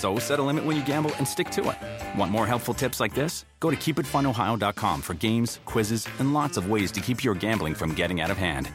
So 0.00 0.18
set 0.18 0.38
a 0.38 0.42
limit 0.42 0.64
when 0.64 0.76
you 0.78 0.82
gamble 0.82 1.10
and 1.18 1.28
stick 1.28 1.50
to 1.50 1.60
it. 1.70 2.18
Want 2.18 2.32
more 2.32 2.46
helpful 2.46 2.72
tips 2.72 3.00
like 3.00 3.14
this? 3.14 3.44
Go 3.60 3.68
to 3.70 3.76
keepitfunohio.com 3.76 5.02
for 5.02 5.12
games, 5.12 5.60
quizzes, 5.66 6.08
and 6.18 6.32
lots 6.32 6.56
of 6.56 6.70
ways 6.70 6.90
to 6.92 7.00
keep 7.02 7.22
your 7.22 7.34
gambling 7.34 7.74
from 7.74 7.92
getting 7.94 8.18
out 8.22 8.30
of 8.30 8.38
hand. 8.38 8.70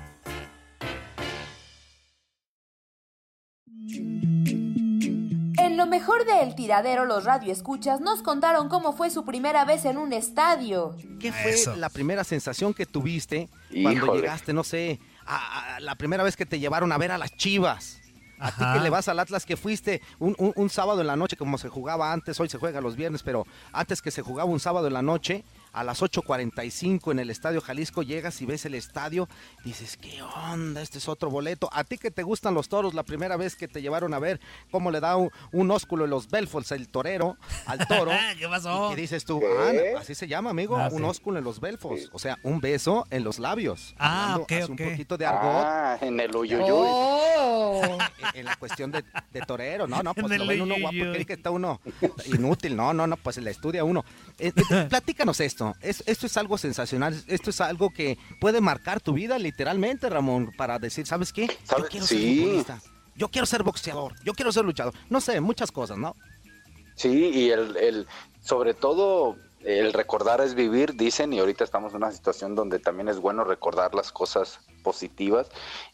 En 5.57 5.77
lo 5.77 5.85
mejor 5.87 6.25
de 6.25 6.41
El 6.41 6.55
Tiradero, 6.55 7.05
los 7.05 7.23
radioescuchas 7.23 8.01
nos 8.01 8.21
contaron 8.21 8.69
cómo 8.69 8.93
fue 8.93 9.09
su 9.09 9.25
primera 9.25 9.65
vez 9.65 9.85
en 9.85 9.97
un 9.97 10.13
estadio. 10.13 10.95
¿Qué 11.19 11.31
fue 11.31 11.51
Eso. 11.51 11.75
la 11.75 11.89
primera 11.89 12.23
sensación 12.23 12.73
que 12.73 12.85
tuviste 12.85 13.49
cuando 13.69 13.91
Híjole. 13.91 14.21
llegaste, 14.21 14.53
no 14.53 14.63
sé, 14.63 14.99
a, 15.25 15.75
a 15.75 15.79
la 15.79 15.95
primera 15.95 16.23
vez 16.23 16.35
que 16.35 16.45
te 16.45 16.59
llevaron 16.59 16.91
a 16.91 16.97
ver 16.97 17.11
a 17.11 17.17
las 17.17 17.31
Chivas? 17.35 17.99
A 18.39 18.51
ti 18.51 18.63
que 18.73 18.79
le 18.83 18.89
vas 18.89 19.07
al 19.07 19.19
Atlas, 19.19 19.45
que 19.45 19.55
fuiste 19.57 20.01
un, 20.19 20.35
un- 20.37 20.53
un 20.55 20.69
sábado 20.69 21.01
en 21.01 21.07
la 21.07 21.15
noche, 21.15 21.37
como 21.37 21.57
se 21.57 21.69
jugaba 21.69 22.11
antes, 22.11 22.39
hoy 22.39 22.49
se 22.49 22.57
juega 22.57 22.81
los 22.81 22.95
viernes, 22.95 23.23
pero 23.23 23.45
antes 23.71 24.01
que 24.01 24.11
se 24.11 24.21
jugaba 24.21 24.49
un 24.49 24.59
sábado 24.59 24.87
en 24.87 24.93
la 24.93 25.01
noche, 25.01 25.43
a 25.75 25.83
las 25.83 26.01
8.45 26.01 27.11
en 27.11 27.19
el 27.19 27.29
Estadio 27.29 27.59
Jalisco, 27.59 28.01
llegas 28.01 28.41
y 28.41 28.45
ves 28.45 28.65
el 28.65 28.75
estadio, 28.75 29.27
dices, 29.65 29.97
¿qué 29.97 30.21
onda? 30.21 30.81
Este 30.81 30.97
es 30.99 31.09
otro 31.09 31.29
boleto. 31.29 31.69
A 31.73 31.83
ti 31.83 31.97
que 31.97 32.11
te 32.11 32.23
gustan 32.23 32.53
los 32.53 32.69
toros, 32.69 32.93
la 32.93 33.03
primera 33.03 33.35
vez 33.35 33.55
que 33.55 33.67
te 33.67 33.81
llevaron 33.81 34.13
a 34.13 34.19
ver 34.19 34.39
cómo 34.71 34.89
le 34.89 35.01
da 35.01 35.17
un, 35.17 35.31
un 35.51 35.71
ósculo 35.71 36.05
en 36.05 36.11
los 36.11 36.29
Belforts 36.29 36.71
el 36.71 36.87
torero 36.87 37.37
al 37.65 37.85
toro. 37.87 38.11
¿Qué 38.39 38.47
pasó? 38.47 38.89
¿Qué 38.91 39.01
dices 39.01 39.25
tú? 39.25 39.41
Ah, 39.45 39.99
así 39.99 40.15
se 40.15 40.27
llama, 40.27 40.49
amigo. 40.51 40.77
Ah, 40.77 40.89
un 40.91 40.99
sí. 40.99 41.03
ósculo 41.03 41.39
en 41.39 41.43
los 41.43 41.59
belfos. 41.59 42.09
O 42.13 42.19
sea, 42.19 42.37
un 42.43 42.61
beso 42.61 43.05
en 43.09 43.23
los 43.23 43.39
labios. 43.39 43.95
Ah, 43.99 44.37
ok, 44.39 44.51
así 44.53 44.63
ok. 44.63 44.69
Un 44.69 44.77
poquito 44.91 45.17
de 45.17 45.25
argot 45.25 45.41
Ah, 45.65 45.97
en 46.01 46.19
el 46.19 46.35
uyuyuy. 46.35 46.69
¡Oh! 46.71 47.81
en, 48.33 48.39
en 48.39 48.45
la 48.45 48.55
cuestión 48.55 48.91
de, 48.91 49.03
de 49.31 49.41
torero. 49.41 49.87
No, 49.87 50.01
no, 50.01 50.13
pues 50.13 50.31
En 50.31 50.37
lo 50.37 50.43
el 50.43 50.49
ven 50.49 50.61
uno 50.61 50.75
guapo, 50.79 50.95
cree 50.97 51.25
que 51.25 51.33
está 51.33 51.51
uno 51.51 51.81
inútil. 52.27 52.75
No, 52.75 52.93
no, 52.93 53.07
no, 53.07 53.17
pues 53.17 53.37
la 53.37 53.49
estudia 53.51 53.83
uno. 53.83 54.05
Eh, 54.39 54.51
eh, 54.55 54.85
platícanos 54.89 55.39
esto. 55.39 55.64
Es- 55.81 56.03
esto 56.05 56.25
es 56.25 56.37
algo 56.37 56.57
sensacional. 56.57 57.19
Esto 57.27 57.49
es 57.49 57.61
algo 57.61 57.89
que 57.89 58.17
puede 58.39 58.61
marcar 58.61 58.99
tu 59.01 59.13
vida 59.13 59.39
literalmente, 59.39 60.09
Ramón, 60.09 60.51
para 60.57 60.77
decir, 60.79 61.05
¿sabes 61.07 61.31
qué? 61.33 61.47
Yo 61.47 61.85
quiero 61.89 62.05
ser 62.05 62.17
Sí. 62.17 62.39
futbolista. 62.41 62.81
Yo 63.15 63.29
quiero 63.29 63.45
ser 63.45 63.63
boxeador. 63.63 64.13
Yo 64.23 64.33
quiero 64.33 64.51
ser 64.51 64.65
luchador. 64.65 64.93
No 65.09 65.21
sé, 65.21 65.39
muchas 65.41 65.71
cosas, 65.71 65.97
¿no? 65.97 66.15
Sí, 66.95 67.31
y 67.33 67.49
el, 67.49 67.75
el, 67.77 68.07
sobre 68.41 68.73
todo 68.73 69.37
el 69.61 69.93
recordar 69.93 70.41
es 70.41 70.53
vivir, 70.53 70.95
dicen, 70.95 71.33
y 71.33 71.39
ahorita 71.39 71.63
estamos 71.63 71.91
en 71.93 71.97
una 71.97 72.11
situación 72.11 72.53
donde 72.55 72.77
también 72.79 73.07
es 73.07 73.17
bueno 73.19 73.43
recordar 73.43 73.95
las 73.95 74.11
cosas 74.11 74.59
positivas 74.83 75.47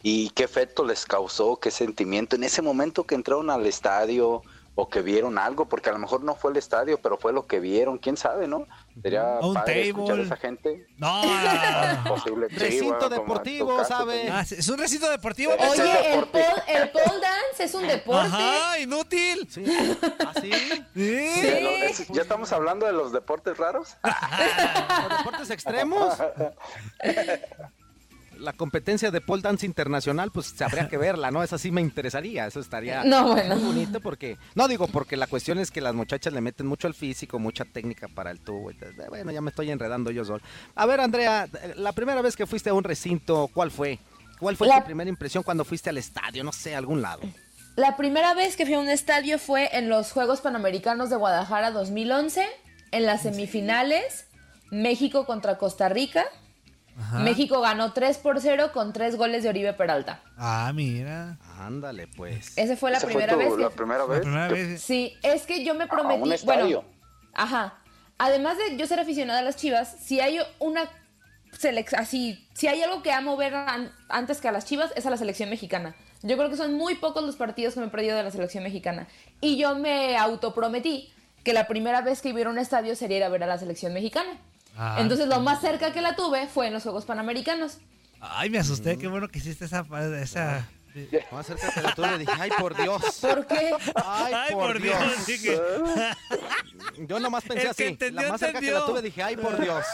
y 0.04 0.30
qué 0.32 0.44
efecto 0.44 0.84
les 0.84 1.06
causó, 1.06 1.56
qué 1.58 1.72
sentimiento 1.72 2.36
en 2.36 2.44
ese 2.44 2.62
momento 2.62 3.06
que 3.06 3.16
entraron 3.16 3.50
al 3.50 3.66
estadio 3.66 4.42
o 4.74 4.88
que 4.90 5.02
vieron 5.02 5.38
algo, 5.38 5.68
porque 5.68 5.90
a 5.90 5.94
lo 5.94 6.00
mejor 6.00 6.24
no 6.24 6.34
fue 6.36 6.52
el 6.52 6.58
estadio, 6.58 7.00
pero 7.02 7.18
fue 7.18 7.34
lo 7.34 7.46
que 7.46 7.60
vieron, 7.60 7.98
quién 7.98 8.16
sabe, 8.16 8.48
¿no? 8.48 8.68
Sería 9.02 9.38
Un 9.42 9.54
padre 9.54 9.90
escuchar 9.90 10.06
a 10.06 10.08
table. 10.16 10.24
esa 10.24 10.36
gente. 10.38 10.88
No, 10.98 11.24
no, 11.26 11.94
no. 12.04 12.16
Posible, 12.16 12.48
sí, 12.50 12.56
Recinto 12.56 12.88
bueno, 12.98 13.10
deportivo, 13.10 13.78
caso, 13.78 13.90
¿sabe? 13.90 14.22
pues, 14.22 14.32
Ah, 14.52 14.56
¿Es 14.58 14.70
un 14.70 14.78
recinto 14.78 15.10
deportivo? 15.10 15.54
Oye, 15.54 15.82
Oye, 15.82 16.14
el 16.16 16.26
pole, 16.28 16.46
el 16.68 16.90
pole 16.90 17.06
dance 17.22 17.64
es 17.66 17.74
un 17.74 17.86
deporte. 17.88 18.28
Ajá, 18.28 18.80
inútil. 18.80 19.48
Sí. 19.52 19.66
¿Ah, 20.20 20.34
sí? 20.42 20.52
Sí. 20.96 22.06
¿Ya 22.14 22.22
estamos 22.22 22.52
hablando 22.54 22.86
de 22.86 22.94
los 22.94 23.12
deportes 23.12 23.58
raros? 23.58 23.98
¿Los 24.04 25.18
deportes 25.18 25.50
extremos? 25.50 26.16
La 28.42 28.54
competencia 28.54 29.12
de 29.12 29.22
pole 29.22 29.42
dance 29.42 29.66
internacional, 29.66 30.32
pues 30.32 30.60
habría 30.62 30.88
que 30.90 30.98
verla, 30.98 31.30
¿no? 31.32 31.44
Esa 31.44 31.58
sí 31.58 31.72
me 31.72 31.82
interesaría, 31.82 32.48
eso 32.48 32.60
estaría 32.60 33.04
No, 33.04 33.34
bueno. 33.34 33.56
muy 33.56 33.66
bonito 33.66 34.02
porque, 34.02 34.38
no 34.56 34.68
digo 34.68 34.88
porque 34.88 35.16
la 35.16 35.28
cuestión 35.28 35.60
es 35.60 35.70
que 35.72 35.80
las 35.82 35.94
muchachas 35.94 36.34
le 36.34 36.42
meten 36.42 36.66
mucho 36.66 36.88
al 36.88 36.94
físico, 36.94 37.38
mucha 37.40 37.66
técnica 37.66 38.08
para 38.08 38.32
el 38.32 38.40
tubo. 38.40 38.72
bueno, 39.10 39.32
ya 39.32 39.42
me 39.42 39.50
estoy 39.52 39.70
enredando 39.72 40.10
yo 40.12 40.26
solo. 40.26 40.44
A 40.76 40.86
ver, 40.86 41.00
Andrea, 41.02 41.48
la 41.76 41.92
primera 41.94 42.22
vez 42.22 42.36
que 42.36 42.46
fuiste 42.48 42.70
a 42.70 42.74
un 42.74 42.84
recinto, 42.84 43.50
¿cuál 43.54 43.70
fue? 43.72 44.00
¿Cuál 44.40 44.58
fue 44.58 44.68
La- 44.68 44.80
tu 44.80 44.86
primera 44.86 45.10
impresión 45.10 45.44
cuando 45.44 45.64
fuiste 45.64 45.90
al 45.92 45.98
estadio? 46.00 46.44
No 46.44 46.52
sé, 46.52 46.74
a 46.74 46.80
algún 46.80 47.02
lado. 47.02 47.22
La 47.76 47.96
primera 47.96 48.34
vez 48.34 48.58
que 48.58 48.66
fui 48.66 48.74
a 48.74 48.80
un 48.80 48.90
estadio 48.90 49.38
fue 49.40 49.70
en 49.78 49.88
los 49.88 50.12
Juegos 50.12 50.42
Panamericanos 50.42 51.10
de 51.10 51.16
Guadalajara 51.16 51.72
2011, 51.72 52.46
en 52.92 53.06
las 53.06 53.22
semifinales, 53.22 54.26
México 54.72 55.26
contra 55.26 55.58
Costa 55.58 55.90
Rica. 55.90 56.26
México 57.20 57.62
ganó 57.62 57.94
3 57.94 58.18
por 58.20 58.40
0 58.40 58.72
con 58.74 58.94
3 58.94 59.16
goles 59.18 59.44
de 59.44 59.50
Oribe 59.50 59.74
Peralta. 59.74 60.22
Ah, 60.38 60.72
mira. 60.74 61.38
Ándale, 61.60 62.08
pues. 62.08 62.58
Esa 62.58 62.76
fue 62.76 62.92
la 62.92 62.98
¿Esa 62.98 63.08
primera 63.08 63.34
fue 63.36 63.44
tu- 63.46 63.50
vez. 63.50 63.58
que- 63.58 63.64
la 63.64 63.70
primera 63.70 64.00
La 64.00 64.06
vez? 64.06 64.20
primera 64.22 64.48
¿Qué- 64.48 64.54
vez. 64.54 64.82
Sí, 64.82 65.14
es 65.24 65.46
que 65.46 65.64
yo 65.64 65.74
me 65.76 65.86
a 65.86 65.88
prometí. 65.88 66.22
un 66.22 66.32
estadio. 66.34 66.82
Bueno, 66.82 66.96
ajá. 67.34 67.76
Además 68.18 68.58
de 68.58 68.78
yo 68.78 68.86
ser 68.88 69.00
aficionada 69.00 69.40
a 69.40 69.44
las 69.44 69.56
Chivas, 69.56 69.96
si 70.00 70.20
hay 70.20 70.40
una 70.60 70.84
selec- 71.60 71.98
así, 71.98 72.48
si 72.54 72.68
hay 72.68 72.82
algo 72.84 73.02
que 73.04 73.12
amo 73.12 73.36
ver 73.38 73.54
an- 73.56 73.92
antes 74.10 74.40
que 74.42 74.48
a 74.48 74.52
las 74.52 74.66
Chivas 74.66 74.92
es 74.96 75.06
a 75.06 75.10
la 75.10 75.18
selección 75.18 75.50
mexicana. 75.50 75.96
Yo 76.24 76.38
creo 76.38 76.50
que 76.50 76.56
son 76.58 76.74
muy 76.76 76.96
pocos 76.96 77.24
los 77.24 77.36
partidos 77.36 77.74
que 77.74 77.80
me 77.80 77.88
he 77.88 77.90
perdido 77.90 78.16
de 78.16 78.24
la 78.24 78.30
selección 78.32 78.64
mexicana. 78.64 79.08
Y 79.42 79.58
yo 79.58 79.76
me 79.76 80.18
autoprometí 80.18 81.12
que 81.44 81.54
la 81.54 81.68
primera 81.68 82.02
vez 82.02 82.22
que 82.22 82.30
iba 82.30 82.42
a 82.44 82.50
un 82.50 82.60
estadio 82.60 82.96
sería 82.96 83.18
ir 83.18 83.24
a 83.24 83.30
ver 83.30 83.44
a 83.44 83.48
la 83.48 83.58
selección 83.58 83.92
mexicana. 83.94 84.30
Ah, 84.78 84.98
Entonces 85.00 85.28
lo 85.28 85.40
más 85.42 85.62
cerca 85.62 85.92
que 85.92 86.02
la 86.02 86.16
tuve 86.16 86.48
fue 86.48 86.68
en 86.68 86.74
los 86.74 86.84
Juegos 86.84 87.06
Panamericanos. 87.06 87.78
Ay, 88.20 88.50
me 88.50 88.60
asusté. 88.60 88.98
Qué 88.98 89.08
bueno 89.08 89.28
que 89.28 89.40
hiciste 89.40 89.66
esa. 89.66 89.86
esa... 90.22 90.68
Más 91.32 91.46
cerca 91.48 91.72
que 91.74 91.82
la 91.82 91.96
tuve, 91.96 92.18
dije, 92.18 92.32
ay, 92.38 92.52
por 92.60 92.76
Dios. 92.76 93.02
¿Por 93.22 93.48
qué? 93.48 93.72
Ay, 94.06 94.54
por, 94.54 94.82
Dios. 94.82 95.26
dije. 95.26 95.58
Yo 97.08 97.18
nomás 97.22 97.46
pensé 97.46 97.70
así. 97.70 97.84
entendió, 97.84 98.22
la 98.24 98.30
más 98.30 98.40
cerca 98.42 98.60
que 98.60 98.72
la 98.72 98.86
tuve, 98.86 99.02
dije, 99.02 99.24
ay, 99.24 99.38
por 99.38 99.58
Dios. 99.58 99.86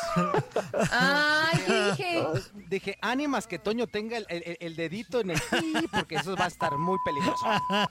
Ay, 0.91 1.59
¿qué 1.68 1.73
dije? 1.91 2.23
Dije, 2.68 2.97
ánimas 3.01 3.45
que 3.45 3.59
Toño 3.59 3.85
tenga 3.88 4.18
el, 4.18 4.25
el- 4.30 4.57
el 4.59 4.75
dedito 4.75 5.19
en 5.21 5.31
el 5.31 5.39
pi, 5.39 5.73
porque 5.91 6.15
eso 6.15 6.35
va 6.35 6.45
a 6.45 6.47
estar 6.47 6.75
muy 6.77 6.97
peligroso. 7.06 7.45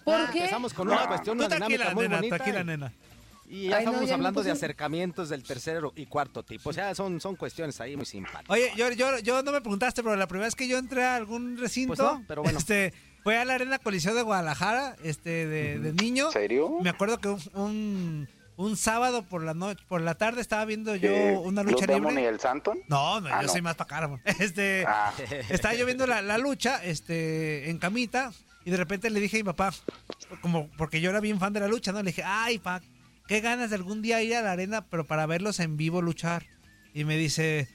¿Por 0.04 0.30
qué? 0.30 0.38
Empezamos 0.40 0.74
con 0.74 0.88
una 0.88 1.06
cuestión, 1.06 1.38
una 1.38 1.48
dinámica 1.48 1.90
muy 1.94 2.04
nena, 2.04 2.16
bonita. 2.16 2.36
tranquila, 2.38 2.64
nena. 2.64 2.92
Y 2.92 3.15
ya 3.48 3.76
Ay, 3.78 3.84
no, 3.84 3.90
estamos 3.90 4.08
ya 4.08 4.14
hablando 4.14 4.42
de 4.42 4.50
acercamientos 4.50 5.28
del 5.28 5.42
tercero 5.42 5.92
y 5.96 6.06
cuarto 6.06 6.42
tipo. 6.42 6.70
O 6.70 6.72
sea, 6.72 6.94
son, 6.94 7.20
son 7.20 7.36
cuestiones 7.36 7.80
ahí 7.80 7.96
muy 7.96 8.06
simpáticas. 8.06 8.48
Oye, 8.48 8.72
yo, 8.76 8.90
yo, 8.92 9.18
yo 9.20 9.42
no 9.42 9.52
me 9.52 9.60
preguntaste, 9.60 10.02
pero 10.02 10.16
la 10.16 10.26
primera 10.26 10.46
vez 10.46 10.54
que 10.54 10.68
yo 10.68 10.78
entré 10.78 11.04
a 11.04 11.16
algún 11.16 11.56
recinto, 11.58 11.94
Pues 11.94 11.98
no, 12.00 12.24
pero 12.26 12.42
bueno. 12.42 12.58
este, 12.58 12.92
fue 13.22 13.38
a 13.38 13.44
la 13.44 13.54
Arena 13.54 13.78
Coliseo 13.78 14.14
de 14.14 14.22
Guadalajara, 14.22 14.96
este, 15.02 15.46
de, 15.46 15.78
de 15.78 15.92
niño. 15.92 16.26
¿En 16.26 16.32
serio? 16.32 16.78
Me 16.82 16.90
acuerdo 16.90 17.18
que 17.18 17.28
un, 17.28 17.40
un, 17.54 18.28
un 18.56 18.76
sábado 18.76 19.22
por 19.22 19.42
la 19.42 19.54
noche, 19.54 19.82
por 19.88 20.00
la 20.00 20.14
tarde 20.14 20.40
estaba 20.40 20.64
viendo 20.64 20.94
yo 20.96 21.10
Eh, 21.10 21.36
una 21.36 21.62
lucha 21.62 21.86
Demon 21.86 22.12
y 22.12 22.16
libre. 22.16 22.28
el 22.30 22.40
Santon? 22.40 22.78
No, 22.88 23.20
no, 23.20 23.28
Ah, 23.28 23.40
yo 23.42 23.46
no. 23.46 23.52
soy 23.52 23.62
más 23.62 23.74
para 23.76 24.00
Ramón. 24.00 24.20
Este, 24.40 24.84
Ah. 24.86 25.12
estaba 25.50 25.74
yo 25.74 25.86
viendo 25.86 26.06
la, 26.06 26.22
la 26.22 26.38
lucha, 26.38 26.82
este, 26.84 27.70
en 27.70 27.78
camita, 27.78 28.32
y 28.64 28.70
de 28.70 28.76
repente 28.76 29.10
le 29.10 29.20
dije 29.20 29.36
a 29.36 29.40
mi 29.40 29.44
papá, 29.44 29.72
como 30.40 30.68
porque 30.76 31.00
yo 31.00 31.10
era 31.10 31.20
bien 31.20 31.38
fan 31.38 31.52
de 31.52 31.60
la 31.60 31.68
lucha, 31.68 31.92
¿no? 31.92 32.02
Le 32.02 32.10
dije, 32.10 32.22
ay, 32.24 32.58
pa, 32.58 32.80
qué 33.26 33.40
ganas 33.40 33.70
de 33.70 33.76
algún 33.76 34.02
día 34.02 34.22
ir 34.22 34.34
a 34.34 34.42
la 34.42 34.52
arena, 34.52 34.84
pero 34.86 35.06
para 35.06 35.26
verlos 35.26 35.60
en 35.60 35.76
vivo 35.76 36.02
luchar. 36.02 36.46
Y 36.94 37.04
me 37.04 37.16
dice, 37.16 37.68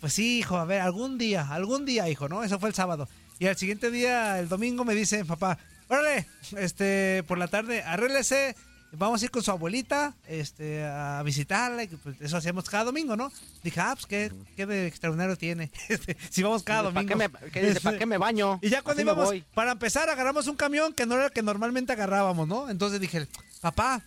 pues 0.00 0.12
sí, 0.12 0.38
hijo, 0.38 0.56
a 0.56 0.64
ver, 0.64 0.80
algún 0.80 1.18
día, 1.18 1.48
algún 1.50 1.84
día, 1.84 2.08
hijo, 2.08 2.28
¿no? 2.28 2.42
Eso 2.42 2.58
fue 2.58 2.68
el 2.68 2.74
sábado. 2.74 3.08
Y 3.38 3.46
al 3.46 3.56
siguiente 3.56 3.90
día, 3.90 4.38
el 4.38 4.48
domingo, 4.48 4.84
me 4.84 4.94
dice, 4.94 5.24
papá, 5.24 5.58
órale, 5.88 6.26
este, 6.56 7.22
por 7.26 7.38
la 7.38 7.48
tarde, 7.48 7.82
arréglese, 7.82 8.54
vamos 8.92 9.22
a 9.22 9.24
ir 9.24 9.30
con 9.30 9.42
su 9.42 9.50
abuelita, 9.50 10.14
este, 10.28 10.84
a 10.84 11.22
visitarla, 11.24 11.84
y 11.84 11.88
pues 11.88 12.20
eso 12.20 12.36
hacíamos 12.36 12.68
cada 12.68 12.84
domingo, 12.84 13.16
¿no? 13.16 13.32
Dije, 13.62 13.80
ah, 13.80 13.92
pues 13.94 14.06
qué, 14.06 14.32
qué 14.56 14.66
de 14.66 14.86
extraordinario 14.86 15.36
tiene, 15.36 15.70
Este, 15.88 16.16
si 16.30 16.42
vamos 16.42 16.62
cada 16.62 16.90
¿Para 16.90 17.02
domingo. 17.02 17.30
qué 17.52 17.80
¿para 17.82 17.98
qué 17.98 18.06
me 18.06 18.18
baño? 18.18 18.58
Y 18.62 18.68
ya 18.70 18.82
cuando 18.82 19.02
Así 19.02 19.10
íbamos, 19.10 19.34
para 19.54 19.72
empezar, 19.72 20.08
agarramos 20.08 20.46
un 20.46 20.56
camión 20.56 20.92
que 20.92 21.06
no 21.06 21.14
era 21.14 21.26
el 21.26 21.32
que 21.32 21.42
normalmente 21.42 21.92
agarrábamos, 21.92 22.46
¿no? 22.48 22.70
Entonces 22.70 23.00
dije, 23.00 23.26
papá, 23.64 24.02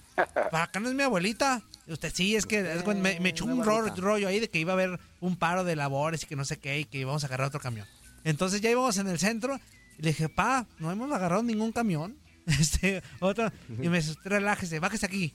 ¿para 0.52 0.64
acá 0.64 0.80
no 0.80 0.88
es 0.90 0.96
mi 0.96 1.04
abuelita? 1.04 1.62
Y 1.88 1.94
usted, 1.94 2.14
sí, 2.14 2.36
es 2.36 2.46
que 2.46 2.60
es 2.60 2.86
me, 2.86 3.20
me 3.20 3.30
echó 3.30 3.46
un 3.46 3.64
ro- 3.64 3.94
rollo 3.98 4.28
ahí 4.28 4.40
de 4.40 4.50
que 4.50 4.60
iba 4.60 4.74
a 4.74 4.76
haber 4.76 5.00
un 5.20 5.36
paro 5.36 5.64
de 5.64 5.76
labores 5.76 6.24
y 6.24 6.28
que 6.28 6.36
no 6.36 6.46
sé 6.46 6.58
qué, 6.58 6.80
y 6.80 6.86
que 6.86 7.00
íbamos 7.00 7.24
a 7.24 7.28
agarrar 7.28 7.48
otro 7.48 7.60
camión. 7.60 7.88
Entonces 8.24 8.62
ya 8.62 8.70
íbamos 8.70 8.98
en 8.98 9.08
el 9.08 9.20
centro 9.20 9.60
y 9.98 10.02
le 10.04 10.10
dije, 10.10 10.30
pa, 10.30 10.66
no 10.80 10.92
hemos 10.92 11.12
agarrado 11.12 11.44
ningún 11.44 11.72
camión. 11.72 12.16
Este, 12.48 13.04
otro, 13.20 13.52
y 13.82 13.90
me 13.90 13.98
dice, 13.98 14.12
"Usted 14.12 14.30
relájese, 14.30 14.80
bájese 14.80 15.06
aquí. 15.06 15.34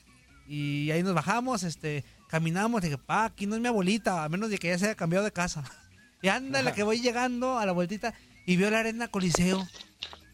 Y 0.48 0.90
ahí 0.92 1.02
nos 1.02 1.12
bajamos, 1.14 1.62
este, 1.62 2.04
caminamos, 2.28 2.80
dije, 2.82 2.96
pa, 2.96 3.26
aquí 3.26 3.46
no 3.46 3.54
es 3.54 3.60
mi 3.60 3.68
abuelita, 3.68 4.24
a 4.24 4.28
menos 4.30 4.48
de 4.48 4.56
que 4.58 4.68
ya 4.68 4.78
se 4.78 4.86
haya 4.86 4.94
cambiado 4.94 5.24
de 5.24 5.32
casa. 5.32 5.62
Y 6.22 6.28
anda, 6.28 6.62
la 6.62 6.72
que 6.72 6.84
voy 6.84 7.00
llegando 7.00 7.58
a 7.58 7.66
la 7.66 7.72
vueltita 7.72 8.14
y 8.46 8.56
vio 8.56 8.70
la 8.70 8.78
arena 8.78 9.08
Coliseo. 9.08 9.66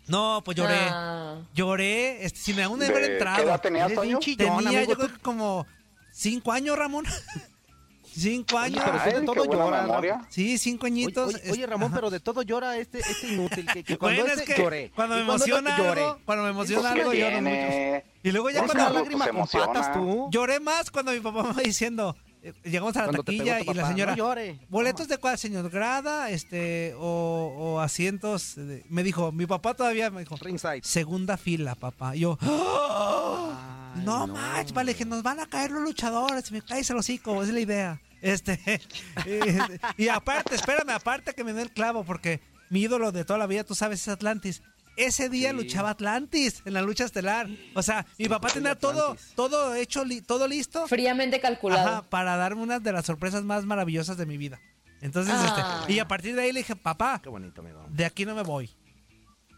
No, 0.09 0.43
pues 0.45 0.57
lloré. 0.57 0.77
Ah. 0.91 1.37
Lloré. 1.55 2.25
Este, 2.25 2.41
si 2.41 2.55
me 2.55 2.63
aún 2.65 2.79
de 2.79 2.87
¿De 2.87 2.93
haber 2.93 3.07
qué 3.07 3.13
entrado. 3.13 3.43
edad 3.43 3.61
tenías, 3.61 3.93
Toño? 3.95 4.19
chillón, 4.21 4.57
Tenía 4.65 4.79
amigo, 4.81 4.93
yo 4.93 4.97
creo 4.99 5.13
que 5.13 5.19
como 5.21 5.67
cinco 6.13 6.51
años, 6.53 6.77
Ramón. 6.79 7.05
cinco 8.03 8.59
años. 8.59 8.83
pero 8.85 8.99
de 9.05 9.21
qué 9.21 9.27
todo 9.27 9.45
llora, 9.45 9.83
memoria. 9.83 10.27
Sí, 10.31 10.59
cinco 10.59 10.87
añitos. 10.87 11.35
oye, 11.35 11.51
oye, 11.53 11.67
Ramón, 11.67 11.89
Ajá. 11.89 11.95
pero 11.97 12.11
de 12.11 12.21
todo 12.21 12.43
llora 12.43 12.77
este, 12.79 12.99
este 12.99 13.29
inútil. 13.33 13.67
Que, 13.73 13.85
que 13.85 13.97
cuando 13.99 14.23
Bueno, 14.23 14.35
es 14.35 14.41
este 14.41 14.55
que 14.55 14.63
lloré. 14.63 14.91
cuando 14.95 15.15
me 15.17 15.25
cuando 15.25 15.45
emociona 15.45 15.79
lloré. 15.79 16.03
algo, 16.03 16.19
cuando 16.25 16.45
me 16.45 16.51
emociona 16.51 16.95
¿qué 16.95 17.01
algo, 17.01 17.13
lloro 17.13 17.43
mucho. 17.43 18.07
Y 18.25 18.33
luego 18.33 18.51
ya 18.51 18.59
¿Eres 18.61 18.73
cuando 18.73 18.95
lágrima 18.99 19.25
se 19.27 19.31
con 19.31 19.47
patas 19.47 19.93
tú? 19.93 20.29
lloré 20.33 20.59
más 20.61 20.91
cuando 20.91 21.13
mi 21.13 21.21
papá 21.21 21.43
me 21.45 21.53
va 21.53 21.63
diciendo, 21.63 22.17
llegamos 22.65 22.97
a 22.97 23.01
la 23.01 23.05
Cuando 23.07 23.23
te 23.25 23.33
pegó 23.33 23.45
taquilla 23.45 23.61
y 23.61 23.75
la 23.75 23.89
señora, 23.89 24.13
"No 24.13 24.19
llore". 24.19 24.59
¿boletos 24.69 25.09
de 25.09 25.19
cuál, 25.19 25.39
señor? 25.39 25.71
¿Grada 25.71 26.31
este 26.31 26.95
o, 26.99 27.55
o 27.59 27.81
asientos? 27.81 28.55
de-?" 28.57 28.85
Me 28.89 29.03
dijo, 29.03 29.33
mi 29.33 29.47
papá 29.47 29.75
todavía 29.75 30.11
me 30.11 30.21
dijo, 30.21 30.37
Ringside. 30.37 30.83
segunda 30.83 31.37
fila, 31.37 31.75
papá. 31.75 32.17
Y 32.17 32.21
yo. 32.21 32.39
Ay, 32.41 34.03
no, 34.05 34.27
manches, 34.27 34.73
vale, 34.73 34.95
que 34.95 35.05
nos 35.05 35.23
van 35.23 35.41
a 35.41 35.47
caer 35.47 35.71
los 35.71 35.83
luchadores. 35.83 36.51
Me 36.53 36.63
caes 36.63 36.89
el 36.91 36.97
hocico, 36.97 37.43
es 37.43 37.49
la 37.51 37.61
idea. 37.61 38.01
Este, 38.21 38.61
eh, 39.27 39.59
y 39.97 40.09
aparte, 40.09 40.55
espérame, 40.55 40.91
aparte 40.91 41.35
que 41.35 41.45
me 41.45 41.53
dé 41.53 41.63
el 41.63 41.71
clavo, 41.71 42.05
porque 42.05 42.41
mi 42.71 42.81
ídolo 42.81 43.13
de 43.13 43.25
toda 43.25 43.39
la 43.39 43.47
vida, 43.47 43.65
tú 43.65 43.75
sabes, 43.75 44.03
es 44.03 44.09
Atlantis. 44.09 44.63
Ese 44.99 45.29
día 45.29 45.53
luchaba 45.53 45.91
Atlantis 45.91 46.61
en 46.65 46.75
la 46.75 46.83
lucha 46.83 47.05
estelar. 47.05 47.49
O 47.75 47.83
sea, 47.83 48.05
mi 48.19 48.29
papá 48.29 48.49
tenía 48.49 48.75
todo, 48.75 49.17
todo 49.37 49.75
hecho, 49.77 50.05
li- 50.05 50.21
todo 50.23 50.49
listo 50.49 50.89
Fríamente 50.89 51.41
calculado. 51.41 51.89
ajá, 51.89 52.03
para 52.03 52.37
darme 52.37 52.63
una 52.63 52.81
de 52.81 52.93
las 52.93 53.07
sorpresas 53.07 53.45
más 53.45 53.65
maravillosas 53.65 54.17
de 54.17 54.27
mi 54.27 54.37
vida. 54.37 54.61
Entonces, 55.01 55.33
Ah. 55.39 55.79
este, 55.83 55.93
y 55.93 56.01
a 56.01 56.09
partir 56.09 56.35
de 56.35 56.43
ahí 56.43 56.53
le 56.53 56.61
dije, 56.61 56.75
papá, 56.75 57.21
Qué 57.23 57.29
bonito, 57.29 57.61
amigo. 57.61 57.87
de 57.89 58.05
aquí 58.05 58.27
no 58.27 58.35
me 58.35 58.43
voy. 58.43 58.69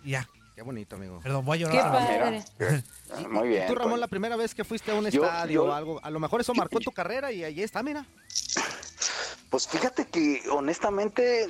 Y 0.05 0.11
ya, 0.11 0.29
Qué 0.55 0.61
bonito, 0.61 0.97
amigo. 0.97 1.21
perdón, 1.23 1.43
voy 1.47 1.65
a 1.65 1.69
Qué 1.71 1.77
llorar. 1.77 1.93
padre. 1.93 2.45
Mira, 2.59 2.85
ah, 3.15 3.29
muy 3.31 3.49
bien. 3.49 3.67
Tú, 3.67 3.75
Ramón, 3.75 3.99
la 3.99 4.09
primera 4.09 4.37
vez 4.37 4.55
que 4.55 4.63
fuiste 4.65 4.91
a 4.91 4.95
un 4.95 5.09
Yo- 5.09 5.25
estadio 5.25 5.65
yo- 5.65 5.71
o 5.71 5.73
algo, 5.73 6.01
a 6.05 6.11
lo 6.11 6.21
mejor 6.21 6.43
eso 6.43 6.53
marcó 6.53 6.81
tu 6.81 6.93
carrera 6.93 7.33
y 7.33 7.45
ahí 7.45 7.63
está, 7.63 7.83
mira. 7.83 8.05
Pues 9.49 9.67
fíjate 9.67 10.07
que 10.07 10.43
honestamente 10.53 11.47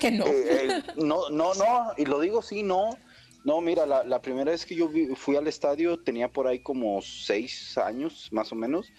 Que 0.00 0.10
no. 0.10 0.24
Eh, 0.26 0.78
eh, 0.78 0.82
no, 0.96 1.28
no, 1.30 1.52
no, 1.54 1.92
y 1.98 2.06
lo 2.06 2.18
digo 2.20 2.40
sí, 2.42 2.62
no. 2.62 2.98
No, 3.44 3.60
mira, 3.60 3.84
la, 3.84 4.22
primera 4.22 4.50
vez 4.52 4.64
que 4.64 4.74
yo 4.74 4.88
vi- 4.88 5.14
fui 5.14 5.36
al 5.36 5.46
estadio 5.46 6.02
tenía 6.02 6.32
por 6.32 6.46
ahí 6.46 6.60
como 6.60 7.02
seis 7.02 7.76
años, 7.76 8.28
más 8.32 8.50
o 8.52 8.54
menos. 8.54 8.90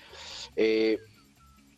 Eh, 0.56 1.00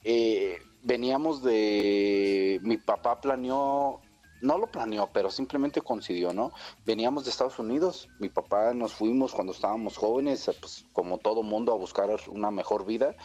eh, 0.03 0.59
veníamos 0.83 1.41
de... 1.41 2.59
Mi 2.63 2.75
papá 2.75 3.21
planeó, 3.21 4.01
no 4.41 4.57
lo 4.57 4.67
planeó, 4.67 5.09
pero 5.13 5.31
simplemente 5.31 5.81
coincidió, 5.81 6.33
¿no? 6.33 6.51
Veníamos 6.85 7.23
de 7.23 7.31
Estados 7.31 7.57
Unidos, 7.57 8.09
mi 8.19 8.27
papá 8.27 8.73
nos 8.73 8.93
fuimos 8.93 9.33
cuando 9.33 9.53
estábamos 9.53 9.95
jóvenes, 9.95 10.51
pues 10.59 10.83
como 10.91 11.19
todo 11.19 11.43
mundo, 11.43 11.71
a 11.71 11.77
buscar 11.77 12.09
una 12.27 12.51
mejor 12.51 12.85
vida. 12.85 13.15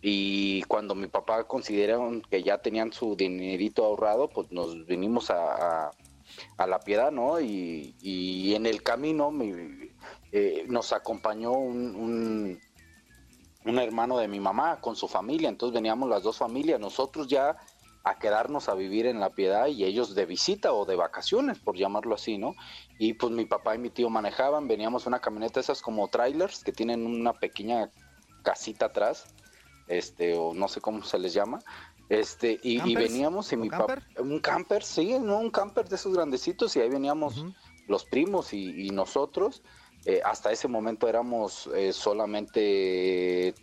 Y 0.00 0.62
cuando 0.62 0.94
mi 0.94 1.06
papá 1.08 1.46
consideraron 1.46 2.22
que 2.22 2.42
ya 2.42 2.56
tenían 2.56 2.94
su 2.94 3.14
dinerito 3.14 3.84
ahorrado, 3.84 4.30
pues 4.30 4.50
nos 4.50 4.86
vinimos 4.86 5.30
a- 5.30 5.90
a 6.56 6.66
La 6.66 6.80
Piedad, 6.80 7.10
¿no? 7.10 7.40
Y, 7.40 7.94
y 8.00 8.54
en 8.54 8.66
el 8.66 8.82
camino 8.82 9.30
mi- 9.30 9.90
eh, 10.32 10.64
nos 10.68 10.92
acompañó 10.92 11.52
un, 11.52 11.94
un, 11.96 12.60
un 13.64 13.78
hermano 13.78 14.18
de 14.18 14.28
mi 14.28 14.40
mamá 14.40 14.80
con 14.80 14.96
su 14.96 15.08
familia, 15.08 15.48
entonces 15.48 15.74
veníamos 15.74 16.08
las 16.08 16.22
dos 16.22 16.38
familias, 16.38 16.80
nosotros 16.80 17.28
ya 17.28 17.56
a 18.02 18.18
quedarnos 18.18 18.68
a 18.70 18.74
vivir 18.74 19.06
en 19.06 19.20
La 19.20 19.30
Piedad 19.30 19.66
y 19.66 19.84
ellos 19.84 20.14
de 20.14 20.24
visita 20.24 20.72
o 20.72 20.86
de 20.86 20.96
vacaciones, 20.96 21.58
por 21.58 21.76
llamarlo 21.76 22.14
así, 22.14 22.38
¿no? 22.38 22.54
Y 22.98 23.12
pues 23.12 23.30
mi 23.30 23.44
papá 23.44 23.74
y 23.74 23.78
mi 23.78 23.90
tío 23.90 24.08
manejaban, 24.08 24.68
veníamos 24.68 25.06
una 25.06 25.20
camioneta 25.20 25.60
esas 25.60 25.82
como 25.82 26.08
trailers 26.08 26.64
que 26.64 26.72
tienen 26.72 27.04
una 27.04 27.34
pequeña 27.34 27.90
casita 28.42 28.86
atrás, 28.86 29.26
este, 29.86 30.34
o 30.34 30.54
no 30.54 30.68
sé 30.68 30.80
cómo 30.80 31.02
se 31.04 31.18
les 31.18 31.34
llama, 31.34 31.58
este, 32.10 32.58
y, 32.62 32.94
veníamos 32.96 33.52
y 33.52 33.54
¿O 33.54 33.58
mi 33.60 33.70
papá, 33.70 33.94
camper? 33.94 34.02
un 34.18 34.40
camper, 34.40 34.82
sí, 34.82 35.16
no, 35.20 35.38
un 35.38 35.50
camper 35.50 35.88
de 35.88 35.94
esos 35.94 36.12
grandecitos, 36.12 36.74
y 36.74 36.80
ahí 36.80 36.88
veníamos 36.88 37.46
los 37.86 38.04
primos 38.04 38.52
y, 38.52 38.88
y 38.88 38.90
nosotros, 38.90 39.62
eh, 40.04 40.20
hasta 40.24 40.50
ese 40.50 40.66
momento 40.66 41.08
éramos 41.08 41.70
eh, 41.74 41.92
solamente 41.92 43.54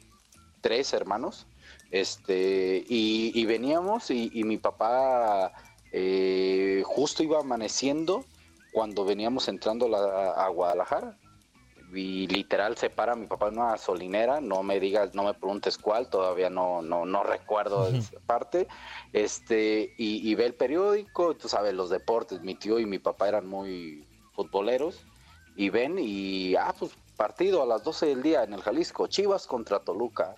tres 0.62 0.94
hermanos, 0.94 1.46
este, 1.92 2.86
y, 2.88 3.32
y 3.40 3.46
veníamos 3.46 4.12
y, 4.12 4.30
mi 4.46 4.58
papá 4.58 5.52
eh, 5.92 6.84
justo 6.86 7.24
iba 7.24 7.40
amaneciendo 7.40 8.26
cuando 8.72 9.04
veníamos 9.04 9.50
entrando 9.50 9.90
la- 9.90 10.32
a 10.32 10.48
Guadalajara. 10.50 11.18
Y 11.94 12.28
literal 12.28 12.76
se 12.76 12.90
para 12.90 13.16
mi 13.16 13.28
papá 13.28 13.48
en 13.48 13.58
una 13.60 13.72
gasolinera, 13.72 14.42
no 14.42 14.62
me 14.62 14.80
digas, 14.80 15.16
no 15.16 15.24
me 15.24 15.34
preguntes 15.34 15.78
cuál, 15.78 16.10
todavía 16.10 16.50
no, 16.50 16.82
no, 16.82 17.06
no 17.06 17.24
recuerdo 17.24 17.88
esa 17.88 18.20
parte. 18.26 18.68
Este, 19.14 19.94
y, 19.98 20.30
y 20.30 20.36
ve 20.36 20.46
el 20.46 20.54
periódico, 20.54 21.36
tú 21.36 21.48
sabes, 21.48 21.74
los 21.74 21.90
deportes, 21.90 22.42
mi 22.42 22.56
tío 22.56 22.80
y 22.80 22.86
mi 22.86 23.00
papá 23.00 23.30
eran 23.30 23.48
muy 23.48 24.06
futboleros, 24.34 25.06
y 25.56 25.70
ven 25.70 25.98
y, 25.98 26.56
ah, 26.56 26.74
pues 26.78 26.92
partido 27.18 27.64
a 27.64 27.66
las 27.66 27.84
12 27.84 28.06
del 28.06 28.22
día 28.22 28.44
en 28.44 28.54
el 28.54 28.62
Jalisco, 28.62 29.08
Chivas 29.08 29.48
contra 29.48 29.80
Toluca. 29.80 30.36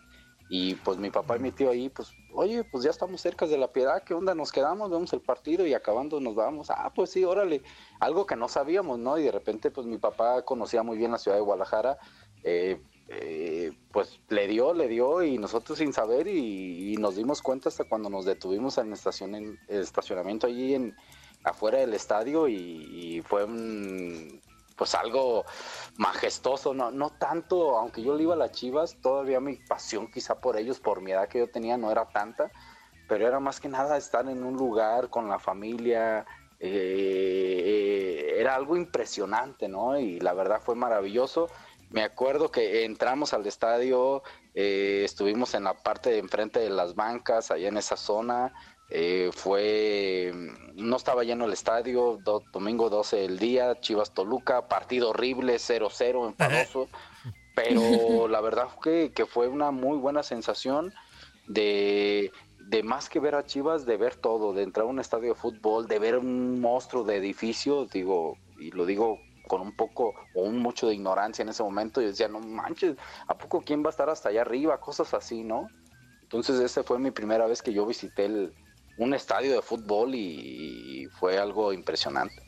Y 0.47 0.75
pues 0.75 0.97
mi 0.97 1.11
papá 1.11 1.35
y 1.35 1.39
mi 1.39 1.51
tío 1.51 1.69
ahí, 1.69 1.89
pues, 1.89 2.11
oye, 2.33 2.63
pues 2.63 2.83
ya 2.83 2.89
estamos 2.91 3.21
cerca 3.21 3.45
de 3.47 3.57
la 3.57 3.71
piedad, 3.71 4.03
¿qué 4.05 4.13
onda? 4.13 4.35
Nos 4.35 4.51
quedamos, 4.51 4.89
vemos 4.89 5.11
el 5.13 5.21
partido 5.21 5.65
y 5.65 5.73
acabando 5.73 6.19
nos 6.19 6.35
vamos. 6.35 6.69
Ah, 6.69 6.91
pues 6.95 7.11
sí, 7.11 7.23
órale. 7.23 7.63
Algo 7.99 8.25
que 8.25 8.35
no 8.35 8.47
sabíamos, 8.47 8.99
¿no? 8.99 9.17
Y 9.17 9.23
de 9.23 9.31
repente, 9.31 9.71
pues 9.71 9.87
mi 9.87 9.97
papá 9.97 10.43
conocía 10.43 10.83
muy 10.83 10.97
bien 10.97 11.11
la 11.11 11.17
ciudad 11.17 11.37
de 11.37 11.43
Guadalajara, 11.43 11.97
eh, 12.43 12.81
eh, 13.07 13.71
pues 13.91 14.21
le 14.29 14.47
dio, 14.47 14.73
le 14.73 14.87
dio 14.87 15.23
y 15.23 15.37
nosotros 15.39 15.79
sin 15.79 15.93
saber 15.93 16.27
y, 16.27 16.93
y 16.93 16.97
nos 16.97 17.15
dimos 17.15 17.41
cuenta 17.41 17.69
hasta 17.69 17.85
cuando 17.85 18.09
nos 18.09 18.25
detuvimos 18.25 18.77
en 18.77 18.87
el, 18.87 18.93
estacion- 18.93 19.35
en 19.35 19.59
el 19.67 19.81
estacionamiento 19.81 20.45
allí 20.47 20.75
en 20.75 20.95
afuera 21.43 21.79
del 21.79 21.93
estadio 21.93 22.47
y, 22.47 22.55
y 23.17 23.21
fue 23.21 23.45
un 23.45 24.41
pues 24.79 24.95
algo 24.95 25.45
majestuoso, 25.97 26.73
no, 26.73 26.89
no 26.89 27.09
tanto, 27.09 27.77
aunque 27.77 28.01
yo 28.01 28.15
le 28.15 28.23
iba 28.23 28.33
a 28.33 28.37
las 28.37 28.53
Chivas, 28.53 28.95
todavía 29.01 29.41
mi 29.41 29.57
pasión 29.57 30.09
quizá 30.09 30.39
por 30.39 30.55
ellos, 30.55 30.79
por 30.79 31.01
mi 31.01 31.11
edad 31.11 31.27
que 31.27 31.39
yo 31.39 31.51
tenía, 31.51 31.75
no 31.77 31.91
era 31.91 32.07
tanta, 32.07 32.49
pero 33.09 33.27
era 33.27 33.41
más 33.41 33.59
que 33.59 33.67
nada 33.67 33.97
estar 33.97 34.25
en 34.29 34.41
un 34.41 34.55
lugar 34.55 35.09
con 35.09 35.27
la 35.27 35.37
familia, 35.37 36.25
eh, 36.61 38.35
era 38.37 38.55
algo 38.55 38.77
impresionante, 38.77 39.67
¿no? 39.67 39.99
Y 39.99 40.21
la 40.21 40.33
verdad 40.33 40.61
fue 40.63 40.75
maravilloso. 40.75 41.49
Me 41.89 42.03
acuerdo 42.03 42.49
que 42.49 42.85
entramos 42.85 43.33
al 43.33 43.45
estadio, 43.47 44.23
eh, 44.53 45.01
estuvimos 45.03 45.55
en 45.55 45.65
la 45.65 45.73
parte 45.73 46.11
de 46.11 46.19
enfrente 46.19 46.61
de 46.61 46.69
las 46.69 46.95
bancas, 46.95 47.51
allá 47.51 47.67
en 47.67 47.75
esa 47.75 47.97
zona, 47.97 48.53
Eh, 48.91 49.29
fue, 49.33 50.31
no 50.75 50.95
estaba 50.95 51.23
lleno 51.23 51.45
el 51.45 51.53
estadio, 51.53 52.19
domingo 52.51 52.89
12 52.89 53.17
del 53.17 53.37
día, 53.37 53.79
Chivas 53.79 54.13
Toluca, 54.13 54.67
partido 54.67 55.09
horrible, 55.09 55.55
0-0, 55.57 56.27
enfadoso, 56.27 56.89
pero 57.55 58.27
la 58.27 58.41
verdad 58.41 58.67
que, 58.81 59.11
que 59.13 59.27
fue 59.27 59.47
una 59.47 59.69
muy 59.69 59.97
buena 59.97 60.23
sensación 60.23 60.91
de, 61.47 62.31
de 62.57 62.81
más 62.81 63.09
que 63.09 63.19
ver 63.19 63.35
a 63.35 63.45
Chivas, 63.45 63.85
de 63.85 63.97
ver 63.97 64.15
todo, 64.15 64.53
de 64.53 64.63
entrar 64.63 64.87
a 64.87 64.89
un 64.89 64.99
estadio 64.99 65.29
de 65.33 65.39
fútbol, 65.39 65.87
de 65.87 65.99
ver 65.99 66.17
un 66.17 66.59
monstruo 66.59 67.03
de 67.03 67.17
edificio, 67.17 67.85
digo, 67.85 68.37
y 68.59 68.71
lo 68.71 68.87
digo 68.87 69.19
con 69.47 69.61
un 69.61 69.75
poco 69.75 70.13
o 70.33 70.43
un 70.43 70.57
mucho 70.59 70.87
de 70.87 70.95
ignorancia 70.95 71.43
en 71.43 71.49
ese 71.49 71.61
momento, 71.61 72.01
y 72.01 72.05
decía, 72.05 72.27
no 72.27 72.39
manches, 72.39 72.95
¿a 73.27 73.37
poco 73.37 73.61
quién 73.61 73.83
va 73.83 73.87
a 73.87 73.89
estar 73.91 74.09
hasta 74.09 74.29
allá 74.29 74.41
arriba? 74.41 74.79
Cosas 74.79 75.13
así, 75.13 75.43
¿no? 75.43 75.67
Entonces 76.23 76.59
esa 76.59 76.83
fue 76.83 76.97
mi 76.97 77.11
primera 77.11 77.45
vez 77.47 77.61
que 77.61 77.73
yo 77.73 77.87
visité 77.87 78.25
el, 78.25 78.53
un 78.99 79.13
estadio 79.13 79.55
de 79.55 79.61
fútbol 79.61 80.13
y, 80.13 81.07
fue 81.19 81.39
algo 81.39 81.73
impresionante. 81.73 82.43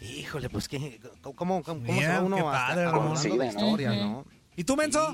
Híjole, 0.00 0.48
pues 0.48 0.68
que 0.68 1.00
cómo, 1.22 1.62
cómo, 1.62 1.86
se 1.86 2.08
va 2.08 2.20
uno 2.20 2.50
hasta, 2.50 2.74
la 3.36 3.46
historia, 3.46 3.90
¿no? 3.90 4.24
¿Y 4.56 4.64
tú, 4.64 4.76
Menso? 4.76 5.12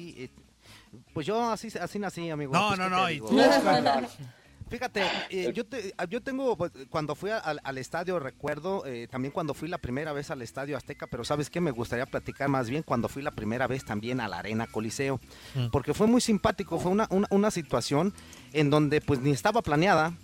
pues 1.12 1.26
yo 1.26 1.50
así, 1.50 1.68
así 1.80 1.98
nací, 1.98 2.30
amigo. 2.30 2.52
No, 2.52 2.68
pues, 2.68 2.78
no, 2.78 2.88
no. 2.88 3.10
¿y 3.10 3.20
Fíjate, 4.70 5.02
eh, 5.30 5.52
yo, 5.52 5.64
yo 6.08 6.22
tengo, 6.22 6.56
pues, 6.56 6.70
cuando 6.90 7.16
fui 7.16 7.30
al, 7.30 7.78
estadio, 7.78 8.20
recuerdo 8.20 8.86
eh, 8.86 9.08
también 9.10 9.32
cuando 9.32 9.52
fui 9.52 9.68
la 9.68 9.78
primera 9.78 10.12
vez 10.12 10.30
al 10.30 10.42
estadio 10.42 10.76
Azteca, 10.76 11.08
pero 11.08 11.24
¿sabes 11.24 11.50
qué? 11.50 11.60
Me 11.60 11.72
gustaría 11.72 12.06
platicar 12.06 12.48
más 12.48 12.70
bien 12.70 12.84
cuando 12.84 13.08
fui 13.08 13.20
la 13.20 13.32
primera 13.32 13.66
vez 13.66 13.84
también 13.84 14.20
a 14.20 14.28
la 14.28 14.38
Arena 14.38 14.68
Coliseo, 14.68 15.20
mm. 15.56 15.70
porque 15.72 15.92
fue 15.92 16.06
muy 16.06 16.20
simpático, 16.20 16.78
fue 16.78 16.92
una, 16.92 17.08
una, 17.10 17.50
situación 17.50 18.14
en 18.52 18.70
donde 18.70 19.00
pues 19.00 19.20
ni 19.20 19.32
estaba 19.32 19.60
planeada, 19.60 20.14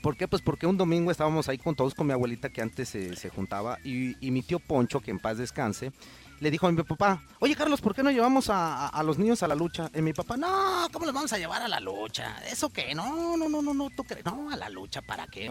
¿Por 0.00 0.16
qué? 0.16 0.28
Pues 0.28 0.42
porque 0.42 0.68
un 0.68 0.76
domingo 0.76 1.10
estábamos 1.10 1.48
ahí 1.48 1.58
con 1.58 1.74
todos 1.74 1.92
con 1.92 2.06
mi 2.06 2.12
abuelita 2.12 2.50
que 2.50 2.62
antes 2.62 2.88
se, 2.88 3.28
juntaba 3.30 3.78
y, 3.82 4.14
y, 4.24 4.30
mi 4.30 4.42
tío 4.42 4.60
Poncho, 4.60 5.00
que 5.00 5.10
en 5.10 5.18
paz 5.18 5.38
descanse, 5.38 5.90
le 6.40 6.50
dijo 6.50 6.66
a 6.66 6.72
mi 6.72 6.82
papá, 6.82 7.22
oye 7.40 7.56
Carlos, 7.56 7.80
¿por 7.80 7.94
qué 7.94 8.02
no 8.02 8.10
llevamos 8.10 8.48
a, 8.50 9.02
los 9.04 9.18
niños 9.18 9.42
a 9.42 9.48
la 9.48 9.54
lucha? 9.54 9.90
Y 9.94 10.02
mi 10.02 10.12
papá, 10.12 10.36
no, 10.36 10.88
¿cómo 10.92 11.06
los 11.06 11.14
vamos 11.14 11.32
a 11.32 11.38
llevar 11.38 11.62
a 11.62 11.68
la 11.68 11.80
lucha? 11.80 12.36
¿Eso 12.46 12.70
qué? 12.70 12.94
No, 12.94 13.36
no, 13.36 13.48
no, 13.48 13.62
no, 13.62 13.74
no, 13.74 13.90
tú 13.90 14.04
crees, 14.04 14.24
no, 14.24 14.50
a 14.50 14.56
la 14.56 14.68
lucha, 14.68 15.02
¿para 15.02 15.26
qué? 15.26 15.50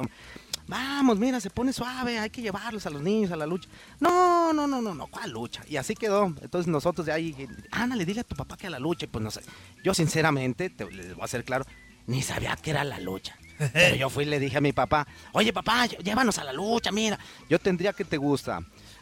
Vamos, 0.68 1.18
mira, 1.18 1.40
se 1.40 1.50
pone 1.50 1.72
suave, 1.72 2.20
hay 2.20 2.30
que 2.30 2.42
llevarlos 2.42 2.86
a 2.86 2.90
los 2.90 3.02
niños 3.02 3.32
a 3.32 3.36
la 3.36 3.46
lucha. 3.46 3.70
No, 4.00 4.52
no, 4.54 4.68
no, 4.68 4.82
no, 4.82 4.94
no, 4.94 5.08
¿cuál 5.08 5.32
lucha? 5.32 5.64
Y 5.68 5.78
así 5.78 5.96
quedó. 5.96 6.26
Entonces 6.42 6.68
nosotros 6.68 7.06
de 7.06 7.14
ahí, 7.14 7.48
le 7.96 8.06
dile 8.06 8.22
a 8.22 8.24
tu 8.24 8.36
papá 8.36 8.58
que 8.58 8.68
a 8.68 8.70
la 8.70 8.80
lucha. 8.80 9.06
Y 9.06 9.08
pues 9.08 9.24
no 9.24 9.32
sé, 9.32 9.42
yo 9.84 9.94
sinceramente, 9.94 10.70
te, 10.70 10.90
les 10.92 11.14
voy 11.14 11.22
a 11.22 11.26
hacer 11.26 11.46
claro, 11.46 11.66
ni 12.06 12.22
sabía 12.22 12.56
que 12.58 12.72
era 12.72 12.84
la 12.84 13.00
lucha. 13.00 13.38
Pero 13.74 13.96
yo 13.96 14.10
fui 14.10 14.24
y 14.24 14.28
le 14.28 14.40
dije 14.40 14.58
a 14.58 14.62
mi 14.62 14.74
papá, 14.74 15.08
oye 15.32 15.52
papá, 15.52 15.86
llévanos 15.86 16.38
a 16.38 16.44
la 16.44 16.54
lucha, 16.54 16.92
mira. 16.92 17.18
Yo 17.50 17.60
tendría 17.60 17.94
que 17.94 18.06
te 18.06 18.18
gusta 18.18 18.60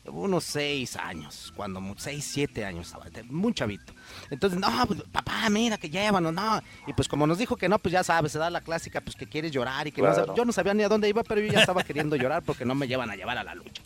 unos 0.07 0.43
seis 0.43 0.95
años, 0.95 1.51
cuando 1.55 1.81
seis, 1.97 2.25
siete 2.25 2.65
años 2.65 2.87
estaba, 2.87 3.05
muy 3.29 3.53
chavito. 3.53 3.93
Entonces, 4.29 4.59
no, 4.59 4.69
pues, 4.87 5.01
papá, 5.11 5.49
mira 5.49 5.77
que 5.77 5.89
llévanos, 5.89 6.33
no. 6.33 6.61
Y 6.87 6.93
pues 6.93 7.07
como 7.07 7.25
nos 7.27 7.37
dijo 7.37 7.55
que 7.55 7.69
no, 7.69 7.79
pues 7.79 7.91
ya 7.91 8.03
sabes, 8.03 8.31
se 8.31 8.39
da 8.39 8.49
la 8.49 8.61
clásica, 8.61 9.01
pues 9.01 9.15
que 9.15 9.27
quieres 9.27 9.51
llorar 9.51 9.87
y 9.87 9.91
que 9.91 10.01
no 10.01 10.35
Yo 10.35 10.45
no 10.45 10.51
sabía 10.51 10.73
ni 10.73 10.83
a 10.83 10.89
dónde 10.89 11.09
iba, 11.09 11.23
pero 11.23 11.41
yo 11.41 11.51
ya 11.51 11.59
estaba 11.59 11.83
queriendo 11.83 12.15
llorar 12.15 12.43
porque 12.43 12.65
no 12.65 12.75
me 12.75 12.87
llevan 12.87 13.09
a 13.09 13.15
llevar 13.15 13.37
a 13.37 13.43
la 13.43 13.55
lucha. 13.55 13.81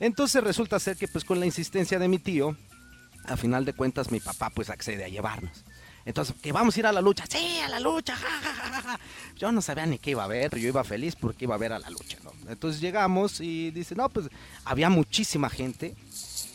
Entonces 0.00 0.42
resulta 0.44 0.78
ser 0.78 0.96
que 0.96 1.08
pues 1.08 1.24
con 1.24 1.40
la 1.40 1.46
insistencia 1.46 1.98
de 1.98 2.08
mi 2.08 2.18
tío, 2.18 2.56
a 3.24 3.36
final 3.36 3.64
de 3.64 3.72
cuentas 3.72 4.12
mi 4.12 4.20
papá 4.20 4.50
pues 4.50 4.70
accede 4.70 5.04
a 5.04 5.08
llevarnos. 5.08 5.64
Entonces, 6.08 6.34
que 6.40 6.52
vamos 6.52 6.74
a 6.74 6.80
ir 6.80 6.86
a 6.86 6.92
la 6.92 7.02
lucha. 7.02 7.24
Sí, 7.28 7.60
a 7.62 7.68
la 7.68 7.80
lucha. 7.80 8.16
Yo 9.36 9.52
no 9.52 9.60
sabía 9.60 9.84
ni 9.84 9.98
qué 9.98 10.12
iba 10.12 10.24
a 10.24 10.26
ver, 10.26 10.48
pero 10.48 10.62
yo 10.62 10.68
iba 10.68 10.82
feliz 10.82 11.14
porque 11.14 11.44
iba 11.44 11.54
a 11.54 11.58
ver 11.58 11.74
a 11.74 11.78
la 11.78 11.90
lucha. 11.90 12.16
Entonces 12.48 12.80
llegamos 12.80 13.40
y 13.40 13.70
dice, 13.70 13.94
no, 13.94 14.08
pues 14.08 14.28
había 14.64 14.90
muchísima 14.90 15.48
gente. 15.48 15.94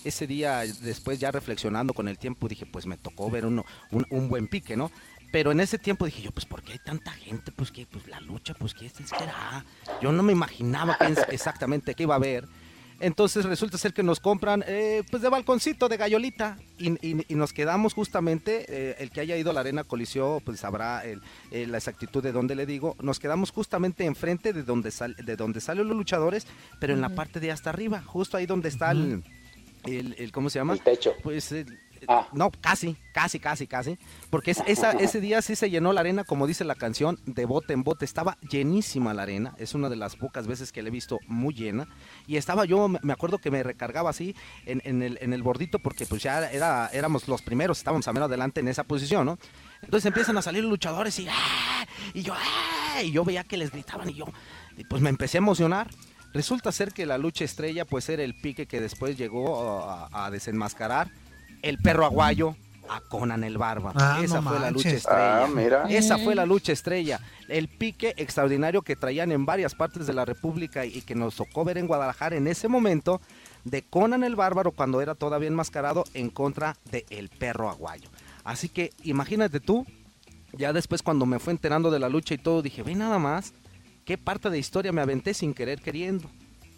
Ese 0.03 0.27
día, 0.27 0.59
después 0.81 1.19
ya 1.19 1.31
reflexionando 1.31 1.93
con 1.93 2.07
el 2.07 2.17
tiempo, 2.17 2.47
dije, 2.47 2.65
pues 2.65 2.85
me 2.85 2.97
tocó 2.97 3.29
ver 3.29 3.45
uno, 3.45 3.65
un, 3.91 4.27
buen 4.27 4.47
pique, 4.47 4.75
¿no? 4.75 4.91
Pero 5.31 5.51
en 5.51 5.62
ese 5.62 5.79
tiempo 5.79 6.05
dije 6.05 6.21
yo, 6.21 6.31
pues 6.31 6.45
¿por 6.45 6.62
qué 6.62 6.73
hay 6.73 6.79
tanta 6.79 7.12
gente? 7.12 7.51
Pues 7.51 7.71
que 7.71 7.85
pues 7.85 8.07
la 8.07 8.19
lucha, 8.19 8.53
pues 8.53 8.73
¿qué 8.73 8.89
será? 8.89 9.65
Yo 10.01 10.12
no 10.12 10.21
me 10.21 10.33
imaginaba 10.33 10.97
exactamente 11.29 11.95
qué 11.95 12.03
iba 12.03 12.15
a 12.15 12.19
ver. 12.19 12.45
Entonces 13.03 13.43
resulta 13.43 13.77
ser 13.77 13.93
que 13.93 14.01
nos 14.01 14.22
compran 14.22 14.63
eh, 14.65 15.03
pues 15.12 15.22
de 15.22 15.27
balconcito, 15.27 15.89
de 15.89 15.98
gallolita, 15.98 16.57
y, 16.79 16.89
nos 17.36 17.51
quedamos 17.51 17.93
justamente, 17.93 18.65
eh, 18.69 18.95
el 19.00 19.12
que 19.12 19.19
haya 19.19 19.36
ido 19.36 19.51
a 19.51 19.53
la 19.53 19.60
arena 19.60 19.83
Coliseo, 19.83 20.41
pues 20.43 20.62
sabrá 20.62 21.03
el, 21.03 21.22
la 21.51 21.77
exactitud 21.77 22.24
de 22.24 22.31
dónde 22.31 22.55
le 22.55 22.65
digo, 22.65 22.95
nos 23.01 23.19
quedamos 23.19 23.51
justamente 23.51 24.05
enfrente 24.05 24.53
de 24.53 24.63
donde, 24.63 24.89
sal, 24.91 25.15
de 25.17 25.36
donde 25.36 25.60
salen 25.60 25.88
los 25.88 25.98
luchadores, 25.98 26.48
pero 26.79 26.93
en 26.93 27.01
la 27.01 27.10
parte 27.10 27.41
de 27.41 27.51
hasta 27.51 27.72
arriba, 27.72 28.01
justo 28.05 28.38
ahí 28.38 28.45
donde 28.45 28.69
está 28.69 28.91
el, 28.91 29.24
el, 29.86 30.31
¿cómo 30.31 30.50
se 30.50 30.60
llama? 30.60 30.74
El 30.74 30.81
techo. 30.81 31.13
Pues 31.22 31.53
Ah. 32.07 32.27
No, 32.33 32.51
casi, 32.51 32.95
casi, 33.13 33.39
casi, 33.39 33.67
casi. 33.67 33.98
Porque 34.29 34.51
esa, 34.51 34.91
ese 35.00 35.22
día 35.22 35.41
sí 35.41 35.55
se 35.55 35.69
llenó 35.69 35.93
la 35.93 36.01
arena, 36.01 36.24
como 36.24 36.48
dice 36.48 36.63
la 36.63 36.75
canción, 36.75 37.19
de 37.25 37.45
bote 37.45 37.74
en 37.74 37.83
bote. 37.83 38.05
Estaba 38.05 38.38
llenísima 38.50 39.13
la 39.13 39.24
arena. 39.24 39.55
Es 39.57 39.74
una 39.74 39.89
de 39.89 39.95
las 39.95 40.15
pocas 40.15 40.48
veces 40.48 40.72
que 40.72 40.81
la 40.81 40.89
he 40.89 40.91
visto 40.91 41.19
muy 41.27 41.53
llena. 41.53 41.88
Y 42.27 42.38
estaba 42.38 42.65
yo, 42.65 42.88
me 42.88 43.13
acuerdo 43.13 43.38
que 43.38 43.51
me 43.51 43.63
recargaba 43.63 44.10
así 44.10 44.36
en, 44.65 45.01
el, 45.01 45.17
en 45.22 45.33
el 45.33 45.43
bordito, 45.43 45.79
porque 45.79 46.05
pues 46.05 46.22
ya 46.24 46.50
era, 46.50 46.88
éramos 46.93 47.27
los 47.27 47.41
primeros, 47.41 47.77
estábamos 47.77 48.07
a 48.07 48.13
menos 48.13 48.27
adelante 48.27 48.60
en 48.60 48.67
esa 48.67 48.83
posición, 48.83 49.25
¿no? 49.25 49.38
Entonces 49.81 50.05
empiezan 50.05 50.38
a 50.38 50.41
salir 50.41 50.63
luchadores 50.63 51.17
y, 51.19 51.27
¡ah! 51.29 51.86
y 52.13 52.22
yo, 52.22 52.33
¡ah! 52.33 53.01
y 53.03 53.12
yo 53.12 53.24
veía 53.24 53.43
que 53.43 53.57
les 53.57 53.72
gritaban 53.72 54.10
y 54.10 54.13
yo, 54.13 54.25
y 54.77 54.83
pues 54.86 55.01
me 55.01 55.10
empecé 55.10 55.38
a 55.38 55.39
emocionar. 55.39 55.89
Resulta 56.33 56.72
ser 56.72 56.93
que 56.93 57.05
la 57.05 57.19
lucha 57.19 57.45
estrella 57.45 57.86
pues 57.86 58.10
era 58.10 58.24
el 58.24 58.33
pique 58.33 58.65
que 58.65 58.81
después 58.81 59.17
llegó 59.17 59.86
a 60.12 60.31
desenmascarar 60.31 61.12
el 61.63 61.79
perro 61.79 62.05
aguayo 62.05 62.55
a 62.89 63.00
Conan 63.01 63.43
el 63.43 63.58
Bárbaro. 63.58 63.98
Ah, 64.00 64.20
Esa 64.22 64.41
fue 64.41 64.60
la 64.60 64.70
lucha 64.70 64.89
estrella. 64.89 65.46
Ah, 65.46 65.86
Esa 65.89 66.17
fue 66.20 66.36
la 66.36 66.46
lucha 66.46 66.72
estrella. 66.72 67.20
El 67.48 67.67
pique 67.67 68.13
extraordinario 68.17 68.82
que 68.82 68.96
traían 68.96 69.32
en 69.32 69.46
varias 69.46 69.74
partes 69.74 70.05
de 70.05 70.13
la 70.13 70.25
República 70.25 70.86
y 70.86 71.01
que 71.01 71.15
nos 71.15 71.36
tocó 71.36 71.63
ver 71.63 71.77
en 71.77 71.88
Guadalajara 71.88 72.36
en 72.36 72.48
ese 72.48 72.67
momento 72.67 73.22
de 73.63 73.82
Conan 73.82 74.24
el 74.24 74.36
Bárbaro 74.36 74.72
cuando 74.72 75.01
era 75.01 75.15
todavía 75.15 75.48
enmascarado 75.48 76.03
en 76.13 76.29
contra 76.29 76.75
de 76.91 77.05
el 77.10 77.29
perro 77.29 77.70
aguayo. 77.70 78.10
Así 78.43 78.67
que 78.67 78.91
imagínate 79.03 79.60
tú, 79.62 79.86
ya 80.51 80.74
después 80.74 81.01
cuando 81.01 81.25
me 81.25 81.39
fue 81.39 81.53
enterando 81.53 81.89
de 81.89 82.00
la 82.00 82.10
lucha 82.10 82.34
y 82.34 82.38
todo, 82.38 82.62
dije, 82.62 82.84
ve 82.84 82.93
nada 82.96 83.17
más, 83.17 83.53
qué 84.05 84.17
parte 84.17 84.50
de 84.50 84.60
historia 84.60 84.91
me 84.91 85.01
aventé 85.01 85.34
sin 85.34 85.53
querer 85.53 85.82
queriendo. 85.82 86.29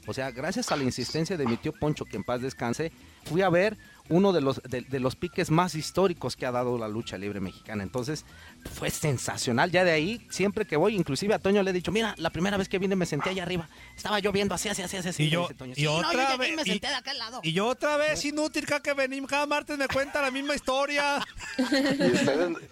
O 0.07 0.13
sea, 0.13 0.29
gracias 0.29 0.71
a 0.71 0.75
la 0.75 0.83
insistencia 0.83 1.35
de 1.35 1.47
mi 1.47 1.57
tío 1.57 1.73
Poncho, 1.73 2.05
que 2.05 2.17
en 2.17 2.23
paz 2.23 2.41
descanse, 2.41 2.91
fui 3.23 3.41
a 3.41 3.49
ver 3.49 3.75
uno 4.09 4.33
de 4.33 4.41
los, 4.41 4.61
de, 4.63 4.99
los 4.99 5.15
piques 5.15 5.49
más 5.49 5.75
históricos 5.75 6.35
que 6.35 6.45
ha 6.45 6.51
dado 6.51 6.77
la 6.77 6.87
lucha 6.87 7.17
libre 7.17 7.39
mexicana. 7.39 7.83
Entonces, 7.83 8.25
fue 8.73 8.89
sensacional. 8.89 9.71
Ya 9.71 9.83
de 9.83 9.91
ahí, 9.91 10.25
siempre 10.29 10.65
que 10.65 10.77
voy, 10.77 10.95
inclusive 10.95 11.33
a 11.33 11.39
Toño 11.39 11.63
le 11.63 11.71
he 11.71 11.73
dicho, 11.73 11.91
mira, 11.91 12.13
la 12.17 12.29
primera 12.29 12.57
vez 12.57 12.69
que 12.69 12.77
vine 12.79 12.95
me 12.95 13.05
senté 13.05 13.31
allá 13.31 13.43
arriba. 13.43 13.67
Estaba 13.95 14.19
yo 14.19 14.31
viendo 14.31 14.53
así, 14.53 14.69
así, 14.69 14.83
así, 14.83 14.97
así. 14.97 15.23
Y 15.23 15.29
yo, 15.29 15.47
y 15.75 15.87
otra 15.87 16.37
vez. 16.37 16.55
Me 16.55 16.63
senté 16.63 16.87
de 16.87 16.95
aquel 16.95 17.17
lado. 17.17 17.39
Y 17.43 17.53
yo 17.53 17.67
otra 17.67 17.97
vez, 17.97 18.23
inútil, 18.25 18.65
que 18.65 18.93
venimos 18.93 19.29
cada 19.29 19.45
martes 19.45 19.77
me 19.77 19.87
cuenta 19.87 20.21
la 20.21 20.31
misma 20.31 20.55
historia. 20.55 21.19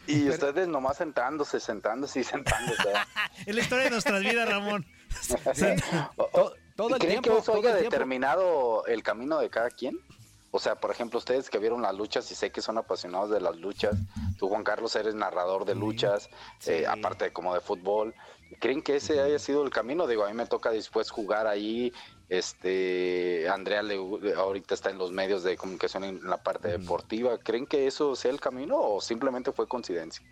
y 0.07 0.29
ustedes, 0.29 0.67
nomás 0.67 0.97
sentándose, 0.97 1.59
sentándose 1.59 2.19
y 2.19 2.23
sentándose. 2.23 2.89
es 3.45 3.55
la 3.55 3.61
historia 3.61 3.85
de 3.85 3.89
nuestras 3.91 4.21
vidas, 4.21 4.49
Ramón. 4.49 4.85
todo, 6.75 6.97
¿Creen 6.99 7.21
que 7.21 7.37
eso 7.37 7.55
haya 7.55 7.75
determinado 7.75 8.85
el 8.85 9.03
camino 9.03 9.39
de 9.39 9.49
cada 9.49 9.69
quien? 9.69 9.99
O 10.55 10.60
sea, 10.60 10.75
por 10.75 10.91
ejemplo, 10.91 11.17
ustedes 11.17 11.50
que 11.50 11.57
vieron 11.57 11.81
las 11.81 11.95
luchas 11.95 12.29
y 12.31 12.36
sé 12.36 12.51
que 12.51 12.62
son 12.62 12.77
apasionados 12.77 13.31
de 13.31 13.41
las 13.41 13.57
luchas, 13.57 13.95
tú 14.38 14.50
Juan 14.50 14.63
Carlos 14.63 14.95
eres 14.95 15.15
narrador 15.15 15.65
de 15.65 15.74
luchas, 15.74 16.29
eh, 16.67 16.86
aparte 16.86 17.25
de 17.25 17.33
como 17.33 17.55
de 17.55 17.60
fútbol, 17.60 18.13
¿creen 18.60 18.83
que 18.83 18.98
ese 18.98 19.19
haya 19.19 19.39
sido 19.39 19.63
el 19.63 19.72
camino? 19.72 20.05
Digo, 20.05 20.24
a 20.24 20.27
mí 20.27 20.36
me 20.36 20.45
toca 20.45 20.69
después 20.69 21.10
jugar 21.10 21.48
ahí, 21.48 21.91
este, 22.29 23.50
Andrea 23.50 23.81
le, 23.81 23.95
ahorita 23.95 24.75
está 24.75 24.91
en 24.91 25.00
los 25.00 25.12
medios 25.12 25.41
de 25.41 25.57
comunicación 25.57 26.03
en 26.03 26.24
la 26.24 26.38
parte 26.38 26.67
deportiva, 26.67 27.39
¿creen 27.39 27.65
que 27.65 27.88
eso 27.88 28.15
sea 28.15 28.29
el 28.29 28.39
camino 28.39 28.79
o 28.79 29.01
simplemente 29.01 29.51
fue 29.53 29.67
coincidencia? 29.67 30.24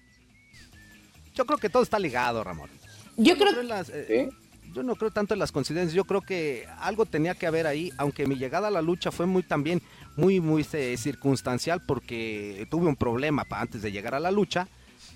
Yo 1.34 1.48
creo 1.48 1.58
que 1.58 1.70
todo 1.70 1.82
está 1.82 1.98
ligado, 1.98 2.44
Ramón. 2.44 2.70
Yo 3.18 3.36
creo 3.40 3.56
que 3.56 4.30
yo 4.74 4.84
no 4.84 4.96
creo 4.96 5.12
tanto 5.12 5.34
en 5.34 5.40
las 5.40 5.52
coincidencias, 5.52 5.94
yo 5.94 6.06
creo 6.06 6.22
que 6.22 6.66
algo 6.80 7.06
tenía 7.06 7.36
que 7.36 7.48
haber 7.48 7.68
ahí, 7.68 7.92
aunque 7.98 8.26
mi 8.26 8.36
llegada 8.36 8.70
a 8.70 8.72
la 8.72 8.82
lucha 8.82 9.12
fue 9.12 9.26
muy 9.26 9.44
también 9.44 9.82
muy 10.16 10.40
muy 10.40 10.62
este, 10.62 10.96
circunstancial 10.98 11.82
porque 11.86 12.68
tuve 12.70 12.88
un 12.88 12.96
problema 12.96 13.46
antes 13.50 13.82
de 13.82 13.92
llegar 13.92 14.16
a 14.16 14.20
la 14.20 14.32
lucha, 14.32 14.68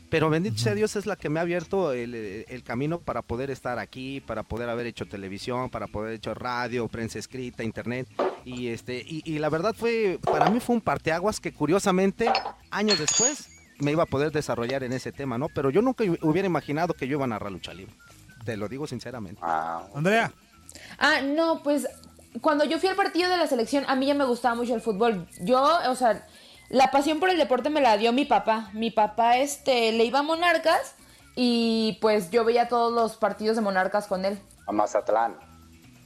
pero 0.09 0.29
bendito 0.29 0.57
sea 0.57 0.75
Dios 0.75 0.95
es 0.95 1.05
la 1.05 1.15
que 1.15 1.29
me 1.29 1.39
ha 1.39 1.43
abierto 1.43 1.93
el, 1.93 2.45
camino 2.63 2.99
para 2.99 3.21
poder 3.21 3.51
estar 3.51 3.79
aquí, 3.79 4.21
para 4.21 4.43
poder 4.43 4.69
haber 4.69 4.87
hecho 4.87 5.05
televisión, 5.05 5.69
para 5.69 5.87
poder 5.87 6.13
hecho 6.13 6.33
radio, 6.33 6.87
prensa 6.87 7.19
escrita, 7.19 7.63
internet 7.63 8.07
y 8.43 8.67
este 8.67 9.03
y, 9.07 9.39
la 9.39 9.49
verdad 9.49 9.75
fue 9.75 10.19
para 10.21 10.49
mí 10.49 10.59
fue 10.59 10.75
un 10.75 10.81
parteaguas 10.81 11.39
que 11.39 11.53
curiosamente 11.53 12.31
años 12.71 12.99
después 12.99 13.49
me 13.79 13.91
iba 13.91 14.03
a 14.03 14.05
poder 14.05 14.31
desarrollar 14.31 14.83
en 14.83 14.93
ese 14.93 15.11
tema, 15.11 15.37
¿no? 15.37 15.49
Pero 15.49 15.69
yo 15.69 15.81
nunca 15.81 16.05
hubiera 16.21 16.45
imaginado 16.45 16.93
que 16.93 17.07
yo 17.07 17.17
iba 17.17 17.25
a 17.25 17.27
narrar 17.27 17.51
lucha 17.51 17.73
libre. 17.73 17.93
Te 18.45 18.55
lo 18.57 18.67
digo 18.69 18.87
sinceramente. 18.87 19.41
Ah, 19.43 19.83
Andrea. 19.93 20.31
Ah, 20.99 21.21
no, 21.23 21.61
pues 21.63 21.87
cuando 22.41 22.63
yo 22.65 22.79
fui 22.79 22.89
al 22.89 22.95
partido 22.95 23.29
de 23.29 23.37
la 23.37 23.47
selección, 23.47 23.83
a 23.87 23.95
mí 23.95 24.05
ya 24.05 24.13
me 24.13 24.25
gustaba 24.25 24.55
mucho 24.55 24.75
el 24.75 24.81
fútbol. 24.81 25.27
Yo, 25.41 25.61
o 25.89 25.95
sea, 25.95 26.25
la 26.69 26.91
pasión 26.91 27.19
por 27.19 27.29
el 27.29 27.37
deporte 27.37 27.69
me 27.69 27.81
la 27.81 27.97
dio 27.97 28.13
mi 28.13 28.25
papá. 28.25 28.69
Mi 28.73 28.91
papá, 28.91 29.37
este, 29.37 29.91
le 29.91 30.05
iba 30.05 30.19
a 30.19 30.23
Monarcas 30.23 30.95
y 31.35 31.97
pues 32.01 32.29
yo 32.31 32.45
veía 32.45 32.67
todos 32.67 32.93
los 32.93 33.17
partidos 33.17 33.55
de 33.55 33.61
Monarcas 33.61 34.07
con 34.07 34.25
él. 34.25 34.39
a 34.67 34.71
Mazatlán. 34.71 35.35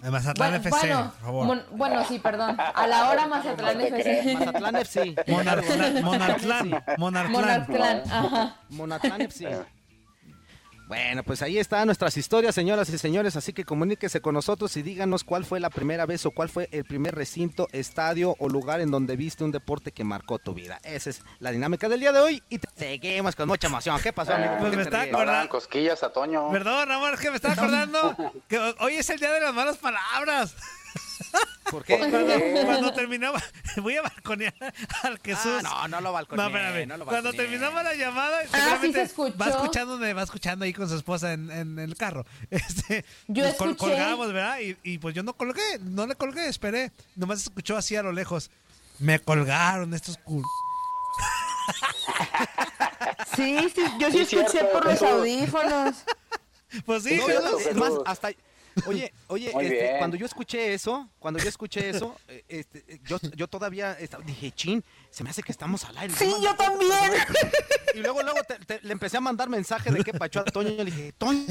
De 0.01 0.09
Mazatlán 0.11 0.51
Bueno, 0.51 0.55
FC, 0.69 0.87
bueno, 0.87 1.11
por 1.11 1.21
favor. 1.21 1.45
mon- 1.45 1.65
bueno, 1.71 2.05
sí, 2.05 2.19
perdón. 2.19 2.57
A 2.57 2.87
la 2.87 3.09
hora 3.09 3.27
Mazatlán 3.27 3.77
No 3.77 3.83
FC. 3.83 4.33
Mazatlán 4.37 4.75
FC. 4.77 5.15
Monartlán, 5.27 6.03
Monartlán, 6.03 6.83
Monartlán. 6.97 7.31
Monartlán, 7.31 8.03
ajá. 8.09 8.55
Monatlán 8.69 9.21
FC. 9.21 9.57
Bueno, 10.89 11.21
pues 11.23 11.43
ahí 11.43 11.59
están 11.59 11.85
nuestras 11.85 12.17
historias, 12.17 12.55
señoras 12.55 12.89
y 12.89 12.97
señores, 12.97 13.35
así 13.35 13.53
que 13.53 13.63
comuníquese 13.63 14.21
con 14.21 14.33
nosotros 14.33 14.75
y 14.75 14.81
díganos 14.81 15.23
cuál 15.23 15.45
fue 15.45 15.59
la 15.59 15.69
primera 15.69 16.07
vez 16.07 16.25
o 16.25 16.31
cuál 16.31 16.49
fue 16.49 16.67
el 16.71 16.83
primer 16.83 17.13
recinto, 17.13 17.67
estadio 17.71 18.35
o 18.39 18.49
lugar 18.49 18.81
en 18.81 18.89
donde 18.89 19.15
viste 19.15 19.43
un 19.43 19.51
deporte 19.51 19.91
que 19.91 20.03
marcó 20.03 20.39
tu 20.39 20.55
vida. 20.55 20.79
Esa 20.83 21.11
es 21.11 21.21
la 21.37 21.51
dinámica 21.51 21.87
del 21.89 21.99
día 21.99 22.11
de 22.11 22.19
hoy 22.19 22.43
y 22.49 22.57
te- 22.57 22.67
seguimos 22.75 23.35
con 23.35 23.47
mucha 23.47 23.67
emoción. 23.67 24.01
¿Qué 24.01 24.11
pasó, 24.11 24.33
amigo? 24.33 24.53
Ah, 24.55 24.57
¿Por 24.57 24.71
qué 24.71 24.77
me 24.77 24.81
está 24.81 25.05
Hola. 25.13 25.47
cosquillas 25.47 26.01
a 26.01 26.11
Toño. 26.11 26.49
Perdón, 26.51 26.91
amor, 26.91 27.13
es 27.13 27.19
que 27.19 27.29
me 27.29 27.35
estaba 27.35 27.53
acordando 27.53 28.15
que 28.49 28.57
hoy 28.79 28.95
es 28.95 29.07
el 29.11 29.19
día 29.19 29.31
de 29.31 29.41
las 29.41 29.53
malas 29.53 29.77
palabras. 29.77 30.55
¿Por 31.69 31.83
qué? 31.85 31.99
Cuando, 31.99 32.19
cuando 32.65 32.93
terminaba, 32.93 33.39
voy 33.77 33.95
a 33.97 34.01
balconear 34.01 34.53
al 35.03 35.19
Jesús. 35.19 35.61
Ah, 35.65 35.87
no, 35.87 35.87
no 35.87 36.01
lo 36.01 36.11
balconeé, 36.11 36.49
No, 36.49 36.57
espérame. 36.57 36.87
no 36.87 36.97
lo 36.97 37.05
cuando 37.05 37.31
terminaba 37.33 37.83
la 37.83 37.93
llamada, 37.93 38.39
Ah, 38.53 38.77
sí 38.81 38.91
se 38.91 39.03
escuchó. 39.03 39.37
va 39.37 39.49
escuchando, 39.49 39.99
va 39.99 40.23
escuchando 40.23 40.65
ahí 40.65 40.73
con 40.73 40.89
su 40.89 40.95
esposa 40.95 41.33
en, 41.33 41.51
en 41.51 41.77
el 41.77 41.95
carro. 41.95 42.25
Este, 42.49 43.05
Yo 43.27 43.43
nos 43.43 43.51
escuché. 43.53 43.75
colgamos, 43.77 44.33
¿verdad? 44.33 44.59
Y, 44.61 44.77
y 44.83 44.97
pues 44.97 45.13
yo 45.13 45.21
no 45.21 45.33
colgué, 45.33 45.77
no 45.81 46.07
le 46.07 46.15
colgué, 46.15 46.47
esperé. 46.47 46.91
Nomás 47.15 47.41
escuchó 47.43 47.77
así 47.77 47.95
a 47.95 48.01
lo 48.01 48.11
lejos. 48.13 48.49
Me 48.97 49.19
colgaron 49.19 49.93
estos 49.93 50.17
cul... 50.17 50.43
Sí, 53.35 53.57
sí, 53.73 53.81
yo 53.99 54.11
sí, 54.11 54.25
Sí, 54.25 54.35
escuché 54.35 54.49
cierto, 54.49 54.71
por 54.73 54.85
los 54.85 55.01
audífonos. 55.01 55.95
Pues 56.85 57.03
sí, 57.03 57.17
No, 57.17 57.57
es 57.59 57.75
más, 57.75 57.91
hasta 58.05 58.31
Oye, 58.87 59.13
oye, 59.27 59.47
este, 59.49 59.95
cuando 59.99 60.17
yo 60.17 60.25
escuché 60.25 60.73
eso, 60.73 61.09
cuando 61.19 61.39
yo 61.39 61.49
escuché 61.49 61.89
eso, 61.89 62.15
eh, 62.27 62.43
este, 62.47 62.83
eh, 62.87 62.99
yo, 63.03 63.17
yo 63.35 63.47
todavía 63.47 63.93
estaba- 63.99 64.23
dije, 64.23 64.51
chin, 64.51 64.83
se 65.09 65.23
me 65.23 65.29
hace 65.29 65.41
que 65.43 65.51
estamos 65.51 65.83
al 65.85 65.97
aire. 65.97 66.13
Sí, 66.15 66.25
No 66.29 66.41
yo 66.41 66.55
también. 66.55 66.91
Y 67.95 67.99
luego, 67.99 68.21
luego 68.23 68.43
te- 68.43 68.59
te- 68.59 68.79
le 68.81 68.91
empecé 68.93 69.17
a 69.17 69.21
mandar 69.21 69.49
mensaje 69.49 69.91
de 69.91 70.03
qué 70.03 70.13
pacho 70.13 70.39
a 70.41 70.45
Toño. 70.45 70.69
Y 70.69 70.77
le 70.77 70.85
dije, 70.85 71.13
Toño, 71.17 71.45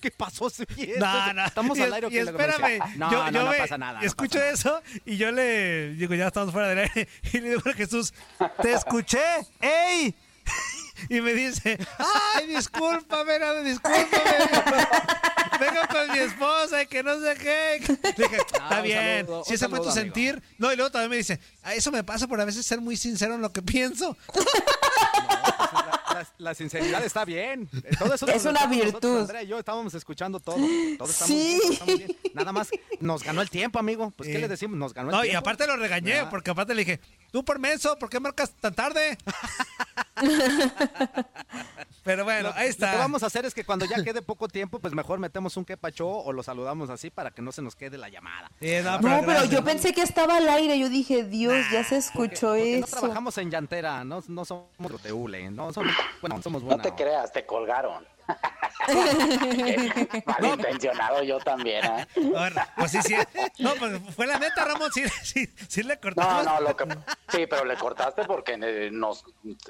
¿qué 0.00 0.10
pasó? 0.10 0.48
No, 0.98 1.32
no. 1.34 1.44
Estamos 1.46 1.78
Y- 1.78 1.82
al 1.82 1.92
aire. 1.92 2.06
¿o 2.06 2.10
Y 2.10 2.12
qué?" 2.14 2.22
Luego 2.24 2.38
me 2.38 2.44
espérame, 2.44 2.70
decía, 2.72 2.96
No, 2.96 3.10
yo, 3.12 3.18
no, 3.24 3.30
yo 3.30 3.44
no 3.44 3.50
me- 3.50 3.58
pasa 3.58 3.78
nada. 3.78 4.00
no 4.00 4.06
escucho 4.06 4.38
pasa 4.38 4.50
eso 4.50 4.82
y 5.04 5.16
yo 5.16 5.30
le 5.32 5.90
digo, 5.94 6.14
ya 6.14 6.28
estamos 6.28 6.52
fuera 6.52 6.68
del 6.68 6.78
aire. 6.78 7.08
Y 7.32 7.38
le 7.40 7.50
digo 7.50 7.62
a 7.68 7.72
Jesús, 7.74 8.12
te 8.62 8.72
escuché, 8.72 9.20
¡ey! 9.60 10.14
Y 11.08 11.20
me 11.20 11.34
dice, 11.34 11.78
ay, 12.36 12.46
discúlpame, 12.46 13.38
no, 13.40 13.60
discúlpame. 13.62 14.06
Vengo 15.62 15.80
con 15.90 16.12
mi 16.12 16.18
esposa 16.18 16.82
y 16.82 16.86
que 16.86 17.02
no 17.02 17.20
sé 17.20 17.34
qué. 17.36 17.82
Le 18.16 18.24
dije, 18.24 18.36
está 18.52 18.80
bien, 18.82 19.26
saludo, 19.26 19.44
si 19.44 19.54
ese 19.54 19.68
fue 19.68 19.78
tu 19.78 19.84
saludo, 19.84 20.00
amigo. 20.00 20.14
sentir. 20.14 20.42
No, 20.58 20.72
y 20.72 20.76
luego 20.76 20.90
también 20.90 21.10
me 21.10 21.16
dice, 21.16 21.40
"Ah, 21.62 21.74
eso 21.74 21.90
me 21.92 22.02
pasa 22.04 22.26
por 22.26 22.40
a 22.40 22.44
veces 22.44 22.64
ser 22.66 22.80
muy 22.80 22.96
sincero 22.96 23.34
en 23.34 23.42
lo 23.42 23.52
que 23.52 23.62
pienso. 23.62 24.16
La, 24.34 24.42
la- 26.14 26.26
la 26.38 26.54
sinceridad 26.54 27.04
está 27.04 27.24
bien. 27.24 27.68
Todo 27.98 28.14
eso 28.14 28.26
Es 28.26 28.44
una 28.44 28.60
estamos 28.60 28.76
nosotros, 28.76 28.92
virtud. 28.92 29.20
Andrea 29.20 29.42
y 29.42 29.46
yo 29.48 29.58
estábamos 29.58 29.94
escuchando 29.94 30.40
todo. 30.40 30.56
Todo 30.98 31.08
está 31.10 31.26
Sí. 31.26 31.60
bien. 31.86 32.16
Nada 32.34 32.52
más 32.52 32.68
nos 33.00 33.22
ganó 33.22 33.42
el 33.42 33.50
tiempo, 33.50 33.78
amigo. 33.78 34.12
Pues, 34.16 34.28
¿qué 34.28 34.36
Sí. 34.36 34.40
le 34.40 34.48
decimos? 34.48 34.76
Nos 34.78 34.94
ganó 34.94 35.10
el 35.10 35.16
No, 35.16 35.24
y 35.24 35.28
tiempo. 35.30 35.40
aparte 35.40 35.66
lo 35.66 35.76
regañé, 35.76 36.12
¿Verdad? 36.14 36.30
porque 36.30 36.50
aparte 36.50 36.74
le 36.74 36.84
dije, 36.84 37.00
tú 37.30 37.44
por 37.44 37.58
menso, 37.58 37.98
¿por 37.98 38.08
qué 38.10 38.20
marcas 38.20 38.50
tan 38.60 38.74
tarde? 38.74 39.18
Pero 42.04 42.24
bueno, 42.24 42.48
Lo- 42.48 42.54
ahí 42.56 42.64
Lo 42.64 42.70
está. 42.70 42.90
que 42.92 42.96
vamos 42.98 43.22
a 43.22 43.26
hacer 43.26 43.44
es 43.46 43.54
que 43.54 43.64
cuando 43.64 43.84
ya 43.84 44.02
quede 44.02 44.22
poco 44.22 44.48
tiempo, 44.48 44.80
pues 44.80 44.92
mejor 44.92 45.20
metemos 45.20 45.56
un 45.56 45.64
quepacho 45.64 46.08
o 46.08 46.32
lo 46.32 46.42
saludamos 46.42 46.90
así 46.90 47.10
para 47.10 47.30
que 47.30 47.42
no 47.42 47.52
se 47.52 47.62
nos 47.62 47.76
quede 47.76 47.96
la 47.96 48.08
llamada. 48.08 48.50
Sí, 48.60 48.72
no, 48.82 48.92
No, 48.98 49.00
pero 49.00 49.22
gracias. 49.22 49.50
yo 49.50 49.62
pensé 49.64 49.92
que 49.92 50.02
estaba 50.02 50.36
al 50.38 50.48
aire. 50.48 50.78
Yo 50.80 50.88
dije, 50.88 51.22
Dios, 51.24 51.64
ya 51.70 51.84
se 51.84 51.96
escuchó 51.98 52.48
porque 52.48 52.78
no 52.80 52.86
eso. 52.86 52.96
trabajamos 52.98 53.38
en 53.38 53.50
llantera, 53.52 54.02
no, 54.04 54.22
no 54.26 54.44
somos 54.44 55.02
de 55.04 55.12
hule, 55.12 55.48
no 55.52 55.72
somos, 55.72 55.92
bueno, 56.20 56.42
somos 56.42 56.62
No 56.62 56.68
buena 56.68 56.82
te 56.82 56.90
onda. 56.90 57.02
creas, 57.04 57.32
te 57.32 57.46
colgaron. 57.46 58.06
Malintencionado 60.26 61.22
yo 61.22 61.38
también, 61.40 61.84
¿eh? 61.84 62.06
Ahora, 62.36 62.72
pues 62.76 62.92
sí, 62.92 63.02
sí. 63.02 63.14
No, 63.58 63.74
pues 63.74 64.00
fue 64.14 64.26
la 64.26 64.38
neta, 64.38 64.64
Ramón. 64.64 64.90
Sí, 64.92 65.02
sí, 65.22 65.48
sí 65.68 65.82
le 65.82 65.94
No, 65.96 66.00
cortamos. 66.00 66.44
no, 66.44 66.60
lo 66.60 66.76
que 66.76 66.84
sí, 67.28 67.46
pero 67.48 67.64
le 67.64 67.76
cortaste 67.76 68.24
porque 68.24 68.58
eh, 68.60 68.90
nos 68.92 69.24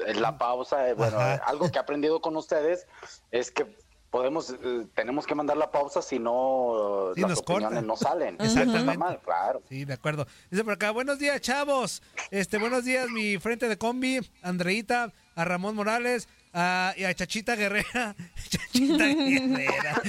en 0.07 0.21
la 0.23 0.39
pausa, 0.39 0.89
eh, 0.89 0.95
bueno, 0.95 1.19
Ajá. 1.19 1.37
eh, 1.37 1.41
algo 1.47 1.71
que 1.71 1.79
he 1.79 1.81
aprendido 1.81 2.21
con 2.21 2.37
ustedes 2.37 2.87
es 3.31 3.51
que 3.51 3.77
podemos 4.11 4.51
eh, 4.51 4.87
tenemos 4.95 5.27
que 5.27 5.35
mandar 5.35 5.57
la 5.57 5.71
pausa 5.71 6.03
si 6.03 6.19
no 6.19 7.13
Sí, 7.15 7.21
las 7.23 7.31
nos 7.31 7.39
opiniones 7.41 7.69
cortan. 7.69 7.87
no 7.87 7.97
salen. 7.97 8.35
Exactamente. 8.35 8.79
Está 8.81 8.95
mal, 8.99 9.21
claro. 9.21 9.63
Sí, 9.69 9.85
de 9.85 9.95
acuerdo. 9.95 10.27
Dice 10.51 10.65
por 10.65 10.75
acá, 10.75 10.91
buenos 10.91 11.19
días, 11.19 11.41
chavos. 11.41 12.03
Este, 12.31 12.59
buenos 12.59 12.85
días, 12.85 13.09
mi 13.09 13.39
frente 13.39 13.69
de 13.69 13.79
combi, 13.79 14.21
Andreita, 14.43 15.13
a 15.35 15.45
Ramón 15.45 15.75
Morales, 15.75 16.29
a, 16.53 16.95
y 16.97 17.05
a 17.05 17.15
Chachita 17.15 17.57
Guerrera. 17.57 18.15
Chachita 18.49 19.07
Guerrera. 19.07 20.03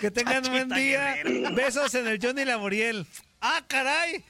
Que 0.00 0.10
tengan 0.10 0.44
un 0.46 0.52
buen 0.52 0.68
día. 0.70 1.16
Besos 1.54 1.94
en 1.94 2.06
el 2.06 2.18
Johnny 2.22 2.44
Laboriel. 2.44 3.06
¡Ah, 3.40 3.62
caray! 3.66 4.24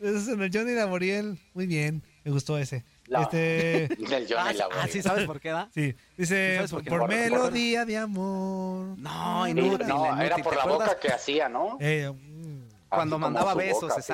Besos 0.00 0.28
en 0.28 0.42
el 0.42 0.50
Johnny 0.52 0.72
Laboriel. 0.72 1.38
Muy 1.54 1.66
bien, 1.66 2.02
me 2.24 2.30
gustó 2.32 2.58
ese. 2.58 2.84
La- 3.06 3.22
Este, 3.22 3.86
Del 3.98 4.26
Johnny 4.28 4.34
Ah, 4.36 4.52
Laboriel. 4.52 4.82
ah, 4.84 4.88
sí, 4.90 5.00
¿sabes 5.02 5.26
por 5.26 5.40
qué 5.40 5.50
da? 5.50 5.68
sí, 5.72 5.94
dice, 6.16 6.56
¿Sabes 6.56 6.70
por 6.72 6.82
qué? 6.82 6.90
por 6.90 7.00
Por- 7.00 7.08
melodía 7.10 7.84
de 7.84 7.96
amor. 7.98 8.98
No, 8.98 9.46
inútil, 9.46 9.86
no, 9.86 10.06
inútil, 10.06 10.26
era 10.26 10.36
por 10.38 10.50
¿te 10.52 10.56
la 10.56 10.62
acuerdas? 10.64 10.88
boca 10.88 11.00
que 11.00 11.08
hacía, 11.12 11.48
¿no? 11.48 11.78
Eh, 11.80 12.10
mm, 12.12 12.68
Cuando 12.88 13.18
mandaba 13.18 13.54
besos, 13.54 13.82
boca, 13.82 14.02
sí. 14.02 14.12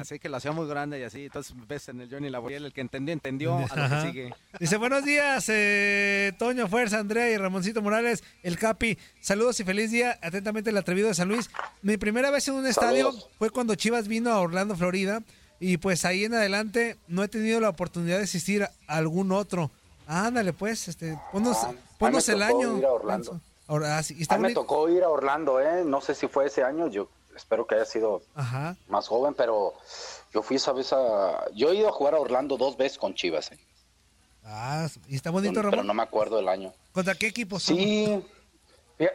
Así 0.00 0.18
que 0.18 0.28
lo 0.28 0.36
hacía 0.38 0.52
muy 0.52 0.66
grande 0.66 0.98
y 0.98 1.02
así. 1.04 1.24
Entonces 1.26 1.54
ves 1.68 1.88
en 1.88 2.00
el 2.00 2.10
Johnny 2.10 2.30
Laboriel, 2.30 2.64
el 2.66 2.72
que 2.72 2.80
entendió, 2.80 3.12
entendió 3.12 3.56
a 3.56 3.76
lo 3.76 3.82
Ajá. 3.84 4.02
que 4.02 4.08
sigue. 4.08 4.34
Dice, 4.58 4.76
buenos 4.76 5.04
días, 5.04 5.44
eh, 5.48 6.32
Toño 6.38 6.66
Fuerza, 6.68 6.98
Andrea 6.98 7.30
y 7.30 7.36
Ramoncito 7.36 7.80
Morales, 7.82 8.24
el 8.42 8.58
Capi. 8.58 8.98
Saludos 9.20 9.60
y 9.60 9.64
feliz 9.64 9.90
día. 9.90 10.18
Atentamente, 10.22 10.70
el 10.70 10.76
atrevido 10.76 11.08
de 11.08 11.14
San 11.14 11.28
Luis. 11.28 11.50
Mi 11.82 11.96
primera 11.96 12.30
vez 12.30 12.48
en 12.48 12.54
un 12.54 12.66
estadio 12.66 13.06
Saludos. 13.06 13.28
fue 13.38 13.50
cuando 13.50 13.74
Chivas 13.74 14.08
vino 14.08 14.30
a 14.30 14.40
Orlando, 14.40 14.74
Florida. 14.76 15.22
Y 15.60 15.76
pues 15.78 16.04
ahí 16.04 16.24
en 16.24 16.34
adelante 16.34 16.96
no 17.08 17.22
he 17.24 17.28
tenido 17.28 17.60
la 17.60 17.68
oportunidad 17.68 18.18
de 18.18 18.24
asistir 18.24 18.62
a 18.64 18.70
algún 18.86 19.32
otro. 19.32 19.70
Ándale, 20.06 20.52
pues, 20.52 20.88
este, 20.88 21.18
ponnos, 21.32 21.56
Ah, 21.64 21.72
ponnos 21.98 22.28
el 22.28 22.38
tocó 22.40 22.58
año. 22.58 22.78
ir 22.78 22.84
a 22.86 22.90
Orlando. 22.92 23.40
Ahora, 23.66 23.98
ah, 23.98 24.02
sí, 24.02 24.16
está 24.20 24.36
a 24.36 24.38
mí 24.38 24.48
me 24.48 24.54
tocó 24.54 24.88
ir 24.88 25.02
a 25.02 25.08
Orlando, 25.08 25.60
¿eh? 25.60 25.82
No 25.84 26.00
sé 26.00 26.14
si 26.14 26.26
fue 26.28 26.46
ese 26.46 26.62
año, 26.62 26.88
yo 26.88 27.08
espero 27.38 27.66
que 27.66 27.76
haya 27.76 27.84
sido 27.86 28.22
Ajá. 28.34 28.76
más 28.88 29.08
joven, 29.08 29.34
pero 29.34 29.72
yo 30.32 30.42
fui 30.42 30.56
esa 30.56 30.72
vez 30.72 30.92
a... 30.92 31.44
Yo 31.54 31.70
he 31.70 31.76
ido 31.76 31.88
a 31.88 31.92
jugar 31.92 32.14
a 32.14 32.20
Orlando 32.20 32.56
dos 32.56 32.76
veces 32.76 32.98
con 32.98 33.14
Chivas, 33.14 33.50
¿eh? 33.52 33.58
Ah, 34.44 34.88
y 35.08 35.16
está 35.16 35.30
bonito, 35.30 35.54
pero 35.54 35.70
Ramón. 35.70 35.86
no 35.86 35.94
me 35.94 36.02
acuerdo 36.02 36.38
el 36.38 36.48
año. 36.48 36.72
¿Contra 36.92 37.14
qué 37.14 37.26
equipo? 37.28 37.58
Sí, 37.60 38.22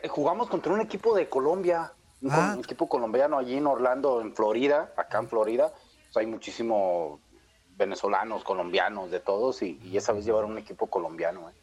jugamos 0.10 0.48
contra 0.50 0.72
un 0.74 0.82
equipo 0.82 1.16
de 1.16 1.28
Colombia, 1.30 1.92
Ah. 2.30 2.54
un 2.58 2.64
equipo 2.64 2.88
colombiano 2.88 3.38
allí 3.38 3.58
en 3.58 3.68
Orlando, 3.68 4.22
en 4.22 4.34
Florida, 4.34 4.94
acá 4.96 5.20
en 5.20 5.28
Florida. 5.28 5.74
Hay 6.16 6.26
muchísimos 6.26 7.20
venezolanos, 7.76 8.44
colombianos, 8.44 9.12
de 9.12 9.20
todos, 9.20 9.62
y, 9.62 9.80
y 9.84 9.98
esa 9.98 10.14
vez 10.14 10.24
llevaron 10.24 10.52
un 10.52 10.58
equipo 10.60 10.88
colombiano. 10.88 11.50
¿eh? 11.50 11.54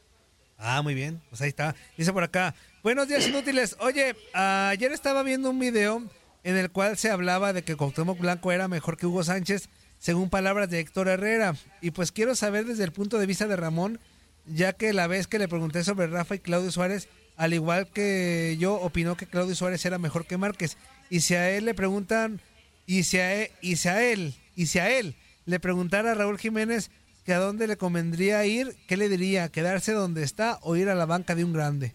Ah, 0.58 0.82
muy 0.82 0.92
bien. 0.94 1.22
Pues 1.30 1.40
ahí 1.40 1.48
está. 1.48 1.74
Dice 1.96 2.12
por 2.12 2.24
acá. 2.24 2.54
Buenos 2.82 3.08
días, 3.08 3.26
inútiles. 3.28 3.76
Oye, 3.80 4.14
ayer 4.34 4.92
estaba 4.92 5.22
viendo 5.22 5.48
un 5.48 5.58
video 5.58 6.02
en 6.44 6.56
el 6.56 6.70
cual 6.70 6.96
se 6.96 7.10
hablaba 7.10 7.52
de 7.52 7.62
que 7.62 7.76
Cuauhtémoc 7.76 8.18
Blanco 8.18 8.52
era 8.52 8.68
mejor 8.68 8.96
que 8.96 9.06
Hugo 9.06 9.24
Sánchez, 9.24 9.68
según 9.98 10.30
palabras 10.30 10.70
de 10.70 10.80
Héctor 10.80 11.08
Herrera. 11.08 11.54
Y 11.80 11.90
pues 11.90 12.12
quiero 12.12 12.34
saber 12.34 12.64
desde 12.64 12.84
el 12.84 12.92
punto 12.92 13.18
de 13.18 13.26
vista 13.26 13.46
de 13.46 13.56
Ramón, 13.56 14.00
ya 14.46 14.72
que 14.72 14.92
la 14.92 15.06
vez 15.06 15.26
que 15.26 15.38
le 15.38 15.48
pregunté 15.48 15.84
sobre 15.84 16.06
Rafa 16.06 16.36
y 16.36 16.38
Claudio 16.40 16.70
Suárez, 16.72 17.08
al 17.36 17.54
igual 17.54 17.88
que 17.88 18.56
yo, 18.58 18.74
opinó 18.74 19.16
que 19.16 19.26
Claudio 19.26 19.54
Suárez 19.54 19.84
era 19.84 19.98
mejor 19.98 20.26
que 20.26 20.38
Márquez. 20.38 20.76
Y 21.10 21.20
si 21.20 21.34
a 21.34 21.50
él 21.50 21.66
le 21.66 21.74
preguntan, 21.74 22.40
y 22.86 23.04
si 23.04 23.18
a 23.18 23.34
él, 23.34 23.50
y 23.60 23.76
si 23.76 23.88
a 23.88 24.02
él, 24.02 24.34
y 24.56 24.66
si 24.66 24.78
a 24.78 24.90
él 24.98 25.14
le 25.46 25.60
preguntara 25.60 26.12
a 26.12 26.14
Raúl 26.14 26.38
Jiménez 26.38 26.90
que 27.24 27.34
a 27.34 27.38
dónde 27.38 27.66
le 27.66 27.76
convendría 27.76 28.44
ir, 28.46 28.76
¿qué 28.88 28.96
le 28.96 29.08
diría? 29.08 29.48
¿Quedarse 29.48 29.92
donde 29.92 30.22
está 30.22 30.58
o 30.62 30.76
ir 30.76 30.88
a 30.88 30.94
la 30.94 31.06
banca 31.06 31.34
de 31.34 31.44
un 31.44 31.52
grande? 31.52 31.94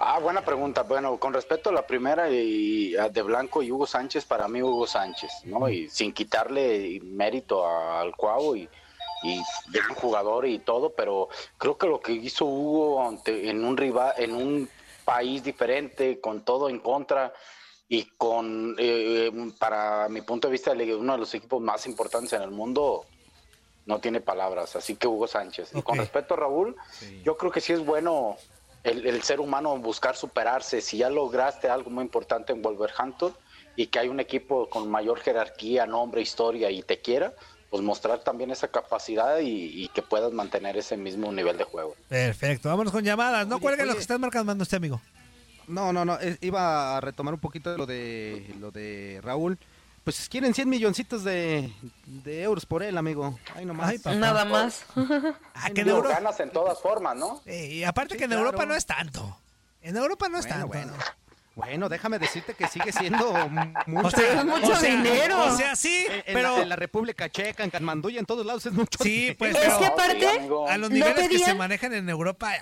Ah, 0.00 0.18
buena 0.20 0.44
pregunta. 0.44 0.82
Bueno, 0.82 1.18
con 1.18 1.34
respecto 1.34 1.70
a 1.70 1.72
la 1.72 1.86
primera 1.86 2.30
y, 2.30 2.94
a 2.96 3.08
de 3.08 3.22
Blanco 3.22 3.62
y 3.62 3.72
Hugo 3.72 3.86
Sánchez, 3.86 4.24
para 4.24 4.46
mí 4.46 4.62
Hugo 4.62 4.86
Sánchez, 4.86 5.30
¿no? 5.44 5.68
Y 5.68 5.88
sin 5.90 6.12
quitarle 6.12 7.00
mérito 7.02 7.66
a- 7.66 8.00
al 8.00 8.14
Cuau 8.14 8.54
y, 8.54 8.68
y 9.24 9.40
gran 9.72 9.94
jugador 9.94 10.46
y 10.46 10.60
todo, 10.60 10.90
pero 10.90 11.28
creo 11.56 11.76
que 11.76 11.88
lo 11.88 12.00
que 12.00 12.12
hizo 12.12 12.44
Hugo 12.44 13.02
ante- 13.08 13.50
en 13.50 13.64
un 13.64 13.76
rival, 13.76 14.12
en 14.18 14.34
un 14.36 14.68
país 15.04 15.42
diferente, 15.42 16.20
con 16.20 16.44
todo 16.44 16.68
en 16.68 16.78
contra 16.78 17.32
y 17.88 18.04
con, 18.16 18.76
eh, 18.78 19.32
para 19.58 20.08
mi 20.08 20.20
punto 20.20 20.46
de 20.46 20.52
vista, 20.52 20.72
uno 20.72 21.12
de 21.14 21.18
los 21.18 21.34
equipos 21.34 21.60
más 21.60 21.86
importantes 21.86 22.32
en 22.34 22.42
el 22.42 22.50
mundo, 22.52 23.04
no 23.86 23.98
tiene 24.00 24.20
palabras. 24.20 24.76
Así 24.76 24.94
que 24.96 25.08
Hugo 25.08 25.26
Sánchez. 25.26 25.74
Y 25.74 25.82
con 25.82 25.96
respecto 25.98 26.34
a 26.34 26.36
Raúl, 26.36 26.76
yo 27.24 27.36
creo 27.38 27.50
que 27.50 27.60
sí 27.62 27.72
es 27.72 27.84
bueno 27.84 28.36
el, 28.84 29.06
el 29.06 29.22
ser 29.22 29.40
humano 29.40 29.76
buscar 29.78 30.16
superarse. 30.16 30.80
Si 30.80 30.98
ya 30.98 31.10
lograste 31.10 31.68
algo 31.68 31.90
muy 31.90 32.04
importante 32.04 32.52
en 32.52 32.62
Wolverhampton 32.62 33.34
y 33.76 33.86
que 33.86 33.98
hay 33.98 34.08
un 34.08 34.20
equipo 34.20 34.68
con 34.68 34.90
mayor 34.90 35.20
jerarquía, 35.20 35.86
nombre, 35.86 36.20
historia 36.20 36.70
y 36.70 36.82
te 36.82 37.00
quiera, 37.00 37.32
pues 37.70 37.82
mostrar 37.82 38.20
también 38.20 38.50
esa 38.50 38.68
capacidad 38.68 39.38
y, 39.40 39.84
y 39.84 39.88
que 39.88 40.02
puedas 40.02 40.32
mantener 40.32 40.76
ese 40.76 40.96
mismo 40.96 41.30
nivel 41.32 41.58
de 41.58 41.64
juego. 41.64 41.94
Perfecto, 42.08 42.68
vámonos 42.68 42.92
con 42.92 43.04
llamadas. 43.04 43.46
No 43.46 43.60
cuelguen 43.60 43.86
los 43.86 43.96
que 43.96 44.02
están 44.02 44.20
marcando 44.20 44.54
usted, 44.62 44.78
amigo. 44.78 45.00
No, 45.68 45.92
no, 45.92 46.04
no, 46.04 46.18
iba 46.40 46.96
a 46.96 47.00
retomar 47.00 47.34
un 47.34 47.40
poquito 47.40 47.76
lo 47.76 47.84
de 47.84 48.54
lo 48.58 48.70
de 48.70 49.20
Raúl. 49.22 49.58
Pues 50.08 50.26
quieren 50.30 50.54
100 50.54 50.70
milloncitos 50.70 51.22
de, 51.22 51.70
de 52.06 52.42
euros 52.42 52.64
por 52.64 52.82
él, 52.82 52.96
amigo. 52.96 53.38
Ay, 53.54 53.66
nomás. 53.66 53.90
Ay. 54.06 54.16
Nada 54.16 54.46
más. 54.46 54.86
Ah, 55.52 55.68
que 55.68 55.82
en 55.82 55.88
Europa. 55.90 56.14
ganas 56.14 56.40
en 56.40 56.50
todas 56.50 56.80
formas, 56.80 57.14
¿no? 57.14 57.42
Eh, 57.44 57.66
y 57.74 57.84
aparte 57.84 58.14
Sí, 58.14 58.18
que 58.18 58.24
en 58.24 58.30
claro. 58.30 58.46
Europa 58.46 58.64
no 58.64 58.74
es 58.74 58.86
tanto. 58.86 59.38
En 59.82 59.98
Europa 59.98 60.30
no 60.30 60.38
es 60.38 60.46
Bueno, 60.46 60.60
tanto. 60.66 60.68
bueno. 60.68 60.92
Bueno, 61.58 61.88
déjame 61.88 62.20
decirte 62.20 62.54
que 62.54 62.68
sigue 62.68 62.92
siendo 62.92 63.32
mucho. 63.86 64.06
O 64.06 64.10
sea, 64.12 64.32
Es 64.40 64.44
mucho 64.44 64.72
o 64.72 64.76
sea, 64.76 64.90
dinero. 64.96 65.42
O 65.42 65.56
sea, 65.56 65.74
sí, 65.74 66.06
en, 66.06 66.12
en 66.12 66.22
pero 66.26 66.56
la, 66.56 66.62
en 66.62 66.68
la 66.68 66.76
República 66.76 67.28
Checa, 67.28 67.64
en 67.64 67.70
Katmandú 67.70 68.10
y 68.10 68.18
en 68.18 68.26
todos 68.26 68.46
lados 68.46 68.64
es 68.66 68.72
mucho. 68.72 68.96
sí, 69.02 69.10
dinero. 69.34 69.36
pues 69.38 69.56
Es 69.56 69.60
pero 69.62 69.78
que 69.80 69.86
aparte, 69.86 70.28
a 70.68 70.78
los 70.78 70.88
no 70.90 70.94
niveles 70.94 71.28
que 71.28 71.38
se 71.38 71.44
pedían- 71.46 71.56
manejan 71.58 71.92
en 71.94 72.08
Europa, 72.08 72.52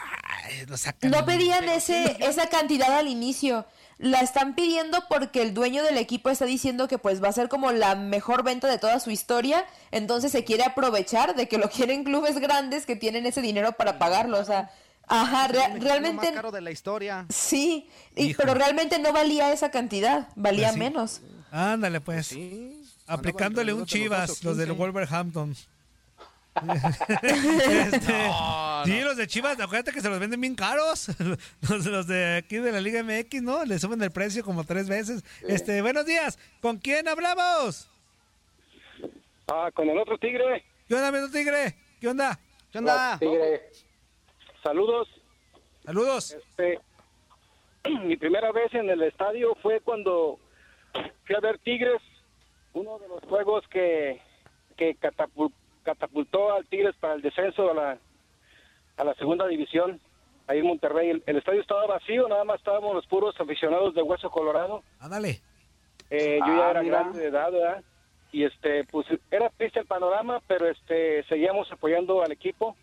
ay, 0.45 0.65
lo 0.67 0.79
sacan. 0.79 1.11
No 1.11 1.27
pedían 1.27 1.69
ese, 1.69 2.17
esa 2.21 2.49
cantidad 2.49 2.97
al 2.97 3.07
inicio. 3.09 3.67
La 3.99 4.21
están 4.21 4.55
pidiendo 4.55 5.05
porque 5.11 5.43
el 5.43 5.53
dueño 5.53 5.83
del 5.83 5.99
equipo 5.99 6.31
está 6.31 6.47
diciendo 6.47 6.89
que 6.89 6.97
pues 6.99 7.23
va 7.23 7.29
a 7.29 7.33
ser 7.33 7.49
como 7.51 7.73
la 7.73 7.95
mejor 7.97 8.45
venta 8.45 8.67
de 8.67 8.79
toda 8.79 8.99
su 9.01 9.11
historia. 9.11 9.67
Entonces 9.91 10.33
se 10.33 10.43
quiere 10.45 10.65
aprovechar 10.65 11.35
de 11.35 11.49
que 11.49 11.59
lo 11.59 11.69
quieren 11.71 12.03
clubes 12.05 12.39
grandes 12.39 12.87
que 12.87 12.97
tienen 12.97 13.27
ese 13.27 13.43
dinero 13.43 13.73
para 13.73 13.99
pagarlo. 13.99 14.39
O 14.39 14.45
sea, 14.45 14.71
ajá, 15.07 15.49
rea- 15.49 15.69
equipo 15.69 15.85
realmente 15.85 16.27
más 16.27 16.35
caro 16.35 16.51
de 16.51 16.61
la 16.61 16.71
historia. 16.71 17.27
sí. 17.29 17.89
y- 18.15 18.35
pero 18.35 18.55
realmente 18.55 18.99
no 18.99 19.13
valía 19.13 19.53
esa 19.53 19.71
cantidad, 19.71 20.29
valía 20.37 20.69
Pues 20.69 20.75
sí. 20.75 20.79
menos. 20.81 21.21
Ándale, 21.51 22.01
pues. 22.01 22.27
Sí. 22.29 22.83
Aplicándole 23.07 23.73
un 23.73 23.87
Chivas, 23.87 24.43
los 24.43 24.57
del 24.57 24.69
12 24.69 24.73
o 24.73 24.75
15. 24.75 24.79
Wolverhampton. 24.83 25.57
Este, 27.23 28.31
Sí, 28.85 29.01
los 29.01 29.17
de 29.17 29.27
Chivas, 29.27 29.59
acuérdate 29.61 29.93
que 29.93 30.01
se 30.01 30.09
los 30.09 30.19
venden 30.19 30.41
bien 30.41 30.55
caros. 30.55 31.09
Los, 31.69 31.87
los 31.87 32.07
de 32.07 32.37
aquí 32.37 32.57
de 32.57 32.71
la 32.73 32.81
Liga 32.81 33.03
MX, 33.03 33.43
¿no? 33.43 33.65
Le 33.65 33.79
suben 33.79 34.01
el 34.03 34.11
precio 34.11 34.45
como 34.45 34.65
tres 34.65 34.89
veces. 34.89 35.23
Este, 35.49 35.83
buenos 35.83 36.07
días. 36.07 36.39
¿Con 36.61 36.79
quién 36.79 37.09
hablamos? 37.09 37.89
Ah, 39.49 39.71
con 39.75 39.89
el 39.89 39.99
otro 39.99 40.17
tigre. 40.19 40.65
¿Qué 40.89 40.95
onda, 40.95 41.11
mi 41.13 41.31
tigre? 41.31 41.77
¿Qué 42.01 42.09
onda? 42.09 42.39
¿Qué 42.71 42.79
onda? 42.79 43.19
Tigre, 43.19 43.71
Saludos. 44.71 45.09
Saludos. 45.85 46.33
Este, 46.33 46.81
mi 48.05 48.17
primera 48.17 48.51
vez 48.51 48.75
en 48.75 48.91
el 48.91 49.01
estadio 49.03 49.55
fue 49.63 49.79
cuando 49.81 50.41
fui 51.25 51.37
a 51.37 51.41
ver 51.41 51.59
Tigres, 51.59 52.03
uno 52.73 52.99
de 52.99 53.07
los 53.07 53.23
juegos 53.25 53.65
que, 53.69 54.21
que 54.77 54.97
catapul- 54.97 55.53
catapultó 55.85 56.53
al 56.53 56.67
Tigres 56.67 56.97
para 56.99 57.15
el 57.15 57.23
descenso 57.23 57.71
a 57.71 57.75
la, 57.75 57.99
a 58.97 59.05
la 59.05 59.15
segunda 59.15 59.47
división, 59.47 60.01
ahí 60.49 60.59
en 60.59 60.67
Monterrey. 60.67 61.11
El, 61.11 61.23
el 61.27 61.37
estadio 61.37 61.61
estaba 61.61 61.87
vacío, 61.87 62.27
nada 62.27 62.43
más 62.43 62.59
estábamos 62.59 62.93
los 62.93 63.07
puros 63.07 63.41
aficionados 63.41 63.95
de 63.95 64.03
Hueso 64.03 64.31
Colorado. 64.31 64.83
Ándale. 64.99 65.41
Eh, 66.11 66.41
yo 66.45 66.57
ya 66.57 66.67
Ah, 66.67 66.71
era 66.73 66.83
mira. 66.83 66.99
grande 67.03 67.21
de 67.21 67.27
edad, 67.29 67.53
¿verdad? 67.53 67.85
Y 68.33 68.43
este, 68.43 68.83
pues 68.91 69.07
era 69.31 69.49
triste 69.51 69.79
el 69.79 69.87
panorama, 69.87 70.41
pero 70.49 70.69
este, 70.69 71.23
seguíamos 71.29 71.71
apoyando 71.71 72.21
al 72.23 72.33
equipo. 72.33 72.77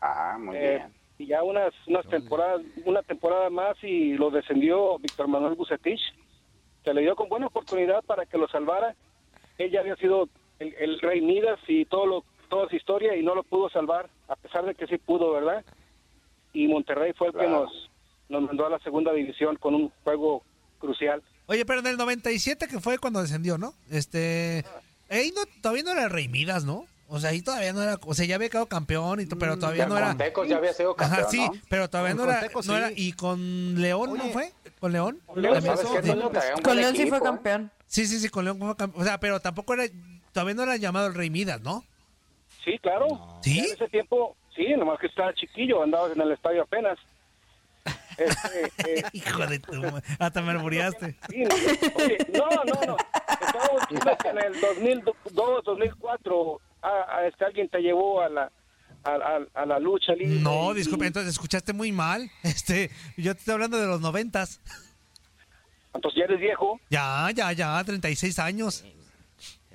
ah, 0.00 0.36
muy 0.40 0.56
Eh, 0.56 0.60
bien. 0.78 1.03
Y 1.18 1.26
ya 1.26 1.42
unas 1.42 1.72
unas 1.86 2.06
temporadas 2.08 2.62
una 2.84 3.02
temporada 3.02 3.50
más 3.50 3.76
y 3.82 4.14
lo 4.14 4.30
descendió 4.30 4.98
Víctor 4.98 5.28
Manuel 5.28 5.54
Bucetich. 5.54 6.00
Se 6.84 6.92
le 6.92 7.02
dio 7.02 7.16
con 7.16 7.28
buena 7.28 7.46
oportunidad 7.46 8.02
para 8.04 8.26
que 8.26 8.38
lo 8.38 8.48
salvara. 8.48 8.94
Él 9.58 9.70
ya 9.70 9.80
había 9.80 9.96
sido 9.96 10.28
el, 10.58 10.74
el 10.74 11.00
rey 11.00 11.20
Midas 11.20 11.58
y 11.68 11.84
todo 11.84 12.06
lo 12.06 12.24
toda 12.48 12.68
su 12.68 12.76
historia 12.76 13.16
y 13.16 13.22
no 13.22 13.34
lo 13.34 13.42
pudo 13.42 13.70
salvar 13.70 14.08
a 14.28 14.36
pesar 14.36 14.64
de 14.64 14.74
que 14.74 14.86
sí 14.86 14.98
pudo 14.98 15.32
verdad 15.32 15.64
y 16.52 16.68
Monterrey 16.68 17.12
fue 17.14 17.28
el 17.28 17.34
que 17.34 17.46
nos 17.48 17.90
nos 18.28 18.42
mandó 18.42 18.66
a 18.66 18.70
la 18.70 18.78
segunda 18.78 19.12
división 19.12 19.56
con 19.56 19.74
un 19.74 19.92
juego 20.02 20.42
crucial. 20.78 21.22
Oye, 21.46 21.64
pero 21.66 21.80
en 21.80 21.86
el 21.88 21.96
97 21.96 22.68
que 22.68 22.80
fue 22.80 22.98
cuando 22.98 23.20
descendió, 23.20 23.58
¿no? 23.58 23.74
Este, 23.90 24.64
ahí 25.10 25.30
no, 25.34 25.42
todavía 25.60 25.82
no 25.82 25.92
era 25.92 26.08
Rey 26.08 26.28
Midas, 26.28 26.64
¿no? 26.64 26.86
O 27.08 27.20
sea, 27.20 27.30
ahí 27.30 27.42
todavía 27.42 27.72
no 27.72 27.82
era, 27.82 27.98
o 28.04 28.14
sea, 28.14 28.24
ya 28.24 28.36
había 28.36 28.48
quedado 28.48 28.66
campeón, 28.66 29.20
y 29.20 29.26
to- 29.26 29.38
pero 29.38 29.58
todavía 29.58 29.84
Ya 29.84 29.88
no 29.88 29.98
era. 29.98 30.08
con 30.08 30.18
Tecos 30.18 30.48
ya 30.48 30.56
había 30.56 30.72
sido 30.72 30.94
campeón, 30.96 31.20
Ajá, 31.20 31.30
sí, 31.30 31.40
¿no? 31.46 31.52
pero 31.68 31.88
todavía 31.90 32.16
Con 32.16 32.24
no 32.26 32.32
era, 32.32 32.40
Tecos, 32.40 32.66
no 32.66 32.76
era- 32.76 32.90
y 32.94 33.12
con 33.12 33.80
León, 33.80 34.16
¿no 34.16 34.24
fue? 34.30 34.52
¿Con 34.80 34.92
León? 34.92 35.20
Con 35.26 35.42
León 35.42 36.96
sí 36.96 37.06
fue 37.06 37.18
¿eh? 37.18 37.22
campeón. 37.22 37.70
Sí, 37.86 38.06
sí, 38.06 38.18
sí, 38.18 38.28
con 38.28 38.44
León 38.44 38.58
fue 38.58 38.74
campeón. 38.76 39.02
O 39.02 39.04
sea, 39.04 39.20
pero 39.20 39.38
tampoco 39.40 39.74
era, 39.74 39.84
todavía 40.32 40.54
no 40.54 40.62
era 40.64 40.76
llamado 40.76 41.06
el 41.06 41.14
Rey 41.14 41.30
Midas, 41.30 41.60
¿no? 41.60 41.84
sí 42.64 42.78
claro 42.80 43.06
¿Sí? 43.42 43.56
Ya 43.56 43.64
en 43.64 43.72
ese 43.72 43.88
tiempo 43.88 44.36
sí 44.56 44.66
nomás 44.78 44.98
que 44.98 45.08
estaba 45.08 45.34
chiquillo 45.34 45.82
andaba 45.82 46.10
en 46.10 46.18
el 46.18 46.32
estadio 46.32 46.62
apenas 46.62 46.98
Este, 48.16 48.72
eh, 49.00 49.02
Hijo 49.12 49.46
de 49.46 49.58
tu 49.58 49.72
hasta 50.18 50.40
me 50.40 50.56
muriaste. 50.56 51.14
No, 52.32 52.48
no, 52.64 52.86
no. 52.86 52.96
Que 54.18 54.28
en 54.28 54.38
el 54.38 54.60
2002, 54.60 55.64
2004, 55.64 56.60
a, 56.84 57.16
a 57.18 57.26
este, 57.26 57.44
alguien 57.44 57.68
te 57.68 57.78
llevó 57.80 58.20
a 58.22 58.28
la, 58.28 58.52
a, 59.04 59.10
a- 59.10 59.62
a 59.62 59.66
la 59.66 59.78
lucha 59.78 60.12
libre. 60.14 60.40
No, 60.40 60.72
disculpe, 60.74 61.06
entonces 61.06 61.32
escuchaste 61.32 61.72
muy 61.72 61.92
mal. 61.92 62.30
Este, 62.42 62.90
yo 63.16 63.34
te 63.34 63.38
estoy 63.40 63.54
hablando 63.54 63.78
de 63.78 63.86
los 63.86 64.00
noventas. 64.00 64.60
Entonces 65.94 66.18
ya 66.18 66.24
eres 66.24 66.40
viejo. 66.40 66.80
Ya, 66.90 67.28
ya, 67.34 67.52
ya, 67.52 67.82
36 67.84 68.38
años. 68.38 68.84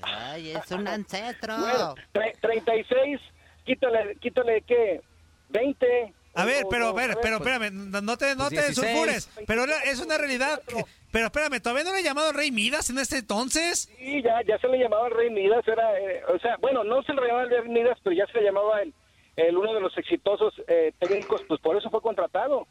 Ay, 0.01 0.51
es 0.51 0.71
un 0.71 0.87
ancestro. 0.87 1.57
Bueno, 1.57 1.95
tre- 2.13 2.37
36, 2.41 3.19
quítale, 3.65 4.15
quítale, 4.21 4.61
¿qué? 4.63 5.01
20. 5.49 6.13
A 6.41 6.45
ver, 6.45 6.65
pero, 6.69 6.87
a 6.87 6.93
ver, 6.93 7.17
pero 7.21 7.37
pues, 7.39 7.49
espérame, 7.51 7.71
no 7.91 8.01
no 8.01 8.17
te, 8.17 8.35
no 8.35 8.47
pues 8.47 8.49
te 8.49 8.55
16. 8.67 8.75
sulfures. 8.75 9.29
Pero 9.47 9.65
es 9.65 9.99
una 9.99 10.17
realidad. 10.17 10.61
que- 10.67 10.83
pero 11.11 11.25
espérame, 11.25 11.59
¿todavía 11.59 11.83
no 11.85 11.93
le 11.93 12.03
llamado 12.03 12.31
Rey 12.33 12.51
Midas 12.51 12.89
en 12.91 12.99
este 12.99 13.17
entonces? 13.17 13.89
Sí, 13.97 14.21
ya, 14.21 14.41
ya 14.47 14.57
se 14.59 14.67
le 14.67 14.77
llamaba 14.77 15.07
el 15.07 15.13
Rey 15.13 15.29
Midas, 15.31 15.67
era, 15.67 15.99
eh, 15.99 16.21
o 16.27 16.37
sea, 16.39 16.57
bueno, 16.57 16.83
no 16.83 17.01
se 17.03 17.13
le 17.13 17.21
llamaba 17.21 17.43
el 17.43 17.49
Rey 17.49 17.67
Midas, 17.67 17.97
pero 18.03 18.15
ya 18.15 18.27
se 18.27 18.37
le 18.39 18.43
llamaba 18.45 18.81
el, 18.83 18.93
el 19.35 19.57
uno 19.57 19.73
de 19.73 19.81
los 19.81 19.97
exitosos 19.97 20.53
eh, 20.67 20.93
técnicos, 20.99 21.41
pues 21.47 21.59
por 21.61 21.75
eso 21.75 21.89
fue 21.89 22.01
contratado, 22.01 22.67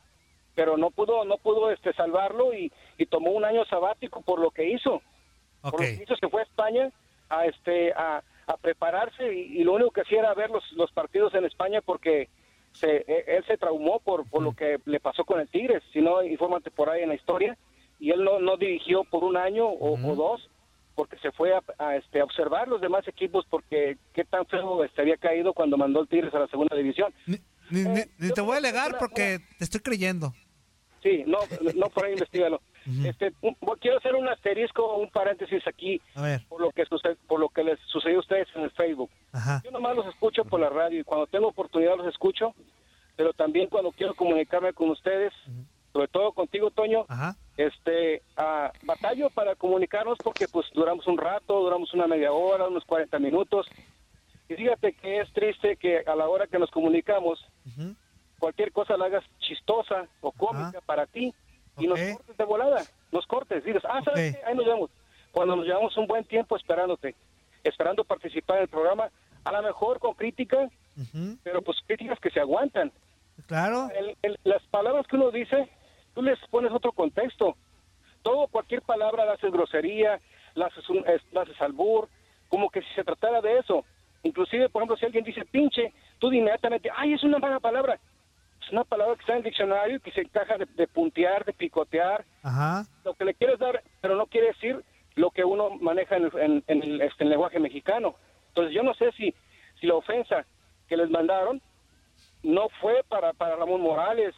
pero 0.54 0.76
no 0.76 0.90
pudo, 0.92 1.24
no 1.24 1.38
pudo 1.38 1.72
este 1.72 1.92
salvarlo 1.94 2.54
y, 2.54 2.72
y 2.96 3.06
tomó 3.06 3.32
un 3.32 3.44
año 3.44 3.64
sabático 3.64 4.22
por 4.22 4.38
lo 4.38 4.50
que 4.52 4.68
hizo, 4.70 5.02
Ok. 5.62 5.70
por 5.72 5.80
lo 5.80 5.86
que 5.86 6.02
hizo 6.04 6.16
se 6.16 6.28
fue 6.28 6.42
a 6.42 6.44
España 6.44 6.92
a 7.30 7.44
este 7.46 7.92
a, 7.92 8.22
a 8.46 8.56
prepararse 8.56 9.34
y, 9.34 9.60
y 9.60 9.64
lo 9.64 9.72
único 9.72 9.90
que 9.90 10.02
hacía 10.02 10.20
era 10.20 10.32
ver 10.34 10.50
los, 10.50 10.62
los 10.72 10.90
partidos 10.92 11.34
en 11.34 11.44
España 11.44 11.80
porque 11.84 12.28
se, 12.72 13.04
eh, 13.08 13.24
él 13.26 13.44
se 13.46 13.56
traumó 13.56 14.00
por, 14.00 14.28
por 14.28 14.42
lo 14.42 14.52
que 14.54 14.78
le 14.84 15.00
pasó 15.00 15.24
con 15.24 15.40
el 15.40 15.48
Tigres, 15.48 15.82
si 15.92 16.00
no, 16.00 16.22
infórmate 16.22 16.70
por 16.70 16.88
ahí 16.90 17.02
en 17.02 17.08
la 17.08 17.14
historia, 17.14 17.56
y 17.98 18.10
él 18.10 18.22
no, 18.24 18.38
no 18.40 18.56
dirigió 18.56 19.04
por 19.04 19.24
un 19.24 19.36
año 19.36 19.66
o, 19.66 19.94
o 19.94 20.14
dos, 20.14 20.48
porque 20.94 21.16
se 21.18 21.30
fue 21.32 21.54
a, 21.54 21.62
a, 21.78 21.96
este, 21.96 22.20
a 22.20 22.24
observar 22.24 22.68
los 22.68 22.80
demás 22.80 23.06
equipos 23.08 23.46
porque 23.48 23.96
qué 24.12 24.24
tan 24.24 24.46
feo 24.46 24.82
este, 24.84 25.00
había 25.00 25.16
caído 25.16 25.52
cuando 25.52 25.76
mandó 25.76 26.00
el 26.00 26.08
Tigres 26.08 26.34
a 26.34 26.40
la 26.40 26.46
segunda 26.48 26.76
división. 26.76 27.12
Ni- 27.26 27.38
Eh, 27.70 28.08
ni 28.18 28.30
te 28.30 28.40
voy 28.40 28.54
a 28.54 28.56
alegar 28.58 28.96
porque 28.98 29.40
te 29.58 29.64
estoy 29.64 29.80
creyendo. 29.80 30.32
Sí, 31.02 31.22
no, 31.26 31.36
no 31.74 31.88
por 31.90 32.06
ahí 32.06 32.12
investigalo. 32.12 32.62
Este, 33.04 33.32
un- 33.42 33.54
quiero 33.80 33.98
hacer 33.98 34.14
un 34.14 34.28
asterisco, 34.28 34.96
un 34.96 35.10
paréntesis 35.10 35.66
aquí 35.66 36.00
A 36.14 36.22
ver, 36.22 36.40
por 36.48 36.60
lo 36.60 36.70
que 36.70 36.84
sucede, 36.86 37.16
por 37.26 37.38
lo 37.40 37.48
que 37.48 37.62
les 37.64 37.78
sucedió 37.86 38.16
a 38.16 38.20
ustedes 38.20 38.48
en 38.54 38.62
el 38.62 38.70
Facebook. 38.70 39.10
ajá. 39.32 39.60
Yo 39.64 39.70
nomás 39.70 39.94
los 39.96 40.06
escucho 40.06 40.44
por 40.44 40.60
la 40.60 40.70
radio 40.70 41.00
y 41.00 41.04
cuando 41.04 41.26
tengo 41.26 41.48
oportunidad 41.48 41.96
los 41.96 42.06
escucho, 42.06 42.54
pero 43.16 43.32
también 43.32 43.68
cuando 43.68 43.92
quiero 43.92 44.14
comunicarme 44.14 44.72
con 44.72 44.90
ustedes, 44.90 45.32
sobre 45.92 46.08
todo 46.08 46.32
contigo, 46.32 46.70
Toño, 46.70 47.04
Ajá. 47.08 47.34
este, 47.56 48.22
ah, 48.36 48.70
batallo 48.82 49.30
para 49.30 49.54
comunicarnos 49.56 50.16
porque 50.22 50.46
pues 50.48 50.66
duramos 50.72 51.06
un 51.06 51.18
rato, 51.18 51.60
duramos 51.60 51.92
una 51.94 52.06
media 52.06 52.32
hora, 52.32 52.68
unos 52.68 52.84
40 52.84 53.18
minutos. 53.18 53.66
Y 54.48 54.54
fíjate 54.54 54.92
que 54.94 55.20
es 55.20 55.32
triste 55.32 55.76
que 55.76 55.98
a 56.06 56.14
la 56.14 56.28
hora 56.28 56.46
que 56.46 56.58
nos 56.58 56.70
comunicamos, 56.70 57.44
cualquier 58.38 58.72
cosa 58.72 58.96
la 58.96 59.06
hagas 59.06 59.24
chistosa 59.40 60.06
o 60.20 60.30
cómica 60.32 60.80
para 60.86 61.06
ti 61.06 61.34
y 61.78 61.86
nos 61.86 61.98
Ok. 62.00 62.12
cortes 62.16 62.36
de 62.36 62.44
volada, 62.44 62.82
nos 63.12 63.26
cortes, 63.26 63.64
dices, 63.64 63.82
ah, 63.84 64.00
¿sabes 64.04 64.30
Ok. 64.34 64.40
qué? 64.40 64.46
Ahí 64.46 64.54
nos 64.54 64.66
vemos. 64.66 64.90
Cuando 65.32 65.56
nos 65.56 65.66
llevamos 65.66 65.96
un 65.96 66.06
buen 66.06 66.24
tiempo 66.24 66.56
esperándote, 66.56 67.14
esperando 67.64 68.04
participar 68.04 68.56
en 68.58 68.62
el 68.64 68.68
programa, 68.68 69.10
a 69.44 69.52
lo 69.52 69.62
mejor 69.62 69.98
con 69.98 70.14
crítica, 70.14 70.68
Ujú. 70.96 71.36
pero 71.42 71.62
pues 71.62 71.78
críticas 71.86 72.18
que 72.20 72.30
se 72.30 72.40
aguantan. 72.40 72.92
Claro. 73.46 73.88
El- 73.94 74.16
el- 74.22 74.38
las 74.44 74.62
palabras 74.64 75.06
que 75.06 75.16
uno 75.16 75.30
dice, 75.30 75.68
tú 76.14 76.22
les 76.22 76.38
pones 76.50 76.72
otro 76.72 76.92
contexto. 76.92 77.56
Todo, 78.22 78.48
cualquier 78.48 78.82
palabra 78.82 79.24
la 79.24 79.32
haces 79.34 79.52
grosería, 79.52 80.20
la 80.54 80.66
haces, 80.66 80.88
un, 80.90 80.98
es- 81.08 81.22
la 81.32 81.42
haces 81.42 81.60
albur, 81.60 82.08
como 82.48 82.68
que 82.70 82.82
si 82.82 82.88
se 82.94 83.04
tratara 83.04 83.40
de 83.40 83.58
eso. 83.58 83.84
Inclusive, 84.24 84.68
por 84.68 84.82
ejemplo, 84.82 84.96
si 84.96 85.06
alguien 85.06 85.22
dice 85.24 85.44
pinche, 85.44 85.92
tú 86.18 86.32
inmediatamente, 86.32 86.90
ay, 86.96 87.12
es 87.12 87.22
una 87.22 87.38
mala 87.38 87.60
palabra. 87.60 88.00
Es 88.68 88.72
una 88.72 88.84
palabra 88.84 89.14
que 89.14 89.20
está 89.20 89.32
en 89.32 89.38
el 89.38 89.44
diccionario 89.44 89.96
y 89.96 90.00
que 90.00 90.12
se 90.12 90.20
encaja 90.20 90.58
de, 90.58 90.66
de 90.66 90.86
puntear, 90.86 91.42
de 91.46 91.54
picotear, 91.54 92.22
Ajá. 92.42 92.84
lo 93.02 93.14
que 93.14 93.24
le 93.24 93.32
quieres 93.32 93.58
dar, 93.58 93.82
pero 94.02 94.14
no 94.14 94.26
quiere 94.26 94.48
decir 94.48 94.84
lo 95.14 95.30
que 95.30 95.42
uno 95.42 95.70
maneja 95.80 96.16
en 96.18 96.24
el, 96.26 96.32
en- 96.38 96.64
en 96.66 96.82
el, 96.82 97.00
este, 97.00 97.24
en 97.24 97.28
el 97.28 97.30
lenguaje 97.30 97.58
mexicano. 97.58 98.14
Entonces 98.48 98.74
yo 98.74 98.82
no 98.82 98.92
sé 98.92 99.10
si, 99.12 99.34
si 99.80 99.86
la 99.86 99.94
ofensa 99.94 100.44
que 100.86 100.98
les 100.98 101.08
mandaron 101.08 101.62
no 102.42 102.68
fue 102.80 103.02
para, 103.08 103.32
para 103.32 103.56
Ramón 103.56 103.80
Morales, 103.80 104.34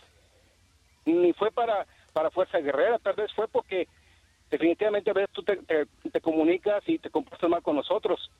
ni 1.04 1.32
fue 1.32 1.50
para, 1.50 1.86
para 2.12 2.30
Fuerza 2.30 2.58
Guerrera, 2.58 2.98
tal 3.00 3.14
vez 3.16 3.32
fue 3.34 3.48
porque 3.48 3.88
definitivamente 4.48 5.10
a 5.10 5.14
veces 5.14 5.30
tú 5.32 5.42
te, 5.42 5.56
te- 5.56 5.86
te 6.10 6.20
comunicas 6.20 6.82
y 6.88 6.98
te 7.00 7.10
comportas 7.10 7.50
mal 7.50 7.62
con 7.62 7.74
nosotros. 7.74 8.30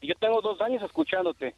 Y 0.00 0.06
yo 0.06 0.14
tengo 0.20 0.40
dos 0.40 0.60
años 0.60 0.82
escuchándote. 0.84 1.54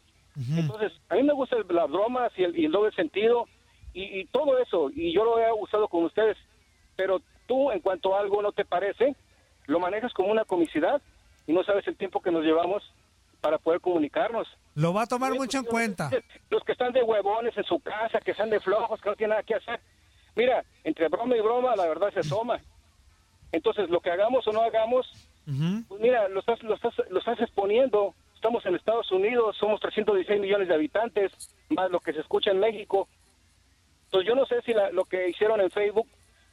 Entonces, 0.58 0.92
a 1.08 1.14
mí 1.14 1.22
me 1.22 1.32
gustan 1.32 1.64
las 1.70 1.90
bromas 1.90 2.30
y 2.36 2.44
el, 2.44 2.58
y 2.58 2.66
el 2.66 2.72
doble 2.72 2.92
sentido 2.92 3.46
y, 3.96 4.20
y 4.20 4.24
todo 4.26 4.58
eso, 4.58 4.90
y 4.94 5.12
yo 5.12 5.24
lo 5.24 5.38
he 5.38 5.50
usado 5.52 5.88
con 5.88 6.04
ustedes, 6.04 6.36
pero 6.96 7.20
tú, 7.46 7.70
en 7.70 7.80
cuanto 7.80 8.14
a 8.14 8.20
algo 8.20 8.42
no 8.42 8.52
te 8.52 8.64
parece, 8.64 9.16
lo 9.66 9.80
manejas 9.80 10.12
como 10.12 10.30
una 10.30 10.44
comicidad 10.44 11.00
y 11.46 11.52
no 11.52 11.64
sabes 11.64 11.86
el 11.88 11.96
tiempo 11.96 12.20
que 12.20 12.30
nos 12.30 12.44
llevamos 12.44 12.82
para 13.40 13.58
poder 13.58 13.80
comunicarnos. 13.80 14.46
Lo 14.74 14.92
va 14.92 15.02
a 15.02 15.06
tomar 15.06 15.32
mucho 15.34 15.58
en 15.58 15.64
cuenta. 15.64 16.10
Los 16.50 16.62
que 16.64 16.72
están 16.72 16.92
de 16.92 17.02
huevones 17.02 17.56
en 17.56 17.64
su 17.64 17.80
casa, 17.80 18.20
que 18.20 18.32
están 18.32 18.50
de 18.50 18.60
flojos, 18.60 19.00
que 19.00 19.08
no 19.08 19.16
tienen 19.16 19.30
nada 19.30 19.42
que 19.42 19.54
hacer. 19.54 19.80
Mira, 20.34 20.64
entre 20.84 21.08
broma 21.08 21.36
y 21.36 21.40
broma, 21.40 21.74
la 21.76 21.86
verdad 21.86 22.12
se 22.12 22.20
asoma. 22.20 22.60
Entonces, 23.52 23.88
lo 23.88 24.00
que 24.00 24.10
hagamos 24.10 24.46
o 24.46 24.52
no 24.52 24.60
hagamos, 24.62 25.06
pues 25.88 26.00
mira, 26.00 26.28
lo 26.28 26.40
estás, 26.40 26.62
lo 26.62 26.74
estás, 26.74 26.94
lo 27.08 27.18
estás 27.18 27.40
exponiendo. 27.40 28.14
Estamos 28.34 28.66
en 28.66 28.74
Estados 28.74 29.10
Unidos, 29.12 29.56
somos 29.58 29.80
316 29.80 30.40
millones 30.40 30.68
de 30.68 30.74
habitantes, 30.74 31.32
más 31.70 31.90
lo 31.90 32.00
que 32.00 32.12
se 32.12 32.20
escucha 32.20 32.50
en 32.50 32.60
México. 32.60 33.08
Entonces, 34.06 34.28
yo 34.28 34.34
no 34.34 34.46
sé 34.46 34.56
si 34.64 34.72
la- 34.72 34.90
lo 34.90 35.04
que 35.04 35.28
hicieron 35.28 35.60
en 35.60 35.70
Facebook 35.70 36.06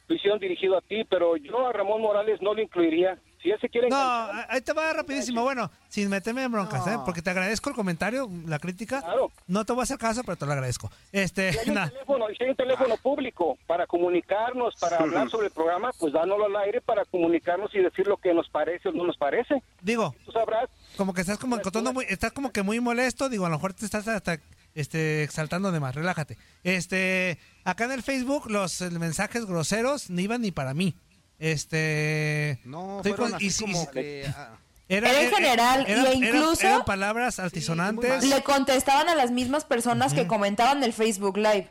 lo 0.06 0.14
hicieron 0.16 0.38
dirigido 0.38 0.76
a 0.76 0.82
ti, 0.82 1.02
pero 1.08 1.36
yo 1.36 1.66
a 1.66 1.72
Ramón 1.72 2.02
Morales 2.02 2.40
no 2.42 2.52
lo 2.54 2.60
incluiría. 2.60 3.18
Si 3.42 3.50
él 3.50 3.58
se 3.60 3.68
quiere 3.68 3.88
No, 3.90 3.96
enganchar, 3.96 4.46
ahí 4.50 4.60
te 4.62 4.72
va 4.72 4.92
rapidísimo. 4.94 5.42
Bueno, 5.42 5.70
sin 5.88 6.08
meterme 6.08 6.42
en 6.44 6.52
broncas, 6.52 6.86
¿eh? 6.86 6.96
Porque 7.04 7.20
te 7.20 7.28
agradezco 7.28 7.68
el 7.70 7.76
comentario, 7.76 8.26
la 8.46 8.58
crítica. 8.58 9.00
Claro. 9.02 9.30
No 9.46 9.64
te 9.66 9.72
voy 9.74 9.80
a 9.80 9.84
hacer 9.84 9.98
caso, 9.98 10.22
pero 10.24 10.36
te 10.36 10.46
lo 10.46 10.52
agradezco. 10.52 10.90
Este, 11.12 11.52
si 11.52 11.58
hay 11.58 11.68
un 11.68 11.74
na- 11.74 11.90
teléfono, 11.90 12.30
y 12.30 12.36
si 12.36 12.44
hay 12.44 12.50
un 12.50 12.56
teléfono 12.56 12.96
público 12.98 13.58
para 13.66 13.86
comunicarnos, 13.86 14.74
para 14.80 14.96
hablar 14.98 15.28
sobre 15.30 15.48
el 15.48 15.52
programa, 15.52 15.90
pues 15.98 16.12
dánoslo 16.14 16.46
al 16.46 16.56
aire 16.56 16.80
para 16.80 17.04
comunicarnos 17.04 17.74
y 17.74 17.80
decir 17.80 18.06
lo 18.06 18.16
que 18.16 18.32
nos 18.32 18.48
parece 18.48 18.88
o 18.88 18.92
no 18.92 19.04
nos 19.04 19.16
parece. 19.18 19.62
digo, 19.82 20.14
Tú 20.24 20.32
sabrás. 20.32 20.70
como 20.96 21.12
que 21.12 21.20
estás 21.20 21.36
como 21.38 21.56
encontrando 21.56 21.92
muy, 21.92 22.06
estás 22.08 22.32
como 22.32 22.50
que 22.50 22.62
muy 22.62 22.80
molesto, 22.80 23.28
digo, 23.28 23.44
a 23.44 23.50
lo 23.50 23.56
mejor 23.56 23.74
te 23.74 23.84
estás 23.84 24.08
hasta 24.08 24.38
este 24.74 25.22
exaltando 25.22 25.70
de 25.72 25.80
más, 25.80 25.94
relájate. 25.94 26.36
Este, 26.62 27.38
acá 27.64 27.84
en 27.84 27.92
el 27.92 28.02
Facebook 28.02 28.50
los 28.50 28.80
mensajes 28.92 29.46
groseros 29.46 30.10
ni 30.10 30.22
iban 30.22 30.40
ni 30.42 30.50
para 30.50 30.74
mí. 30.74 30.94
Este, 31.38 32.60
No, 32.64 33.00
fueron 33.02 33.30
con- 33.30 33.34
así 33.34 33.46
y 33.48 33.52
como 33.64 33.82
y- 33.82 33.86
que... 33.94 34.26
ah, 34.36 34.56
Era 34.88 35.22
en 35.22 35.30
general, 35.32 35.84
y 35.88 35.92
eran- 35.92 36.06
eran- 36.06 36.16
incluso- 36.24 36.66
eran 36.66 36.84
palabras 36.84 37.38
altisonantes. 37.38 38.24
Le 38.24 38.42
contestaban 38.42 39.08
a 39.08 39.14
las 39.14 39.30
mismas 39.30 39.64
personas 39.64 40.12
que 40.14 40.26
comentaban 40.26 40.82
el 40.84 40.92
Facebook 40.92 41.36
Live. 41.36 41.70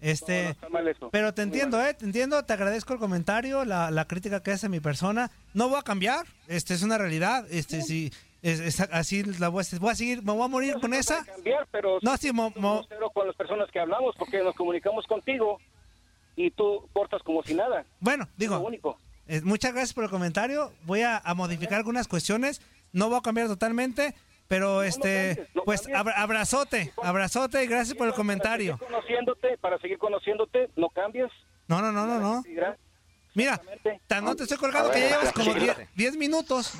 Este, 0.00 0.50
Está 0.50 0.68
mal 0.68 0.86
eso. 0.86 1.08
Pero 1.10 1.32
te 1.32 1.40
entiendo, 1.42 1.82
¿eh? 1.82 1.94
Te 1.94 2.04
entiendo, 2.04 2.44
te 2.44 2.52
agradezco 2.52 2.92
el 2.92 2.98
comentario, 2.98 3.64
la, 3.64 3.90
la 3.90 4.04
crítica 4.06 4.42
que 4.42 4.50
hace 4.52 4.68
mi 4.68 4.80
persona. 4.80 5.30
No 5.54 5.70
voy 5.70 5.78
a 5.78 5.82
cambiar, 5.82 6.26
este 6.46 6.74
es 6.74 6.82
una 6.82 6.98
realidad. 6.98 7.46
Este, 7.50 7.80
sí, 7.80 8.12
es, 8.44 8.60
es- 8.60 8.80
así 8.80 9.22
la 9.24 9.48
voy 9.48 9.64
a, 9.64 9.78
voy 9.78 9.90
a 9.90 9.94
seguir, 9.94 10.22
me 10.22 10.32
voy 10.32 10.44
a 10.44 10.48
morir 10.48 10.74
con 10.80 10.92
esa. 10.94 11.24
cambiar, 11.24 11.66
pero 11.70 11.98
No, 12.02 12.16
sí, 12.16 12.30
mo- 12.32 12.52
mo- 12.56 12.86
con 13.12 13.26
las 13.26 13.34
personas 13.36 13.70
que 13.72 13.80
hablamos 13.80 14.14
porque 14.16 14.38
nos 14.42 14.54
comunicamos 14.54 15.06
contigo 15.06 15.58
y 16.36 16.50
tú 16.50 16.88
cortas 16.92 17.22
como 17.22 17.42
si 17.42 17.54
nada. 17.54 17.84
Bueno, 18.00 18.28
digo, 18.36 18.58
único. 18.58 18.98
eh, 19.28 19.40
muchas 19.42 19.72
gracias 19.72 19.92
por 19.94 20.04
el 20.04 20.10
comentario. 20.10 20.72
Voy 20.84 21.02
a, 21.02 21.18
a 21.18 21.34
modificar 21.34 21.78
algunas 21.78 22.06
cuestiones. 22.08 22.60
No 22.92 23.08
voy 23.08 23.18
a 23.18 23.22
cambiar 23.22 23.46
totalmente, 23.48 24.14
pero 24.46 24.82
este, 24.82 25.34
cambies, 25.36 25.54
no 25.56 25.64
pues 25.64 25.88
abra- 25.94 26.20
abrazote, 26.20 26.92
abrazote 27.02 27.64
y 27.64 27.66
gracias 27.66 27.96
por 27.96 28.06
el 28.08 28.14
comentario. 28.14 28.76
Para 28.78 28.86
seguir 28.88 28.96
conociéndote, 28.96 29.58
para 29.58 29.78
seguir 29.78 29.98
conociéndote, 29.98 30.70
no 30.76 30.88
cambies. 30.90 31.30
No, 31.66 31.80
no, 31.80 31.90
no, 31.92 32.06
no, 32.06 32.18
no. 32.20 32.42
Mira, 33.34 33.60
tan 34.06 34.24
no 34.24 34.36
te 34.36 34.42
estoy 34.44 34.58
colgando 34.58 34.90
que 34.92 35.00
ya 35.00 35.08
llevas 35.08 35.32
como 35.32 35.50
tranquilo. 35.52 35.74
10 35.96 36.16
minutos. 36.16 36.74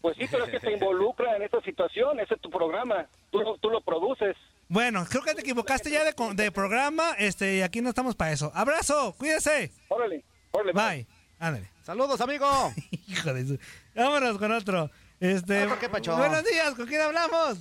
Pues 0.00 0.16
sí, 0.16 0.26
pero 0.30 0.44
es 0.44 0.50
que 0.50 0.60
te 0.60 0.72
involucra 0.72 1.36
en 1.36 1.42
esta 1.42 1.60
situación, 1.60 2.20
ese 2.20 2.34
es 2.34 2.40
tu 2.40 2.50
programa, 2.50 3.06
tú 3.30 3.40
lo, 3.40 3.56
tú 3.58 3.68
lo 3.70 3.80
produces. 3.82 4.36
Bueno, 4.68 5.04
creo 5.08 5.22
que 5.22 5.34
te 5.34 5.40
equivocaste 5.42 5.90
ya 5.90 6.04
de, 6.04 6.14
de 6.34 6.52
programa, 6.52 7.12
este, 7.18 7.56
y 7.56 7.62
aquí 7.62 7.80
no 7.80 7.90
estamos 7.90 8.14
para 8.14 8.32
eso. 8.32 8.50
Abrazo, 8.54 9.14
cuídese. 9.18 9.72
Órale, 9.88 10.24
órale. 10.52 10.72
Bye. 10.72 11.06
Ándale. 11.38 11.70
Saludos, 11.82 12.20
amigo. 12.20 12.46
Hijo 13.08 13.34
de 13.34 13.46
su... 13.46 13.58
Vámonos 13.94 14.38
con 14.38 14.52
otro. 14.52 14.90
Este, 15.18 15.64
Otro, 15.64 15.78
¿qué 15.78 15.88
pacho? 15.88 16.16
buenos 16.16 16.44
días, 16.44 16.74
¿con 16.74 16.86
quién 16.86 17.00
hablamos? 17.02 17.58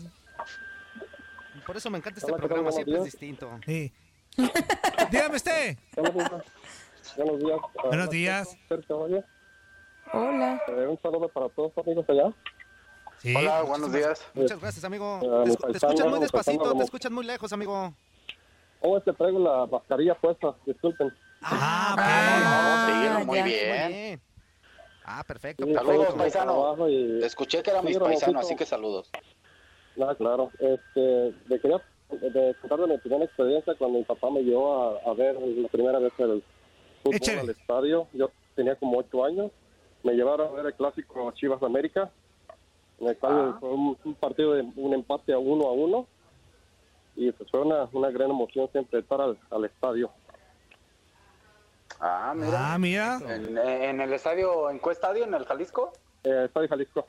Por 1.66 1.76
eso 1.76 1.90
me 1.90 1.98
encanta 1.98 2.20
este 2.20 2.32
programa, 2.34 2.72
siempre 2.72 2.98
es 2.98 3.04
distinto. 3.04 3.60
Sí. 3.66 3.92
Dígame 5.12 5.36
usted. 5.36 5.78
Buenos 7.18 7.40
días. 7.40 7.60
Buenos 7.84 8.10
días. 8.10 8.58
Hola. 10.14 10.62
eh, 10.68 10.88
un 10.88 11.00
saludo 11.02 11.28
para 11.30 11.50
todos 11.50 11.72
los 11.76 11.86
amigos 11.86 12.06
allá. 12.10 12.34
Sí. 13.20 13.36
Hola, 13.36 13.62
buenos 13.64 13.92
días. 13.92 14.26
Muchas 14.34 14.60
gracias, 14.60 14.84
amigo. 14.86 15.20
Ah, 15.22 15.44
Te, 15.46 15.56
te 15.74 15.78
escuchas 15.78 16.08
muy 16.08 16.20
despacito, 16.20 16.58
paisano, 16.60 16.78
te 16.80 16.84
escuchas 16.86 17.12
muy 17.12 17.26
lejos, 17.26 17.52
amigo. 17.54 17.94
Oh, 18.82 18.98
este 18.98 19.12
traigo 19.14 19.40
la 19.40 19.66
mascarilla 19.66 20.16
puesta, 20.16 20.56
disculpen. 20.66 21.12
Ah. 21.42 21.96
Ah, 21.98 22.86
sí, 22.88 22.94
muy 22.94 23.04
ya. 23.04 23.26
Muy 23.26 23.42
bien. 23.44 24.22
Ah, 25.04 25.24
perfecto. 25.28 25.66
Sí, 25.66 25.74
Saludos, 25.74 26.14
paisano. 26.16 26.88
y- 26.90 27.24
Escuché 27.24 27.62
que 27.62 27.72
era 27.72 27.82
Sí, 27.82 27.88
mis 27.88 27.98
paisanos, 28.00 28.46
así 28.46 28.56
que 28.56 28.66
saludos. 28.66 29.10
Ah, 30.02 30.16
claro. 30.18 30.50
Este, 30.60 31.34
me 31.48 31.60
quería 31.60 31.82
de 32.10 32.56
contar 32.62 32.80
de 32.80 32.88
mi 32.88 32.98
primera 33.00 33.26
experiencia 33.26 33.76
cuando 33.78 34.00
mi 34.00 34.06
papá 34.06 34.30
me 34.32 34.42
llevó 34.42 34.98
a, 35.06 35.10
a 35.12 35.14
ver 35.14 35.36
la 35.36 35.68
primera 35.68 36.00
vez 36.00 36.14
el 36.20 36.42
fútbol 37.04 37.16
Échale. 37.16 37.40
al 37.42 37.50
estadio. 37.50 38.08
Yo 38.14 38.32
tenía 38.56 38.76
como 38.76 38.98
ocho 39.00 39.26
años. 39.26 39.52
Me 40.04 40.14
llevaron 40.14 40.48
a 40.48 40.52
ver 40.52 40.66
el 40.68 40.74
clásico 40.76 41.32
Chivas 41.32 41.62
América, 41.64 42.10
en 43.00 43.08
el 43.10 43.18
cual 43.18 43.58
fue 43.60 43.70
un, 43.70 43.98
un 44.04 44.16
partido 44.16 44.54
de 44.54 44.62
un 44.76 44.94
empate 44.94 45.34
a 45.34 45.38
uno 45.40 45.68
a 45.68 45.72
uno. 45.74 46.08
Y 47.16 47.32
pues 47.34 47.50
fue 47.52 47.62
una, 47.62 47.90
una 47.92 48.10
gran 48.12 48.30
emoción 48.30 48.70
siempre 48.72 49.00
estar 49.00 49.20
al, 49.20 49.38
al 49.52 49.66
estadio. 49.66 50.10
Ah, 52.00 52.34
mira. 52.36 52.74
Ah, 52.74 52.78
mira. 52.80 53.20
En, 53.28 53.58
en 53.58 54.02
el 54.02 54.14
estadio, 54.14 54.70
¿en 54.70 54.80
qué 54.80 54.90
estadio? 54.92 55.26
¿En 55.26 55.34
el 55.34 55.46
Jalisco? 55.46 55.92
Eh, 56.24 56.44
estadio 56.46 56.70
Jalisco. 56.70 57.06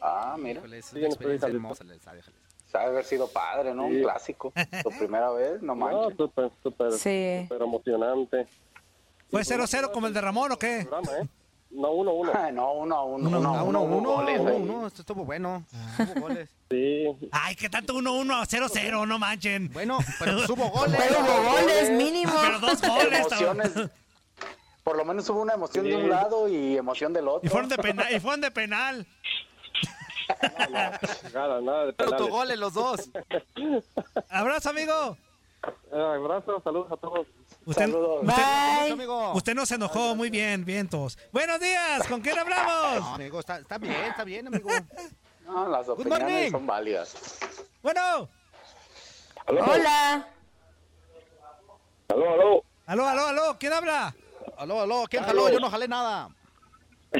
Ah, 0.00 0.36
mira. 0.38 0.60
Híjole, 0.60 0.78
es 0.78 0.86
Sí, 0.86 0.96
una 0.96 1.06
en 1.06 1.12
experiencia 1.12 1.48
hermosa 1.48 1.84
el 1.84 1.90
estadio 1.90 2.22
Jalisco. 2.22 2.44
Sabe 2.68 2.84
haber 2.86 3.04
sido 3.04 3.28
padre, 3.28 3.74
¿no? 3.74 3.86
Un 3.86 3.94
Sí. 3.96 4.02
clásico. 4.02 4.52
Tu 4.82 4.90
primera 4.98 5.30
vez, 5.30 5.60
no 5.62 5.74
No, 5.74 5.86
manches. 5.86 6.16
súper, 6.16 6.50
súper, 6.62 6.92
Sí. 6.92 7.40
súper 7.42 7.62
emocionante. 7.62 8.46
¿Fue 9.30 9.42
0-0 9.44 9.90
como 9.92 10.06
el 10.06 10.14
de 10.14 10.20
Ramón 10.22 10.52
o 10.52 10.56
qué? 10.58 10.86
Programa, 10.88 11.18
¿eh? 11.18 11.28
No, 11.70 11.90
uno, 11.92 12.12
uno. 12.12 12.32
no, 12.52 12.72
uno 12.72 12.96
a 12.96 13.04
uno. 13.04 13.28
Uno, 13.28 13.38
uno, 13.38 13.54
Ah, 13.54 13.58
a 13.60 13.62
uno, 13.62 13.82
uno, 13.82 13.96
uno, 13.98 14.10
goles 14.16 14.40
uno, 14.40 14.54
uno, 14.56 14.86
esto 14.86 15.02
estuvo 15.02 15.24
bueno. 15.24 15.64
Hubo 15.98 16.20
goles. 16.20 16.48
Sí. 16.70 17.06
Ay, 17.32 17.56
que 17.56 17.70
tanto 17.70 17.94
1-1 17.94 18.42
a 18.42 18.44
0-0, 18.46 19.08
no 19.08 19.18
manchen. 19.18 19.72
Bueno, 19.72 20.00
pero 20.18 20.36
hubo 20.52 20.68
goles. 20.70 20.98
Pero 20.98 21.20
hubo 21.20 21.50
goles 21.52 21.90
mínimo. 21.92 22.32
Pero 22.42 22.60
dos 22.60 22.82
goles. 22.86 23.20
Emociones. 23.20 23.72
Por 24.84 24.96
lo 24.98 25.04
menos 25.06 25.26
hubo 25.30 25.40
una 25.40 25.54
emoción 25.54 25.86
de 25.86 25.96
un 25.96 26.10
lado 26.10 26.46
y 26.46 26.76
emoción 26.76 27.14
del 27.14 27.26
otro. 27.26 27.46
Y 27.46 27.48
fueron 27.48 27.70
de 27.70 27.78
penal. 27.78 28.12
Y 28.14 28.20
fueron 28.20 28.42
de 28.42 28.50
penal. 28.50 29.06
Nada, 31.32 31.60
nada 31.62 31.86
de 31.86 31.92
Pero 31.94 32.10
penales. 32.10 32.20
autogoles 32.20 32.58
los 32.58 32.74
dos. 32.74 33.10
Abrazo, 34.28 34.68
amigo. 34.68 35.16
Eh, 35.90 36.00
abrazo, 36.16 36.60
saludos 36.62 36.92
a 36.92 36.96
todos. 36.98 37.26
Usted, 37.68 37.82
Saludos. 37.84 38.22
usted, 38.22 38.34
Bye. 38.82 38.92
amigo. 38.92 39.32
usted 39.34 39.54
no 39.54 39.66
se 39.66 39.74
enojó. 39.74 40.16
Muy 40.16 40.30
bien, 40.30 40.64
vientos. 40.64 41.18
Buenos 41.32 41.60
días. 41.60 42.08
¿Con 42.08 42.22
quién 42.22 42.34
No, 42.34 42.40
hablamos? 42.40 43.14
amigo, 43.14 43.40
está, 43.40 43.58
está 43.58 43.76
bien, 43.76 43.92
está 44.06 44.24
bien, 44.24 44.46
amigo. 44.46 44.70
No, 45.44 45.66
las 45.68 45.88
opiniones 45.88 46.50
son 46.50 46.66
válidas. 46.66 47.38
Bueno. 47.82 48.28
Hola. 49.46 50.28
Aló, 52.08 52.32
aló. 52.34 52.64
Aló, 52.86 53.06
aló, 53.06 53.26
aló. 53.28 53.56
¿Quién 53.58 53.72
habla? 53.72 54.14
Aló, 54.58 54.82
aló, 54.82 55.04
¿quién 55.08 55.22
jaló? 55.24 55.48
Yo 55.50 55.58
no 55.60 55.70
jalé 55.70 55.88
nada. 55.88 56.28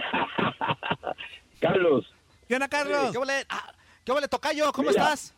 Carlos, 1.61 2.07
¿Qué 2.47 2.55
onda, 2.55 2.69
Carlos? 2.69 3.13
¿Qué 3.13 3.19
vale? 3.19 3.45
Ah, 3.49 3.73
¿Qué 4.05 4.13
vale, 4.13 4.29
Tocayo? 4.29 4.73
¿Cómo 4.73 4.89
Mira. 4.91 5.03
estás? 5.05 5.35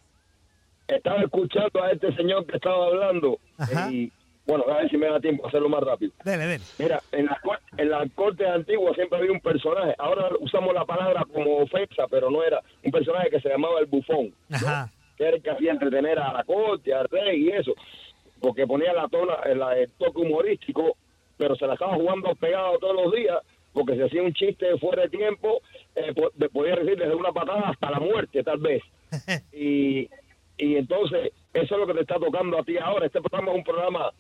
estaba 0.89 1.21
escuchando 1.23 1.83
a 1.85 1.93
este 1.93 2.15
señor 2.17 2.45
que 2.47 2.57
estaba 2.57 2.87
hablando 2.87 3.39
Ajá. 3.59 3.89
y 3.93 4.13
bueno, 4.51 4.65
a 4.73 4.79
ver 4.79 4.91
si 4.91 4.97
me 4.97 5.07
da 5.09 5.21
tiempo 5.21 5.45
a 5.45 5.49
hacerlo 5.49 5.69
más 5.69 5.83
rápido. 5.83 6.13
Dele, 6.25 6.47
dele. 6.47 6.65
Mira, 6.79 7.01
en 7.13 7.27
las 7.27 7.41
cor- 7.41 7.61
en 7.77 7.89
las 7.91 8.11
cortes 8.13 8.47
antiguas 8.49 8.95
siempre 8.97 9.19
había 9.19 9.33
un 9.33 9.41
personaje. 9.41 9.95
Ahora 9.99 10.29
usamos 10.41 10.75
la 10.75 10.85
palabra 10.85 11.25
como 11.33 11.59
ofensa, 11.59 12.05
pero 12.11 12.31
no 12.31 12.43
era 12.43 12.61
un 12.85 12.91
personaje 12.91 13.31
que 13.31 13.41
se 13.41 13.49
llamaba 13.49 13.79
el 13.81 13.87
bufón. 13.87 14.35
Ajá. 14.51 14.91
que 15.17 15.25
era 15.27 15.37
el 15.37 15.43
que 15.43 15.51
hacía 15.51 15.73
entretener 15.73 16.19
a 16.19 16.33
la 16.33 16.45
corte, 16.45 16.93
al 16.95 17.07
rey 17.09 17.45
y 17.45 17.51
eso, 17.51 17.75
porque 18.41 18.67
ponía 18.67 18.93
la 18.95 19.07
tona, 19.09 19.35
el, 19.45 19.61
el 19.79 19.91
toque 19.99 20.21
humorístico, 20.23 20.97
pero 21.37 21.55
se 21.57 21.67
la 21.67 21.75
estaba 21.75 21.95
jugando 21.95 22.35
pegado 22.35 22.79
todos 22.79 22.97
los 23.05 23.13
días, 23.15 23.39
porque 23.75 23.97
se 23.97 24.05
hacía 24.05 24.23
un 24.23 24.33
chiste 24.33 24.77
fuera 24.79 25.03
de 25.03 25.11
tiempo, 25.11 25.61
eh, 25.95 26.13
podía 26.53 26.75
recibir 26.75 26.99
desde 26.99 27.15
una 27.15 27.33
patada 27.33 27.69
hasta 27.69 27.91
la 27.91 28.01
muerte, 28.01 28.43
tal 28.43 28.59
vez. 28.59 28.83
y, 29.53 30.09
y 30.57 30.77
entonces, 30.77 31.33
eso 31.53 31.75
es 31.75 31.81
lo 31.81 31.87
que 31.87 31.95
te 31.95 32.01
está 32.01 32.15
tocando 32.19 32.59
a 32.59 32.63
ti 32.63 32.79
ahora. 32.79 33.05
Este 33.07 33.21
programa 33.21 33.53
es 33.53 33.59
un 33.59 33.65
programa 33.65 34.11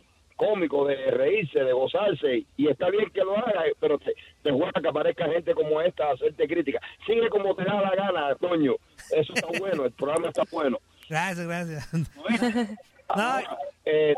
cómico, 0.40 0.86
de 0.86 0.96
reírse, 1.10 1.60
de 1.60 1.72
gozarse, 1.72 2.46
y 2.56 2.68
está 2.68 2.88
bien 2.88 3.10
que 3.10 3.20
lo 3.20 3.36
hagas, 3.36 3.66
pero 3.78 3.98
te, 3.98 4.14
te 4.42 4.50
juega 4.50 4.80
que 4.80 4.88
aparezca 4.88 5.28
gente 5.28 5.54
como 5.54 5.82
esta 5.82 6.06
a 6.06 6.12
hacerte 6.14 6.48
crítica. 6.48 6.80
Sigue 7.06 7.28
como 7.28 7.54
te 7.54 7.64
da 7.64 7.78
la 7.82 7.94
gana, 7.94 8.34
Toño. 8.36 8.76
Eso 9.10 9.34
está 9.34 9.48
bueno, 9.58 9.84
el 9.84 9.92
programa 9.92 10.28
está 10.28 10.44
bueno. 10.50 10.78
Gracias, 11.10 11.46
gracias. 11.46 11.90
Ahora, 13.08 13.58
eh, 13.84 14.14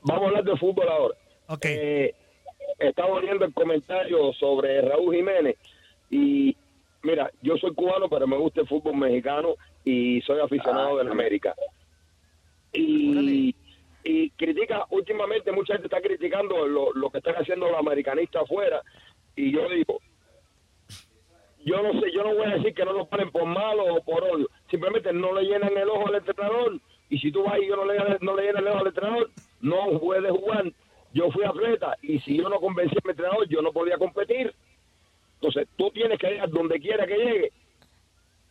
vamos 0.00 0.24
a 0.24 0.28
hablar 0.28 0.44
de 0.44 0.56
fútbol 0.56 0.88
ahora. 0.88 1.14
Ok. 1.48 1.64
Eh, 1.64 2.14
estaba 2.78 3.08
oyendo 3.14 3.44
el 3.44 3.52
comentario 3.52 4.32
sobre 4.34 4.80
Raúl 4.82 5.16
Jiménez 5.16 5.56
y 6.10 6.56
mira, 7.02 7.28
yo 7.42 7.56
soy 7.56 7.74
cubano, 7.74 8.08
pero 8.08 8.28
me 8.28 8.36
gusta 8.36 8.60
el 8.60 8.68
fútbol 8.68 8.96
mexicano 8.96 9.56
y 9.84 10.20
soy 10.22 10.38
aficionado 10.38 10.98
de 10.98 11.04
la 11.04 11.10
América. 11.10 11.56
Y, 12.72 13.54
y 14.04 14.30
critica, 14.30 14.86
últimamente 14.90 15.50
mucha 15.50 15.74
gente 15.74 15.86
está 15.86 16.00
criticando 16.00 16.66
lo, 16.66 16.92
lo 16.92 17.10
que 17.10 17.18
están 17.18 17.34
haciendo 17.36 17.68
los 17.68 17.78
americanistas 17.78 18.42
afuera 18.42 18.82
y 19.34 19.50
yo 19.50 19.68
digo, 19.70 19.98
yo 21.64 21.82
no 21.82 21.98
sé, 22.00 22.12
yo 22.12 22.22
no 22.22 22.34
voy 22.34 22.46
a 22.46 22.56
decir 22.56 22.74
que 22.74 22.84
no 22.84 22.92
lo 22.92 23.06
ponen 23.06 23.30
por 23.30 23.46
malo 23.46 23.94
o 23.94 24.04
por 24.04 24.22
odio, 24.22 24.48
simplemente 24.70 25.12
no 25.12 25.32
le 25.32 25.46
llenan 25.46 25.76
el 25.76 25.88
ojo 25.88 26.08
al 26.08 26.16
entrenador 26.16 26.78
y 27.08 27.18
si 27.18 27.32
tú 27.32 27.42
vas 27.42 27.58
y 27.58 27.66
yo 27.66 27.76
no 27.76 27.84
le, 27.86 28.18
no 28.20 28.36
le 28.36 28.42
llenan 28.42 28.64
el 28.64 28.68
ojo 28.68 28.80
al 28.80 28.86
entrenador, 28.88 29.30
no 29.60 29.98
puede 29.98 30.30
jugar. 30.30 30.70
Yo 31.12 31.30
fui 31.30 31.44
atleta 31.44 31.96
y 32.02 32.18
si 32.20 32.36
yo 32.36 32.48
no 32.48 32.58
convencí 32.58 32.96
a 32.96 33.08
entrenador, 33.08 33.48
yo 33.48 33.62
no 33.62 33.72
podía 33.72 33.96
competir. 33.96 34.52
Entonces 35.34 35.68
tú 35.76 35.90
tienes 35.90 36.18
que 36.18 36.34
ir 36.34 36.48
donde 36.48 36.80
quiera 36.80 37.06
que 37.06 37.16
llegue, 37.16 37.52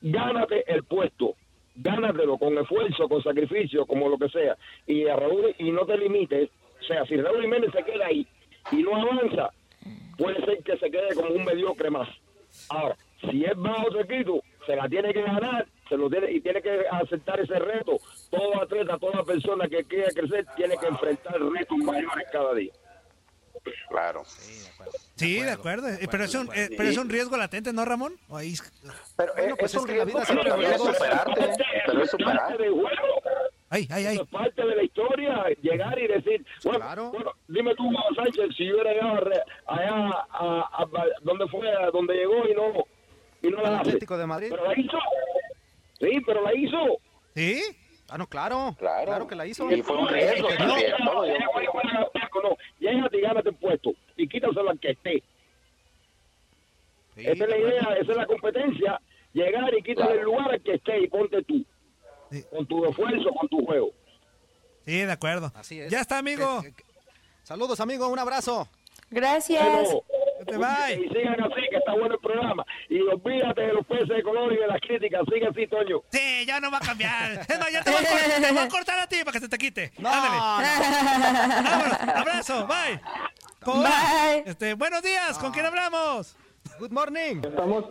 gánate 0.02 0.64
el 0.72 0.84
puesto, 0.84 1.36
gánatelo 1.76 2.38
con 2.38 2.58
esfuerzo, 2.58 3.08
con 3.08 3.24
sacrificio, 3.24 3.86
como 3.86 4.10
lo 4.10 4.18
que 4.18 4.30
sea. 4.30 4.58
Y 4.88 5.08
a 5.08 5.16
Raúl, 5.16 5.56
y 5.58 5.72
no 5.72 5.86
te 5.86 5.98
limites, 5.98 6.50
o 6.82 6.84
sea, 6.84 7.06
si 7.06 7.16
Raúl 7.18 7.42
Jiménez 7.42 7.72
se 7.72 7.84
queda 7.84 8.08
ahí 8.08 8.28
y 8.72 8.84
no 8.84 8.96
avanza, 8.96 9.52
puede 10.18 10.44
ser 10.46 10.64
que 10.64 10.78
se 10.78 10.92
quede 10.92 11.14
como 11.16 11.34
un 11.34 11.46
mediocre 11.46 11.90
más. 11.90 12.10
Ahora, 12.70 12.96
si 13.22 13.46
es 13.46 13.56
bajo 13.56 13.88
otro 13.88 14.02
equipo, 14.02 14.44
se 14.66 14.76
la 14.76 14.88
tiene 14.88 15.14
que 15.14 15.22
ganar, 15.22 15.66
se 15.90 15.98
lo 15.98 16.10
tiene 16.10 16.32
y 16.32 16.42
tiene 16.42 16.62
que 16.62 16.82
aceptar 16.92 17.40
ese 17.40 17.58
reto. 17.60 17.98
Todo 18.30 18.62
atleta, 18.62 18.98
toda 18.98 19.24
persona 19.24 19.68
que 19.68 19.84
quiera 19.86 20.10
crecer 20.14 20.46
tiene 20.56 20.76
que 20.78 20.88
enfrentar 20.88 21.42
retos 21.42 21.78
mayores 21.80 22.28
cada 22.32 22.54
día. 22.54 22.72
Claro. 23.90 24.24
Sí, 25.16 25.40
de 25.42 25.52
acuerdo. 25.52 25.88
Eh, 25.90 26.08
Pero 26.10 26.24
es 26.26 26.34
un, 26.36 26.50
eh, 26.56 26.70
pero 26.76 26.90
es 26.90 26.98
un 26.98 27.10
riesgo 27.10 27.38
latente, 27.38 27.72
¿no, 27.72 27.86
Ramón? 27.86 28.16
¿O 28.28 28.38
ahí 28.38 28.54
es- 28.54 28.74
Pero 29.16 29.34
Bueno, 29.36 29.54
eh, 29.54 29.56
pues 29.60 29.72
es 29.72 29.76
es 29.76 29.82
un 29.82 29.88
que 29.88 29.98
la 29.98 30.04
riesgo, 30.06 30.20
vida 30.20 30.26
pero 30.28 30.42
siempre 30.44 30.50
también 30.50 30.72
es 30.74 30.82
superarte. 30.82 31.64
Pero 31.86 32.04
es 32.04 32.12
superar. 32.12 32.38
parte 32.38 32.64
del 32.64 32.72
juego. 32.74 33.22
Ay, 33.70 33.88
ay, 33.92 34.06
ay. 34.06 34.16
Es 34.18 34.28
parte 34.28 34.66
de 34.66 34.76
la 34.76 34.84
historia 34.84 35.44
llegar 35.62 35.98
y 36.00 36.08
decir, 36.08 36.46
bueno, 36.64 36.80
Claro. 36.80 37.12
bueno, 37.12 37.32
dime 37.48 37.74
tú, 37.76 37.84
Juan 37.92 38.16
Sánchez, 38.16 38.56
si 38.58 38.66
yo 38.68 38.74
hubiera 38.76 38.92
llegado 38.92 39.30
allá 39.68 39.90
a, 39.90 40.28
a, 40.32 40.84
a- 40.84 41.06
donde 41.22 41.48
fue, 41.48 41.70
a 41.72 41.90
donde 41.92 42.14
llegó 42.16 42.48
y 42.48 42.54
no, 42.54 42.86
y 43.42 43.48
no 43.50 43.62
la 43.62 43.80
hace. 43.80 43.90
Atlético 43.90 44.18
de 44.18 44.26
Madrid. 44.28 44.48
Pero 44.52 44.68
la 44.68 44.80
hizo. 44.80 44.98
Sí, 46.00 46.22
pero 46.26 46.42
la 46.44 46.54
hizo. 46.56 46.78
¿Sí? 47.36 47.64
Ah, 48.14 48.18
no, 48.20 48.28
claro. 48.28 48.76
Claro. 48.78 49.06
Claro 49.06 49.28
que 49.28 49.36
la 49.36 49.48
hizo. 49.48 49.72
Y 49.72 49.82
fue 49.82 49.98
un 49.98 50.08
riesgo 50.08 50.48
No, 50.52 50.56
también. 50.56 50.92
no, 51.04 51.24
llega 51.24 53.10
y 53.12 53.22
gánate 53.22 53.50
el 53.50 53.56
puesto. 53.56 53.92
Y 54.16 54.28
quítaselo 54.28 54.70
al 54.70 54.80
que 54.80 54.92
esté. 54.92 55.24
Sí, 57.16 57.22
esa 57.26 57.44
es 57.44 57.50
la 57.50 57.58
idea, 57.58 57.82
esa 58.00 58.12
es 58.12 58.18
la 58.18 58.26
competencia. 58.28 59.02
Llegar 59.34 59.74
y 59.76 59.82
quitarle 59.82 60.16
el 60.20 60.26
lugar 60.26 60.52
al 60.52 60.62
que 60.62 60.76
esté 60.76 61.00
y 61.02 61.08
ponte 61.08 61.42
tú. 61.44 61.66
Sí. 62.32 62.44
Con 62.52 62.66
tu 62.68 62.86
esfuerzo, 62.86 63.30
con 63.32 63.48
tu 63.50 63.66
juego. 63.66 63.90
Sí, 64.86 65.00
de 65.00 65.12
acuerdo. 65.12 65.52
Así 65.56 65.80
es. 65.80 65.92
Ya 65.92 66.02
está, 66.02 66.20
amigo. 66.20 66.62
Que- 66.62 66.72
que- 66.74 66.84
Saludos, 67.44 67.80
amigo. 67.80 68.08
Un 68.10 68.20
abrazo. 68.20 68.68
Gracias. 69.10 69.64
Bueno, 69.64 70.04
Bye. 70.46 71.06
Y 71.06 71.10
sigan 71.10 71.42
así, 71.42 71.62
que 71.70 71.78
está 71.78 71.94
bueno 71.94 72.16
el 72.16 72.20
programa. 72.22 72.66
Y 72.90 73.00
olvídate 73.02 73.62
de 73.62 73.74
los 73.74 73.86
peces 73.86 74.08
de 74.10 74.24
color 74.24 74.54
y 74.54 74.58
de 74.58 74.68
las 74.68 74.80
críticas. 74.82 75.22
Sigue 75.32 75.48
así, 75.48 75.68
Toño. 75.68 76.02
Sí, 76.12 76.46
ya 76.46 76.60
no 76.60 76.70
va 76.72 76.78
a 76.78 76.82
cambiar. 76.82 77.32
Es 77.48 77.60
más, 77.60 77.72
ya 77.72 77.84
te 77.84 77.92
voy 77.92 78.00
a, 78.04 78.08
cor- 78.10 78.42
te 78.42 78.52
voy 78.52 78.64
a 78.64 78.68
cortar 78.70 79.00
a 79.00 79.08
ti 79.08 79.18
para 79.20 79.32
que 79.32 79.40
se 79.40 79.50
te 79.50 79.58
quite. 79.58 79.92
No, 79.98 80.10
Ándale. 80.10 80.38
Vámonos. 81.64 82.00
Abrazo. 82.16 82.68
Bye. 82.68 83.00
Bye. 83.66 84.44
Este, 84.46 84.74
buenos 84.74 85.02
días. 85.02 85.38
¿Con 85.40 85.52
quién 85.52 85.66
hablamos? 85.66 86.36
Good 86.80 86.92
morning. 86.92 87.42
Estamos, 87.44 87.86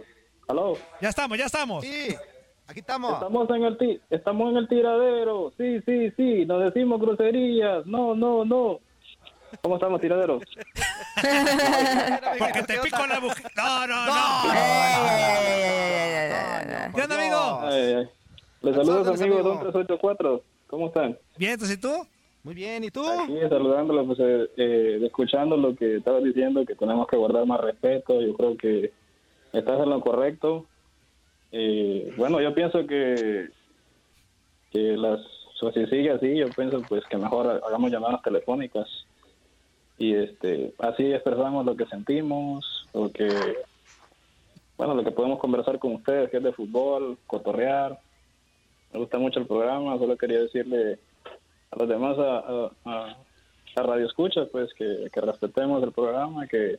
aló, 0.48 0.76
Ya 1.00 1.08
estamos, 1.08 1.38
ya 1.38 1.46
estamos. 1.46 1.84
Sí, 1.84 2.14
aquí 2.66 2.80
estamos. 2.80 3.12
estamos 3.14 3.48
en 3.50 3.64
el 3.64 3.78
ti- 3.78 4.00
estamos 4.10 4.50
en 4.50 4.56
el 4.58 4.68
tiradero. 4.68 5.52
Sí, 5.56 5.80
sí, 5.86 6.10
sí, 6.16 6.44
nos 6.46 6.62
decimos 6.64 7.00
groserías. 7.00 7.86
No, 7.86 8.14
no, 8.14 8.44
no. 8.44 8.80
¿Cómo 9.60 9.74
estamos, 9.76 10.00
tiraderos? 10.00 10.42
Porque 12.38 12.62
te 12.62 12.78
pico 12.80 13.06
la 13.06 13.20
mujer. 13.20 13.44
No, 13.56 13.86
no, 13.86 14.06
no. 14.06 14.12
¿Qué 16.94 17.02
onda, 17.02 17.16
amigo? 17.16 17.60
Les 18.62 18.76
saludos, 18.76 19.06
amigos 19.08 19.20
amigo. 19.20 19.42
Don 19.42 19.58
384. 19.60 20.42
¿Cómo 20.68 20.86
están? 20.86 21.18
Bien, 21.36 21.52
entonces, 21.52 21.76
¿y 21.76 21.80
tú? 21.80 21.92
Muy 22.44 22.54
bien, 22.54 22.82
¿y 22.82 22.90
tú? 22.90 23.06
Aquí 23.06 23.38
saludándolo, 23.48 24.06
pues, 24.06 24.18
eh, 24.20 24.48
eh, 24.56 25.00
escuchando 25.04 25.56
lo 25.56 25.76
que 25.76 25.96
estabas 25.96 26.24
diciendo, 26.24 26.64
que 26.64 26.74
tenemos 26.74 27.06
que 27.06 27.16
guardar 27.16 27.46
más 27.46 27.60
respeto. 27.60 28.20
Yo 28.20 28.34
creo 28.34 28.56
que 28.56 28.92
estás 29.52 29.80
en 29.80 29.90
lo 29.90 30.00
correcto. 30.00 30.66
Eh, 31.52 32.12
bueno, 32.16 32.40
yo 32.40 32.54
pienso 32.54 32.86
que, 32.86 33.48
que 34.70 34.96
las, 34.96 35.20
o 35.60 35.70
si 35.70 35.86
sigue 35.86 36.10
así, 36.10 36.36
yo 36.36 36.48
pienso 36.48 36.80
pues 36.88 37.04
que 37.08 37.16
mejor 37.16 37.62
hagamos 37.64 37.90
llamadas 37.90 38.22
telefónicas 38.22 38.88
y 39.98 40.14
este 40.14 40.74
así 40.78 41.12
expresamos 41.12 41.64
lo 41.64 41.76
que 41.76 41.87
sentimos, 41.87 42.88
lo 42.94 43.11
que 43.12 43.28
bueno, 44.76 44.94
lo 44.94 45.05
que 45.05 45.12
podemos 45.12 45.38
conversar 45.38 45.78
con 45.78 45.94
ustedes, 45.94 46.31
que 46.31 46.38
es 46.38 46.42
de 46.42 46.52
fútbol, 46.52 47.18
cotorrear. 47.26 47.98
Me 48.92 48.98
gusta 48.98 49.18
mucho 49.18 49.38
el 49.38 49.46
programa, 49.46 49.96
solo 49.98 50.16
quería 50.16 50.40
decirle 50.40 50.98
a 51.70 51.76
los 51.78 51.88
demás 51.88 52.18
a, 52.18 52.38
a, 52.38 52.70
a- 52.85 53.16
Radio 53.74 54.07
Escucha, 54.07 54.44
pues 54.52 54.72
que, 54.74 55.09
que 55.11 55.20
respetemos 55.22 55.83
el 55.83 55.92
programa, 55.92 56.46
que, 56.46 56.78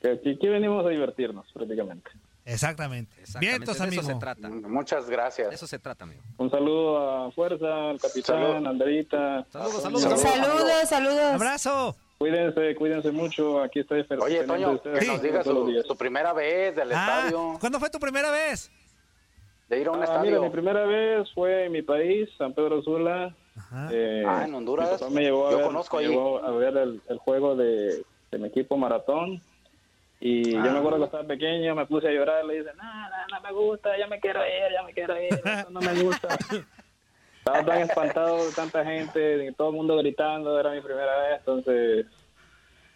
que 0.00 0.10
aquí 0.10 0.46
venimos 0.48 0.84
a 0.86 0.90
divertirnos 0.90 1.44
prácticamente. 1.52 2.08
Exactamente. 2.46 3.10
Exactamente, 3.20 3.58
Vientos, 3.58 3.78
de 3.78 3.88
eso 3.96 4.02
se 4.02 4.14
trata. 4.16 4.48
Muchas 4.48 5.08
gracias. 5.08 5.48
De 5.48 5.54
eso 5.54 5.66
se 5.66 5.78
trata, 5.78 6.04
amigo. 6.04 6.20
Un 6.36 6.50
saludo 6.50 6.98
a 7.26 7.32
Fuerza, 7.32 7.90
al 7.90 8.00
capitán, 8.00 8.42
Salud. 8.42 8.66
Andreita. 8.66 9.46
Saludos, 9.50 9.82
saludos. 9.82 10.20
Saludos, 10.20 10.88
saludos. 10.88 11.32
Abrazo. 11.34 11.96
Cuídense, 12.18 12.74
cuídense 12.76 13.10
mucho. 13.12 13.62
Aquí 13.62 13.80
estoy 13.80 14.04
Oye, 14.20 14.44
Toño, 14.44 14.80
que 14.82 15.06
nos 15.06 15.22
digas 15.22 15.44
todos 15.44 15.56
los 15.56 15.64
tu, 15.66 15.70
días. 15.72 15.86
tu 15.86 15.96
primera 15.96 16.32
vez 16.32 16.76
del 16.76 16.92
Ah, 16.92 17.22
estadio, 17.26 17.56
¿Cuándo 17.58 17.80
fue 17.80 17.90
tu 17.90 17.98
primera 17.98 18.30
vez? 18.30 18.70
de 19.68 19.80
ir 19.80 19.86
a 19.88 19.92
un 19.92 20.00
Ah, 20.00 20.04
estadio. 20.04 20.30
mira, 20.30 20.40
mi 20.40 20.50
primera 20.50 20.84
vez 20.84 21.26
fue 21.34 21.64
en 21.64 21.72
mi 21.72 21.80
país, 21.82 22.28
San 22.36 22.52
Pedro 22.52 22.82
Sula. 22.82 23.34
Eh, 23.90 24.22
Ah, 24.26 24.44
en 24.44 24.54
Honduras. 24.54 24.90
Mi 24.92 24.98
papá 24.98 25.10
me 25.10 25.20
llevó 25.22 25.48
a 25.48 25.50
Yo 25.52 25.56
ver, 25.58 25.66
conozco 25.66 25.96
me 25.96 26.02
ahí. 26.02 26.08
llevó 26.10 26.44
a 26.44 26.50
ver 26.52 26.76
el, 26.76 27.00
el 27.08 27.18
juego 27.18 27.56
de, 27.56 28.04
de 28.30 28.38
mi 28.38 28.48
equipo 28.48 28.76
maratón. 28.76 29.40
Y 30.26 30.52
yo 30.52 30.58
me 30.58 30.78
acuerdo 30.78 30.96
que 31.00 31.04
estaba 31.04 31.24
pequeño, 31.24 31.74
me 31.74 31.84
puse 31.84 32.08
a 32.08 32.10
llorar, 32.10 32.42
le 32.46 32.54
dije, 32.54 32.70
no, 32.78 32.82
no, 32.82 33.26
no 33.30 33.40
me 33.42 33.52
gusta, 33.52 33.90
ya 33.98 34.06
me 34.06 34.18
quiero 34.18 34.40
ir, 34.40 34.72
ya 34.72 34.82
me 34.82 34.94
quiero 34.94 35.20
ir, 35.20 35.34
esto 35.34 35.68
no 35.68 35.80
me 35.82 36.02
gusta. 36.02 36.28
estaba 37.38 37.62
tan 37.62 37.82
espantado 37.82 38.46
de 38.46 38.52
tanta 38.52 38.82
gente, 38.86 39.18
de 39.18 39.52
todo 39.52 39.68
el 39.68 39.76
mundo 39.76 39.98
gritando, 39.98 40.58
era 40.58 40.70
mi 40.70 40.80
primera 40.80 41.14
vez, 41.18 41.40
entonces, 41.40 42.06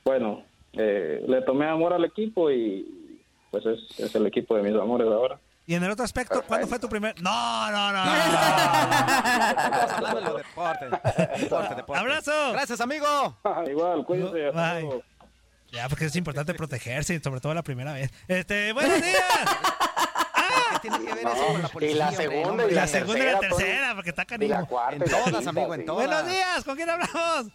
bueno, 0.06 0.42
eh, 0.72 1.22
le 1.28 1.42
tomé 1.42 1.66
amor 1.66 1.92
al 1.92 2.06
equipo 2.06 2.50
y 2.50 3.20
pues 3.50 3.66
es, 3.66 4.00
es 4.00 4.14
el 4.14 4.26
equipo 4.26 4.56
de 4.56 4.62
mis 4.62 4.80
amores 4.80 5.08
ahora. 5.08 5.38
Y 5.66 5.74
en 5.74 5.84
el 5.84 5.90
otro 5.90 6.06
aspecto, 6.06 6.42
¿cuándo 6.48 6.66
fue 6.66 6.78
tu 6.78 6.88
primer...? 6.88 7.20
No, 7.20 7.70
no, 7.70 7.92
no. 7.92 8.04
no. 8.06 8.16
Estamos 9.50 9.92
hablando 9.92 10.20
de 10.20 10.24
los 10.24 10.36
deportes. 10.38 10.90
Deporte, 11.42 11.74
deporte. 11.74 12.00
¡Abrazo! 12.00 12.52
Gracias, 12.52 12.80
amigo. 12.80 13.36
Igual, 13.66 14.02
cuídense. 14.06 14.50
Bye. 14.52 15.02
Ya, 15.70 15.88
porque 15.88 16.06
es 16.06 16.16
importante 16.16 16.54
protegerse, 16.54 17.14
y 17.14 17.20
sobre 17.20 17.40
todo 17.40 17.52
la 17.54 17.62
primera 17.62 17.92
vez. 17.92 18.10
Este, 18.26 18.72
buenos 18.72 19.02
días. 19.02 19.22
¿Qué 20.82 20.88
tiene 20.90 21.04
que 21.06 21.14
ver 21.14 21.26
eso 21.26 21.46
con 21.46 21.62
la 21.62 21.68
y 21.68 21.70
policía? 21.72 21.96
la 21.96 22.08
hombre? 22.08 22.22
segunda 22.24 22.48
Hombre, 22.50 22.66
y 22.66 22.70
La 22.74 22.80
la 22.82 22.86
segunda 22.86 23.18
y 23.18 23.26
la 23.32 23.38
tercera, 23.40 23.58
tercera, 23.58 23.94
porque 23.94 24.10
está 24.10 24.22
Y 24.22 24.24
la 24.24 24.26
canijo. 24.56 24.66
cuarta 24.68 24.96
En 24.96 25.02
y 25.02 25.04
la 25.04 25.10
todas, 25.18 25.34
quinta, 25.34 25.50
amigo, 25.50 25.74
en 25.74 25.86
todas. 25.86 26.06
Buenos 26.06 26.26
días, 26.32 26.64
¿con 26.64 26.76
quién 26.76 26.90
hablamos? 26.90 27.46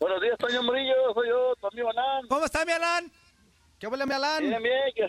Buenos 0.00 0.20
días, 0.22 0.38
Toño 0.38 0.62
Murillo, 0.62 0.94
soy 1.14 1.28
yo, 1.28 1.54
tu 1.60 1.66
amigo 1.68 1.90
Alan. 1.90 2.28
¿Cómo 2.28 2.44
está, 2.44 2.64
mi 2.64 2.72
Alan? 2.72 3.10
¿Qué 3.78 3.86
huele, 3.86 4.06
mi 4.06 4.12
Alan? 4.14 4.40
Bien, 4.42 4.62
bien, 4.62 4.80
que, 4.94 5.06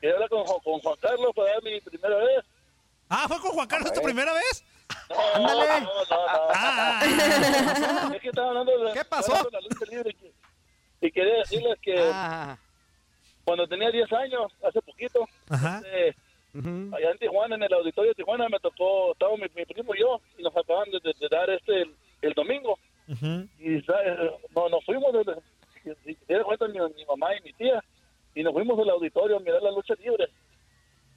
que 0.00 0.12
habla 0.12 0.28
con, 0.28 0.44
Juan 0.44 0.96
Carlos 1.00 1.30
para 1.34 1.52
dar 1.52 1.62
mi 1.62 1.80
primera 1.80 2.16
vez. 2.16 2.44
Ah, 3.08 3.24
¿fue 3.28 3.40
con 3.40 3.52
Juan 3.52 3.66
Carlos 3.68 3.92
tu 3.92 4.02
primera 4.02 4.32
vez? 4.32 4.64
No, 5.08 5.16
Ándale. 5.34 5.80
no, 5.80 5.86
no, 5.86 6.04
no. 6.10 6.48
Ah, 6.54 7.00
Es 8.14 8.20
que 8.20 8.28
estaba 8.28 8.48
hablando 8.48 8.76
de 8.84 8.92
¿Qué 8.92 9.04
pasó? 9.04 9.32
hablando 9.36 9.50
de 9.50 9.56
la 9.56 9.68
lucha 9.68 9.86
libre 9.90 10.10
y, 10.10 10.14
que- 10.14 10.32
y 11.00 11.10
quería 11.10 11.34
decirles 11.38 11.78
que 11.82 11.94
Ah, 12.12 12.58
cuando 13.44 13.66
tenía 13.66 13.90
10 13.90 14.12
años, 14.12 14.52
hace 14.62 14.80
poquito, 14.82 15.26
ajá. 15.48 15.82
eh, 15.86 16.12
ujú. 16.54 16.94
allá 16.94 17.10
en 17.10 17.18
Tijuana, 17.18 17.54
en 17.56 17.62
el 17.62 17.72
auditorio 17.72 18.10
de 18.10 18.14
Tijuana, 18.16 18.48
me 18.48 18.60
tocó, 18.60 19.12
estaba 19.12 19.36
mi, 19.36 19.46
mi 19.54 19.64
primo 19.64 19.94
y 19.94 20.00
yo, 20.00 20.20
y 20.38 20.42
nos 20.42 20.56
acaban 20.56 20.90
de, 20.90 21.00
de- 21.00 21.14
de 21.18 21.28
dar 21.28 21.48
este 21.50 21.82
el, 21.82 21.94
el 22.22 22.32
domingo. 22.34 22.78
Y 23.58 23.80
¿sabes? 23.82 24.16
no, 24.54 24.68
nos 24.68 24.84
fuimos, 24.84 25.12
desde, 25.12 25.96
si 26.04 26.14
cuenta 26.44 26.68
mi, 26.68 26.78
mi 26.94 27.04
mamá 27.06 27.34
y 27.36 27.40
mi 27.42 27.52
tía, 27.54 27.82
y 28.34 28.42
nos 28.42 28.52
fuimos 28.52 28.78
al 28.78 28.90
auditorio 28.90 29.36
a 29.36 29.40
mirar 29.40 29.62
la 29.62 29.72
lucha 29.72 29.94
libre. 29.94 30.28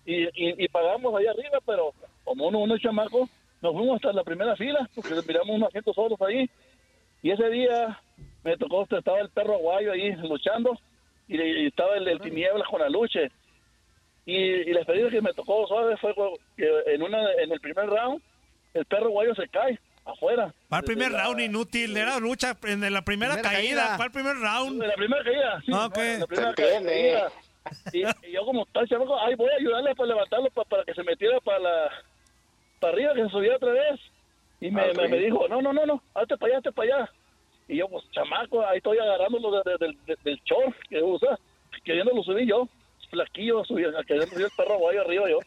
Y, 0.05 0.23
y, 0.23 0.63
y 0.65 0.67
pagamos 0.69 1.13
allá 1.15 1.31
arriba, 1.31 1.59
pero 1.65 1.93
como 2.23 2.47
uno, 2.47 2.59
uno 2.59 2.75
es 2.75 2.81
chamaco, 2.81 3.29
nos 3.61 3.73
fuimos 3.73 3.95
hasta 3.97 4.11
la 4.11 4.23
primera 4.23 4.55
fila, 4.55 4.89
porque 4.95 5.13
miramos 5.27 5.55
unos 5.55 5.67
asientos 5.67 5.93
solos 5.95 6.19
ahí. 6.21 6.49
Y 7.21 7.31
ese 7.31 7.47
día 7.49 8.01
me 8.43 8.57
tocó, 8.57 8.85
estaba 8.89 9.19
el 9.19 9.29
perro 9.29 9.55
aguayo 9.55 9.91
ahí 9.91 10.11
luchando, 10.17 10.77
y, 11.27 11.41
y 11.41 11.67
estaba 11.67 11.95
el, 11.97 12.07
el 12.07 12.19
tinieblas 12.19 12.67
con 12.67 12.81
la 12.81 12.89
lucha. 12.89 13.21
Y, 14.25 14.35
y 14.35 14.73
la 14.73 14.79
experiencia 14.81 15.17
que 15.19 15.21
me 15.21 15.33
tocó 15.33 15.67
suave 15.67 15.97
fue 15.97 16.13
que 16.55 16.69
en, 16.87 17.01
una, 17.03 17.31
en 17.33 17.51
el 17.51 17.59
primer 17.59 17.87
round, 17.87 18.21
el 18.73 18.85
perro 18.85 19.07
aguayo 19.07 19.35
se 19.35 19.47
cae 19.49 19.79
afuera. 20.05 20.53
¿Cuál 20.69 20.83
primer 20.83 21.09
Desde 21.09 21.17
la- 21.17 21.23
round 21.25 21.41
inútil? 21.41 21.95
Era 21.97 22.19
lucha 22.19 22.57
en 22.63 22.81
la 22.93 23.01
primera, 23.01 23.33
Primera 23.33 23.41
caída. 23.41 23.81
caída. 23.83 23.97
¿Cuál 23.97 24.11
primer 24.11 24.35
round? 24.37 24.81
De 24.81 24.87
la 24.87 24.95
primera 24.95 25.23
caída, 25.23 25.61
sí. 25.65 25.71
Ah, 25.73 25.85
ok. 25.87 25.97
no, 25.97 26.17
la 26.19 26.27
primera 26.27 26.53
caída. 26.53 27.31
Y, 27.93 28.01
y 28.27 28.31
yo 28.33 28.43
como 28.45 28.65
tal 28.67 28.87
chamaco, 28.89 29.17
ay, 29.19 29.35
voy 29.35 29.49
a 29.49 29.55
ayudarle 29.55 29.95
para 29.95 30.07
levantarlo 30.09 30.49
pa- 30.51 30.65
para 30.65 30.83
que 30.83 30.93
se 30.93 31.03
metiera 31.03 31.39
para 31.41 31.59
la 31.59 31.91
para 32.79 32.93
arriba, 32.93 33.13
que 33.13 33.23
se 33.23 33.29
subiera 33.29 33.55
otra 33.55 33.71
vez. 33.71 33.99
Y 34.59 34.69
me, 34.71 34.81
Ah, 34.81 34.91
me, 34.95 35.03
ok. 35.03 35.09
me 35.09 35.17
dijo, 35.17 35.47
no, 35.47 35.61
no, 35.61 35.71
no, 35.73 35.85
no, 35.85 36.03
hazte 36.13 36.37
para 36.37 36.49
allá, 36.51 36.57
hazte 36.57 36.71
para 36.73 36.95
allá. 36.97 37.11
Y 37.67 37.77
yo, 37.77 37.87
pues, 37.87 38.03
chamaco, 38.11 38.65
ahí 38.65 38.77
estoy 38.77 38.97
agarrándolo 38.99 39.61
de- 39.63 39.71
de- 39.71 39.77
del- 39.77 40.05
de- 40.05 40.17
del 40.23 40.41
short 40.43 40.75
que 40.89 41.01
usa, 41.01 41.39
queriéndolo 41.83 42.23
subir 42.23 42.47
yo. 42.47 42.67
Flaquillo, 43.09 43.63
subí, 43.63 43.83
queriendo 44.07 44.25
subir 44.27 44.45
el 44.45 44.51
perro 44.57 44.79
guayo 44.79 45.01
arriba 45.01 45.29
yo. 45.29 45.39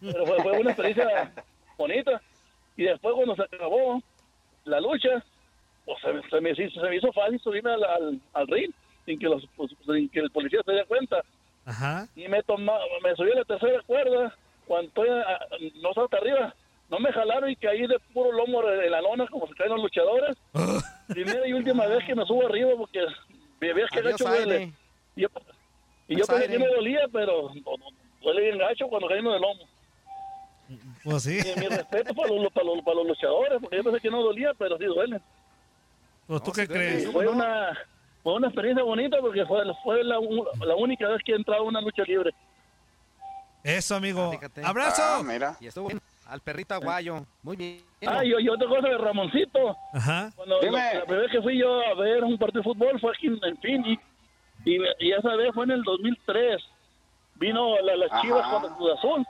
Pero 0.00 0.26
fue, 0.26 0.42
fue 0.42 0.52
una 0.60 0.70
experiencia 0.70 1.32
bonita. 1.78 2.20
Y 2.76 2.84
después 2.84 3.14
cuando 3.14 3.34
se 3.36 3.42
acabó 3.42 4.02
la 4.64 4.80
lucha, 4.80 5.24
pues 5.86 5.98
se, 6.02 6.12
me- 6.12 6.28
se 6.28 6.40
me, 6.40 6.50
hizo- 6.50 6.80
se 6.80 6.88
me 6.88 6.96
hizo 6.96 7.12
fácil 7.12 7.40
subirme 7.40 7.70
al, 7.72 7.84
al, 7.84 8.20
al 8.34 8.46
ring 8.48 8.70
sin 9.06 9.18
que, 9.18 9.26
los, 9.26 9.42
pues, 9.56 9.70
sin 9.86 10.08
que 10.10 10.20
el 10.20 10.30
policía 10.30 10.60
se 10.64 10.72
diera 10.72 10.86
cuenta. 10.86 11.22
Ajá. 11.66 12.06
Y 12.14 12.28
me 12.28 12.42
toma, 12.42 12.74
me 13.02 13.14
subí 13.16 13.32
a 13.32 13.36
la 13.36 13.44
tercera 13.44 13.80
cuerda, 13.86 14.34
cuando 14.66 14.88
estoy 14.88 15.08
a- 15.08 15.40
no 15.82 15.92
salta 15.94 16.18
arriba. 16.18 16.54
No 16.94 17.00
me 17.00 17.12
jalaron 17.12 17.50
y 17.50 17.56
caí 17.56 17.88
de 17.88 17.98
puro 18.12 18.30
lomo 18.30 18.62
de 18.62 18.88
la 18.88 19.00
lona 19.00 19.26
como 19.26 19.48
se 19.48 19.54
caen 19.54 19.70
los 19.70 19.82
luchadores. 19.82 20.36
Primera 21.08 21.44
y 21.44 21.52
última 21.52 21.86
vez 21.86 22.04
que 22.04 22.14
me 22.14 22.24
subo 22.24 22.46
arriba 22.46 22.70
porque 22.78 23.00
me 23.60 23.72
veías 23.72 23.90
que 23.90 24.00
gacho 24.00 24.24
duele. 24.24 24.72
Y 25.16 25.22
yo, 25.22 25.28
y 26.06 26.16
yo 26.16 26.24
pensé 26.24 26.46
que 26.46 26.58
me 26.58 26.68
dolía, 26.68 27.00
pero 27.12 27.50
no, 27.52 27.76
no, 27.78 27.86
duele 28.22 28.42
bien 28.42 28.58
gacho 28.58 28.86
cuando 28.86 29.08
caímos 29.08 29.34
de 29.34 29.40
lomo. 29.40 29.68
Pues 31.02 31.24
sí. 31.24 31.40
Y 31.40 31.58
mi 31.58 31.66
respeto 31.66 32.14
para 32.14 32.28
los, 32.28 32.52
para, 32.52 32.64
los, 32.64 32.84
para 32.84 32.96
los 32.98 33.08
luchadores, 33.08 33.58
porque 33.60 33.76
yo 33.76 33.82
pensé 33.82 34.00
que 34.00 34.10
no 34.10 34.22
dolía, 34.22 34.52
pero 34.56 34.78
sí 34.78 34.84
duele. 34.84 35.20
Pues 36.28 36.42
tú 36.44 36.50
No, 36.50 36.54
qué 36.54 36.62
sí 36.62 36.68
crees. 36.68 37.10
Fue 37.10 37.26
una, 37.26 37.76
fue 38.22 38.34
una 38.34 38.46
experiencia 38.46 38.84
bonita 38.84 39.18
porque 39.20 39.44
fue, 39.46 39.64
fue 39.82 40.04
la, 40.04 40.20
la 40.64 40.76
única 40.76 41.08
vez 41.08 41.20
que 41.24 41.32
he 41.32 41.36
entrado 41.36 41.62
a 41.62 41.66
una 41.66 41.80
lucha 41.80 42.04
libre. 42.04 42.30
Eso, 43.64 43.96
amigo. 43.96 44.30
Abrazo. 44.62 45.02
Ah, 45.02 45.22
mira. 45.24 45.56
Y 45.58 45.66
estuvo 45.66 45.88
bien. 45.88 46.00
Al 46.26 46.40
perrito 46.40 46.74
aguayo. 46.74 47.24
Muy 47.42 47.56
bien. 47.56 47.80
Ah, 48.06 48.24
y, 48.24 48.30
y 48.30 48.48
otra 48.48 48.66
cosa 48.68 48.88
de 48.88 48.98
Ramoncito. 48.98 49.76
Ajá. 49.92 50.30
Cuando 50.34 50.58
Dime. 50.60 50.72
la, 50.78 50.94
la 50.94 51.00
primera 51.04 51.22
vez 51.22 51.30
que 51.32 51.42
fui 51.42 51.58
yo 51.58 51.80
a 51.80 51.94
ver 51.94 52.24
un 52.24 52.38
partido 52.38 52.62
de 52.62 52.68
fútbol 52.72 52.98
fue 53.00 53.10
aquí 53.12 53.26
en, 53.26 53.38
en 53.44 53.56
Phoenix. 53.58 54.02
Y, 54.64 54.78
y 54.98 55.12
esa 55.12 55.36
vez 55.36 55.50
fue 55.54 55.64
en 55.64 55.72
el 55.72 55.82
2003. 55.82 56.62
Vino 57.36 57.78
la, 57.80 57.96
las 57.96 58.10
Ajá. 58.12 58.22
chivas 58.22 58.46
contra 58.48 58.74
Cruz 58.74 58.92
Azul. 58.98 59.26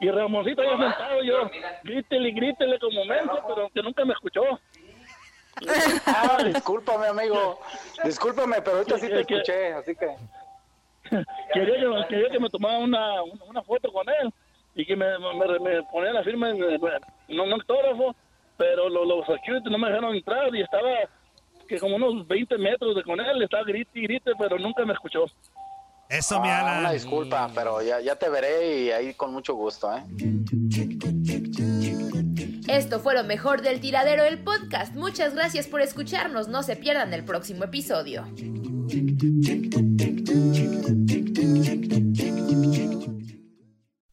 Y 0.00 0.10
Ramoncito 0.10 0.60
ahí 0.60 0.68
sentado 0.68 1.22
yo, 1.22 1.50
grítele, 1.82 2.30
grítele 2.32 2.78
como 2.78 3.02
menso, 3.06 3.42
pero 3.48 3.70
que 3.70 3.82
nunca 3.82 4.04
me 4.04 4.12
escuchó. 4.12 4.42
Ah, 6.06 6.38
discúlpame, 6.44 7.06
amigo. 7.06 7.58
Discúlpame, 8.04 8.60
pero 8.62 8.76
ahorita 8.78 8.98
sí 8.98 9.08
te 9.08 9.24
que- 9.24 9.34
escuché, 9.36 9.72
así 9.72 9.96
que... 9.96 10.08
quería 11.54 11.76
que, 11.80 11.86
me- 11.86 12.06
quería 12.08 12.28
que 12.30 12.38
me 12.40 12.50
tomara 12.50 12.78
una, 12.78 13.22
una 13.22 13.62
foto 13.62 13.90
con 13.92 14.06
él 14.08 14.30
y 14.76 14.84
que 14.84 14.94
me, 14.94 15.06
me, 15.18 15.58
me 15.58 15.82
ponía 15.90 16.12
la 16.12 16.22
firma 16.22 16.50
en, 16.50 16.62
en 16.62 17.40
un 17.40 17.52
autógrafo, 17.52 18.14
pero 18.56 18.88
los, 18.88 19.06
los 19.06 19.26
security 19.26 19.70
no 19.70 19.78
me 19.78 19.88
dejaron 19.88 20.14
entrar 20.14 20.54
y 20.54 20.60
estaba 20.60 20.88
que 21.66 21.80
como 21.80 21.96
unos 21.96 22.28
20 22.28 22.58
metros 22.58 22.94
de 22.94 23.02
con 23.02 23.18
él, 23.18 23.42
estaba 23.42 23.64
grite 23.64 23.90
y 23.94 24.02
grite, 24.02 24.32
pero 24.38 24.58
nunca 24.58 24.84
me 24.84 24.92
escuchó. 24.92 25.24
Eso, 26.08 26.40
mi 26.40 26.48
Ah, 26.48 26.76
una 26.80 26.92
disculpa, 26.92 27.50
pero 27.52 27.82
ya, 27.82 28.00
ya 28.00 28.14
te 28.14 28.28
veré 28.28 28.82
y 28.84 28.90
ahí 28.92 29.14
con 29.14 29.32
mucho 29.32 29.54
gusto, 29.54 29.90
¿eh? 29.96 30.04
Esto 32.68 33.00
fue 33.00 33.14
lo 33.14 33.24
mejor 33.24 33.62
del 33.62 33.80
tiradero 33.80 34.22
del 34.24 34.38
podcast. 34.38 34.94
Muchas 34.94 35.34
gracias 35.34 35.66
por 35.66 35.80
escucharnos. 35.80 36.48
No 36.48 36.62
se 36.62 36.76
pierdan 36.76 37.12
el 37.12 37.24
próximo 37.24 37.64
episodio. 37.64 38.24